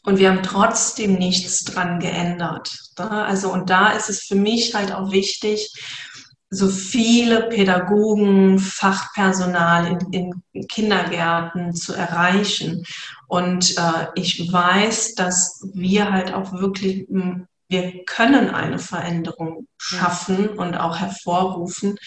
und 0.04 0.20
wir 0.20 0.30
haben 0.30 0.44
trotzdem 0.44 1.14
nichts 1.14 1.64
dran 1.64 2.00
geändert. 2.00 2.76
Also 2.98 3.54
und 3.54 3.70
da 3.70 3.92
ist 3.92 4.10
es 4.10 4.24
für 4.24 4.36
mich 4.36 4.74
halt 4.74 4.92
auch 4.92 5.12
wichtig, 5.12 5.72
so 6.50 6.68
viele 6.68 7.50
Pädagogen, 7.50 8.60
Fachpersonal 8.60 9.98
in, 10.12 10.44
in 10.52 10.68
Kindergärten 10.68 11.74
zu 11.74 11.94
erreichen. 11.94 12.84
Und 13.28 13.76
äh, 13.78 14.08
ich 14.14 14.52
weiß, 14.52 15.16
dass 15.16 15.68
wir 15.74 16.12
halt 16.12 16.32
auch 16.32 16.54
wirklich 16.54 17.08
wir 17.68 18.06
können 18.06 18.50
eine 18.50 18.80
Veränderung 18.80 19.68
schaffen 19.78 20.50
und 20.50 20.76
auch 20.76 21.00
hervorrufen, 21.00 21.98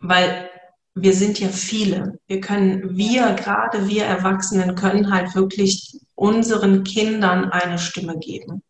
weil 0.00 0.50
wir 0.94 1.12
sind 1.12 1.38
ja 1.38 1.48
viele. 1.48 2.18
Wir 2.26 2.40
können, 2.40 2.96
wir, 2.96 3.34
gerade 3.34 3.88
wir 3.88 4.04
Erwachsenen, 4.04 4.74
können 4.74 5.12
halt 5.12 5.34
wirklich 5.34 5.96
unseren 6.14 6.84
Kindern 6.84 7.50
eine 7.50 7.78
Stimme 7.78 8.18
geben. 8.18 8.62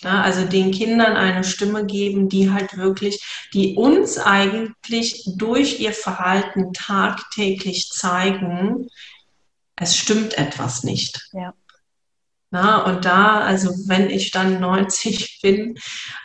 Ja, 0.00 0.20
also 0.20 0.44
den 0.44 0.72
Kindern 0.72 1.16
eine 1.16 1.42
Stimme 1.42 1.86
geben, 1.86 2.28
die 2.28 2.50
halt 2.50 2.76
wirklich, 2.76 3.48
die 3.54 3.76
uns 3.76 4.18
eigentlich 4.18 5.24
durch 5.36 5.80
ihr 5.80 5.92
Verhalten 5.92 6.74
tagtäglich 6.74 7.88
zeigen, 7.90 8.88
es 9.74 9.96
stimmt 9.96 10.36
etwas 10.36 10.84
nicht. 10.84 11.30
Ja. 11.32 11.54
Na, 12.50 12.84
und 12.84 13.04
da, 13.04 13.40
also 13.40 13.70
wenn 13.86 14.08
ich 14.10 14.30
dann 14.30 14.60
90 14.60 15.40
bin, 15.42 15.76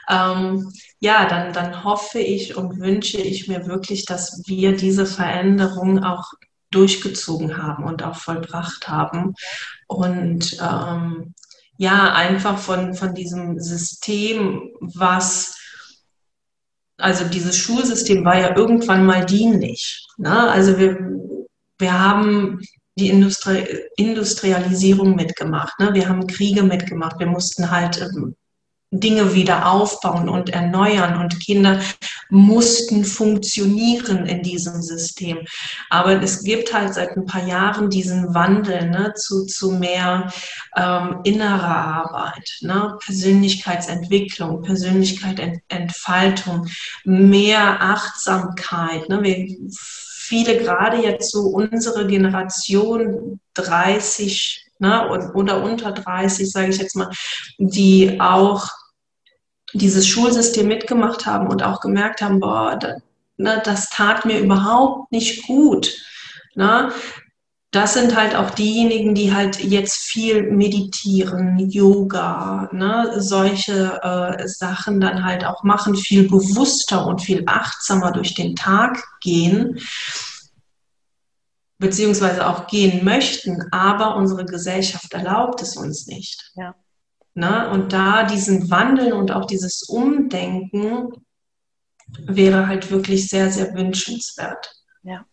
ähm, 0.09 0.71
ja, 0.99 1.25
dann, 1.27 1.53
dann 1.53 1.83
hoffe 1.83 2.19
ich 2.19 2.55
und 2.55 2.79
wünsche 2.79 3.19
ich 3.19 3.47
mir 3.47 3.65
wirklich, 3.65 4.05
dass 4.05 4.43
wir 4.45 4.75
diese 4.75 5.05
Veränderung 5.05 6.03
auch 6.03 6.25
durchgezogen 6.69 7.61
haben 7.61 7.83
und 7.83 8.03
auch 8.03 8.15
vollbracht 8.15 8.87
haben. 8.87 9.35
Und 9.87 10.57
ähm, 10.61 11.33
ja, 11.77 12.13
einfach 12.13 12.57
von, 12.57 12.93
von 12.93 13.13
diesem 13.15 13.59
System, 13.59 14.71
was, 14.79 15.57
also 16.97 17.25
dieses 17.25 17.57
Schulsystem 17.57 18.23
war 18.23 18.39
ja 18.39 18.55
irgendwann 18.55 19.05
mal 19.05 19.25
dienlich. 19.25 20.07
Ne? 20.17 20.49
Also 20.49 20.77
wir, 20.77 20.97
wir 21.79 21.99
haben 21.99 22.61
die 23.01 23.09
Industri 23.09 23.65
Industrialisierung 23.97 25.15
mitgemacht. 25.15 25.77
Ne? 25.79 25.93
Wir 25.93 26.07
haben 26.07 26.27
Kriege 26.27 26.63
mitgemacht. 26.63 27.19
Wir 27.19 27.27
mussten 27.27 27.71
halt 27.71 27.99
ähm, 27.99 28.35
Dinge 28.93 29.33
wieder 29.33 29.71
aufbauen 29.71 30.27
und 30.27 30.49
erneuern 30.49 31.21
und 31.21 31.39
Kinder 31.39 31.79
mussten 32.29 33.05
funktionieren 33.05 34.25
in 34.25 34.43
diesem 34.43 34.81
System. 34.81 35.39
Aber 35.89 36.21
es 36.21 36.43
gibt 36.43 36.73
halt 36.73 36.93
seit 36.93 37.15
ein 37.15 37.25
paar 37.25 37.47
Jahren 37.47 37.89
diesen 37.89 38.33
Wandel 38.33 38.89
ne, 38.89 39.13
zu, 39.15 39.45
zu 39.45 39.71
mehr 39.71 40.29
ähm, 40.75 41.21
innerer 41.23 42.05
Arbeit, 42.05 42.57
ne, 42.61 42.97
Persönlichkeitsentwicklung, 43.05 44.61
Persönlichkeitsentfaltung, 44.61 46.67
mehr 47.05 47.81
Achtsamkeit. 47.81 49.07
Ne, 49.07 49.23
wir, 49.23 49.47
viele 50.31 50.57
gerade 50.57 51.03
jetzt 51.03 51.29
so 51.29 51.41
unsere 51.41 52.07
Generation 52.07 53.41
30 53.55 54.65
ne, 54.79 55.09
oder 55.33 55.61
unter 55.61 55.91
30, 55.91 56.49
sage 56.49 56.69
ich 56.69 56.77
jetzt 56.77 56.95
mal, 56.95 57.09
die 57.57 58.17
auch 58.21 58.69
dieses 59.73 60.07
Schulsystem 60.07 60.69
mitgemacht 60.69 61.25
haben 61.25 61.47
und 61.47 61.63
auch 61.63 61.81
gemerkt 61.81 62.21
haben, 62.21 62.39
boah, 62.39 62.79
ne, 63.35 63.61
das 63.65 63.89
tat 63.89 64.23
mir 64.23 64.39
überhaupt 64.39 65.11
nicht 65.11 65.45
gut. 65.47 65.97
Ne? 66.55 66.93
Das 67.71 67.93
sind 67.93 68.17
halt 68.17 68.35
auch 68.35 68.49
diejenigen, 68.49 69.15
die 69.15 69.33
halt 69.33 69.61
jetzt 69.63 69.97
viel 69.97 70.51
meditieren, 70.51 71.57
Yoga, 71.69 72.69
ne, 72.73 73.13
solche 73.21 74.01
äh, 74.03 74.47
Sachen 74.47 74.99
dann 74.99 75.23
halt 75.23 75.45
auch 75.45 75.63
machen, 75.63 75.95
viel 75.95 76.27
bewusster 76.27 77.05
und 77.07 77.21
viel 77.21 77.43
achtsamer 77.45 78.11
durch 78.11 78.33
den 78.35 78.57
Tag 78.57 79.01
gehen, 79.21 79.79
beziehungsweise 81.77 82.45
auch 82.45 82.67
gehen 82.67 83.05
möchten, 83.05 83.65
aber 83.71 84.17
unsere 84.17 84.43
Gesellschaft 84.43 85.13
erlaubt 85.13 85.61
es 85.61 85.77
uns 85.77 86.07
nicht. 86.07 86.51
Ja. 86.55 86.75
Ne? 87.35 87.69
Und 87.69 87.93
da 87.93 88.23
diesen 88.23 88.69
Wandel 88.69 89.13
und 89.13 89.31
auch 89.31 89.45
dieses 89.45 89.83
Umdenken 89.83 91.25
wäre 92.19 92.67
halt 92.67 92.91
wirklich 92.91 93.29
sehr, 93.29 93.49
sehr 93.49 93.73
wünschenswert. 93.73 94.75
Ja, 95.03 95.25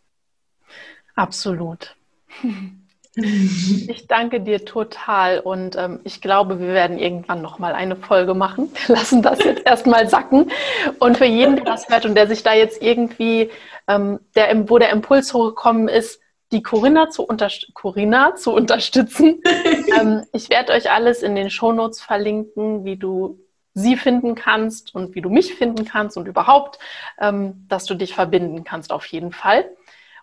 absolut. 1.16 1.97
Ich 3.20 4.06
danke 4.06 4.40
dir 4.40 4.64
total 4.64 5.40
und 5.40 5.74
ähm, 5.74 5.98
ich 6.04 6.20
glaube, 6.20 6.60
wir 6.60 6.68
werden 6.68 6.98
irgendwann 6.98 7.42
noch 7.42 7.58
mal 7.58 7.74
eine 7.74 7.96
Folge 7.96 8.34
machen. 8.34 8.70
Wir 8.86 8.94
lassen 8.94 9.22
das 9.22 9.42
jetzt 9.42 9.66
erstmal 9.66 10.08
sacken. 10.08 10.52
Und 11.00 11.18
für 11.18 11.24
jeden, 11.24 11.56
der 11.56 11.64
das 11.64 11.88
hört 11.88 12.04
und 12.04 12.14
der 12.14 12.28
sich 12.28 12.44
da 12.44 12.54
jetzt 12.54 12.80
irgendwie, 12.80 13.50
ähm, 13.88 14.20
der, 14.36 14.68
wo 14.68 14.78
der 14.78 14.90
Impuls 14.90 15.34
hochgekommen 15.34 15.88
ist, 15.88 16.20
die 16.52 16.62
Corinna 16.62 17.10
zu, 17.10 17.26
Corinna 17.74 18.36
zu 18.36 18.52
unterstützen. 18.52 19.42
ähm, 20.00 20.24
ich 20.32 20.48
werde 20.48 20.72
euch 20.72 20.90
alles 20.90 21.22
in 21.22 21.34
den 21.34 21.50
Shownotes 21.50 22.00
verlinken, 22.00 22.84
wie 22.84 22.96
du 22.96 23.40
sie 23.74 23.96
finden 23.96 24.34
kannst 24.34 24.94
und 24.94 25.14
wie 25.14 25.20
du 25.20 25.30
mich 25.30 25.54
finden 25.54 25.84
kannst 25.84 26.16
und 26.16 26.26
überhaupt, 26.26 26.78
ähm, 27.20 27.66
dass 27.68 27.84
du 27.84 27.94
dich 27.94 28.14
verbinden 28.14 28.64
kannst 28.64 28.92
auf 28.92 29.06
jeden 29.06 29.32
Fall. 29.32 29.68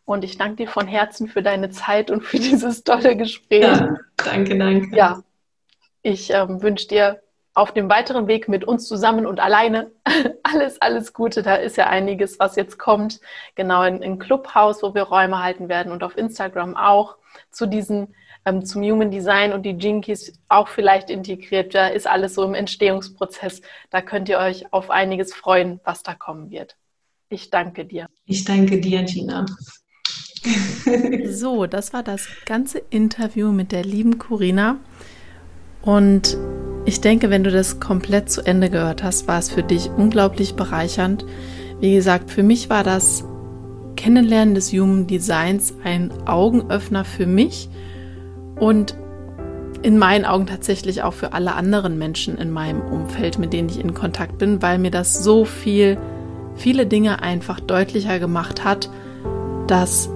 Und 0.05 0.23
ich 0.23 0.37
danke 0.37 0.57
dir 0.57 0.67
von 0.67 0.87
Herzen 0.87 1.27
für 1.27 1.41
deine 1.41 1.71
Zeit 1.71 2.11
und 2.11 2.23
für 2.23 2.37
dieses 2.39 2.83
tolle 2.83 3.17
Gespräch. 3.17 3.63
Ja, 3.63 3.97
danke, 4.17 4.57
danke. 4.57 4.95
Ja, 4.95 5.23
ich 6.01 6.31
ähm, 6.31 6.61
wünsche 6.61 6.87
dir 6.87 7.21
auf 7.55 7.71
dem 7.71 7.89
weiteren 7.89 8.27
Weg 8.27 8.47
mit 8.49 8.65
uns 8.65 8.87
zusammen 8.87 9.25
und 9.25 9.39
alleine 9.39 9.91
alles, 10.43 10.81
alles 10.81 11.13
Gute. 11.13 11.41
Da 11.41 11.55
ist 11.55 11.77
ja 11.77 11.87
einiges, 11.87 12.37
was 12.37 12.55
jetzt 12.55 12.77
kommt. 12.77 13.21
Genau 13.55 13.83
in, 13.83 14.01
in 14.01 14.19
Clubhouse, 14.19 14.83
wo 14.83 14.93
wir 14.93 15.03
Räume 15.03 15.41
halten 15.41 15.69
werden 15.69 15.91
und 15.91 16.03
auf 16.03 16.17
Instagram 16.17 16.75
auch 16.75 17.15
zu 17.51 17.65
diesen 17.65 18.13
ähm, 18.45 18.65
zum 18.65 18.83
Human 18.83 19.09
Design 19.09 19.53
und 19.53 19.63
die 19.63 19.71
Jinkies 19.71 20.39
auch 20.49 20.67
vielleicht 20.67 21.09
integriert. 21.09 21.73
Da 21.73 21.87
ist 21.87 22.07
alles 22.07 22.35
so 22.35 22.43
im 22.43 22.53
Entstehungsprozess. 22.53 23.61
Da 23.89 24.01
könnt 24.01 24.29
ihr 24.29 24.37
euch 24.37 24.71
auf 24.71 24.91
einiges 24.91 25.33
freuen, 25.33 25.79
was 25.83 26.03
da 26.03 26.13
kommen 26.13 26.51
wird. 26.51 26.75
Ich 27.29 27.49
danke 27.49 27.85
dir. 27.85 28.07
Ich 28.25 28.45
danke 28.45 28.79
dir, 28.79 29.03
Gina. 29.03 29.45
So, 31.29 31.65
das 31.65 31.93
war 31.93 32.03
das 32.03 32.27
ganze 32.45 32.81
Interview 32.89 33.51
mit 33.51 33.71
der 33.71 33.83
lieben 33.83 34.17
Corinna. 34.17 34.77
Und 35.81 36.37
ich 36.85 37.01
denke, 37.01 37.29
wenn 37.29 37.43
du 37.43 37.51
das 37.51 37.79
komplett 37.79 38.29
zu 38.29 38.41
Ende 38.45 38.69
gehört 38.69 39.03
hast, 39.03 39.27
war 39.27 39.39
es 39.39 39.51
für 39.51 39.63
dich 39.63 39.89
unglaublich 39.89 40.55
bereichernd. 40.55 41.25
Wie 41.79 41.93
gesagt, 41.93 42.31
für 42.31 42.43
mich 42.43 42.69
war 42.69 42.83
das 42.83 43.23
Kennenlernen 43.95 44.55
des 44.55 44.71
Human 44.71 45.07
Designs 45.07 45.73
ein 45.83 46.11
Augenöffner 46.25 47.05
für 47.05 47.25
mich 47.25 47.69
und 48.59 48.95
in 49.81 49.99
meinen 49.99 50.25
Augen 50.25 50.47
tatsächlich 50.47 51.03
auch 51.03 51.13
für 51.13 51.33
alle 51.33 51.53
anderen 51.53 51.97
Menschen 51.97 52.37
in 52.37 52.49
meinem 52.49 52.81
Umfeld, 52.81 53.37
mit 53.37 53.53
denen 53.53 53.69
ich 53.69 53.79
in 53.79 53.93
Kontakt 53.93 54.37
bin, 54.39 54.61
weil 54.61 54.79
mir 54.79 54.91
das 54.91 55.23
so 55.23 55.45
viel, 55.45 55.97
viele 56.55 56.87
Dinge 56.87 57.21
einfach 57.21 57.59
deutlicher 57.59 58.17
gemacht 58.17 58.63
hat, 58.63 58.89
dass 59.67 60.09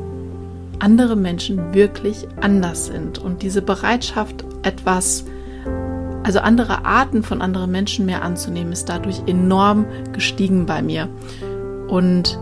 andere 0.80 1.16
Menschen 1.16 1.74
wirklich 1.74 2.28
anders 2.42 2.88
sind 2.88 3.20
und 3.20 3.42
diese 3.42 3.62
Bereitschaft, 3.62 4.46
etwas, 4.64 5.26
also 6.24 6.40
andere 6.40 6.86
Arten 6.86 7.24
von 7.24 7.42
anderen 7.42 7.72
Menschen 7.72 8.06
mehr 8.06 8.24
anzunehmen, 8.24 8.72
ist 8.72 8.90
dadurch 8.90 9.22
enorm 9.28 9.86
gestiegen 10.14 10.66
bei 10.66 10.82
mir. 10.82 11.10
Und 11.88 12.40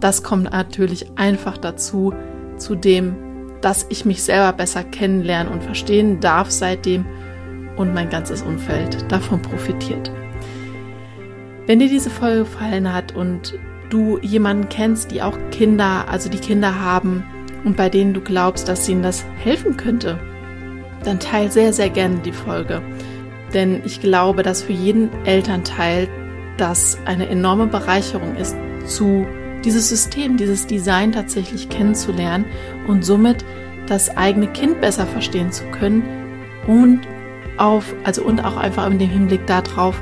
das 0.00 0.22
kommt 0.22 0.52
natürlich 0.52 1.06
einfach 1.16 1.58
dazu, 1.58 2.12
zu 2.56 2.74
dem, 2.74 3.16
dass 3.60 3.86
ich 3.88 4.04
mich 4.04 4.22
selber 4.22 4.52
besser 4.52 4.84
kennenlernen 4.84 5.52
und 5.52 5.62
verstehen 5.62 6.20
darf 6.20 6.50
seitdem 6.50 7.04
und 7.76 7.94
mein 7.94 8.10
ganzes 8.10 8.42
Umfeld 8.42 9.10
davon 9.10 9.42
profitiert. 9.42 10.10
Wenn 11.66 11.80
dir 11.80 11.88
diese 11.88 12.10
Folge 12.10 12.40
gefallen 12.40 12.92
hat 12.92 13.14
und 13.14 13.58
du 13.90 14.18
jemanden 14.20 14.68
kennst, 14.68 15.10
die 15.10 15.22
auch 15.22 15.36
Kinder, 15.50 16.06
also 16.08 16.28
die 16.28 16.38
Kinder 16.38 16.80
haben 16.80 17.24
und 17.64 17.76
bei 17.76 17.88
denen 17.88 18.14
du 18.14 18.20
glaubst, 18.20 18.68
dass 18.68 18.88
ihnen 18.88 19.02
das 19.02 19.24
helfen 19.42 19.76
könnte, 19.76 20.18
dann 21.04 21.20
teil 21.20 21.50
sehr, 21.50 21.72
sehr 21.72 21.90
gerne 21.90 22.16
die 22.24 22.32
Folge. 22.32 22.82
Denn 23.54 23.82
ich 23.84 24.00
glaube, 24.00 24.42
dass 24.42 24.62
für 24.62 24.72
jeden 24.72 25.10
Elternteil 25.24 26.08
das 26.56 26.98
eine 27.04 27.28
enorme 27.28 27.66
Bereicherung 27.66 28.36
ist, 28.36 28.56
zu 28.86 29.26
dieses 29.64 29.88
System, 29.88 30.36
dieses 30.36 30.66
Design 30.66 31.12
tatsächlich 31.12 31.68
kennenzulernen 31.68 32.44
und 32.86 33.04
somit 33.04 33.44
das 33.86 34.16
eigene 34.16 34.48
Kind 34.48 34.80
besser 34.80 35.06
verstehen 35.06 35.50
zu 35.50 35.64
können 35.70 36.02
und 36.66 37.00
auf, 37.56 37.94
also 38.04 38.22
und 38.22 38.40
auch 38.40 38.56
einfach 38.56 38.88
in 38.88 38.98
dem 38.98 39.10
Hinblick 39.10 39.46
darauf, 39.46 40.00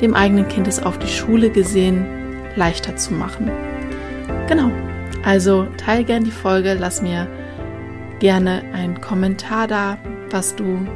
dem 0.00 0.14
eigenen 0.14 0.48
Kind 0.48 0.68
es 0.68 0.82
auf 0.82 0.98
die 0.98 1.08
Schule 1.08 1.50
gesehen 1.50 2.06
leichter 2.56 2.96
zu 2.96 3.14
machen. 3.14 3.50
Genau. 4.48 4.70
Also 5.24 5.68
teile 5.76 6.04
gern 6.04 6.24
die 6.24 6.30
Folge, 6.30 6.74
lass 6.78 7.00
mir 7.00 7.28
gerne 8.18 8.62
einen 8.72 9.00
Kommentar 9.00 9.66
da, 9.66 9.98
was 10.30 10.56
du 10.56 10.86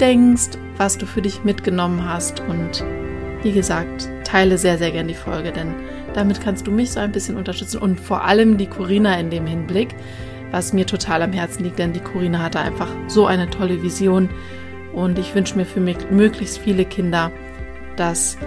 denkst, 0.00 0.58
was 0.76 0.98
du 0.98 1.06
für 1.06 1.22
dich 1.22 1.44
mitgenommen 1.44 2.08
hast 2.08 2.40
und 2.40 2.84
wie 3.42 3.52
gesagt, 3.52 4.08
teile 4.24 4.58
sehr, 4.58 4.78
sehr 4.78 4.90
gern 4.90 5.08
die 5.08 5.14
Folge, 5.14 5.52
denn 5.52 5.74
damit 6.14 6.40
kannst 6.40 6.66
du 6.66 6.72
mich 6.72 6.90
so 6.90 7.00
ein 7.00 7.12
bisschen 7.12 7.36
unterstützen 7.36 7.78
und 7.78 8.00
vor 8.00 8.24
allem 8.24 8.56
die 8.56 8.66
Corina 8.66 9.18
in 9.18 9.30
dem 9.30 9.46
Hinblick, 9.46 9.94
was 10.50 10.72
mir 10.72 10.86
total 10.86 11.22
am 11.22 11.32
Herzen 11.32 11.64
liegt, 11.64 11.78
denn 11.78 11.92
die 11.92 12.00
Corina 12.00 12.40
hatte 12.40 12.58
einfach 12.58 12.88
so 13.06 13.26
eine 13.26 13.48
tolle 13.50 13.82
Vision 13.82 14.30
und 14.92 15.18
ich 15.18 15.34
wünsche 15.34 15.56
mir 15.56 15.66
für 15.66 15.80
möglichst 15.80 16.58
viele 16.58 16.84
Kinder, 16.84 17.30
dass 17.96 18.38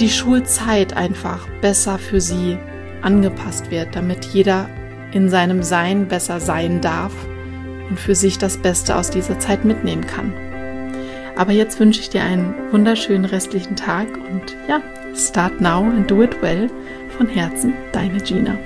die 0.00 0.10
Schulzeit 0.10 0.96
einfach 0.96 1.48
besser 1.60 1.98
für 1.98 2.20
sie 2.20 2.58
angepasst 3.02 3.70
wird, 3.70 3.94
damit 3.96 4.24
jeder 4.26 4.68
in 5.12 5.28
seinem 5.28 5.62
Sein 5.62 6.08
besser 6.08 6.40
sein 6.40 6.80
darf 6.80 7.12
und 7.88 7.98
für 7.98 8.14
sich 8.14 8.38
das 8.38 8.58
Beste 8.58 8.96
aus 8.96 9.10
dieser 9.10 9.38
Zeit 9.38 9.64
mitnehmen 9.64 10.06
kann. 10.06 10.32
Aber 11.36 11.52
jetzt 11.52 11.78
wünsche 11.80 12.00
ich 12.00 12.10
dir 12.10 12.22
einen 12.22 12.54
wunderschönen 12.72 13.24
restlichen 13.24 13.76
Tag 13.76 14.08
und 14.16 14.56
ja, 14.68 14.80
start 15.14 15.60
now 15.60 15.82
and 15.82 16.10
do 16.10 16.22
it 16.22 16.42
well. 16.42 16.70
Von 17.16 17.28
Herzen, 17.28 17.72
deine 17.92 18.20
Gina. 18.20 18.58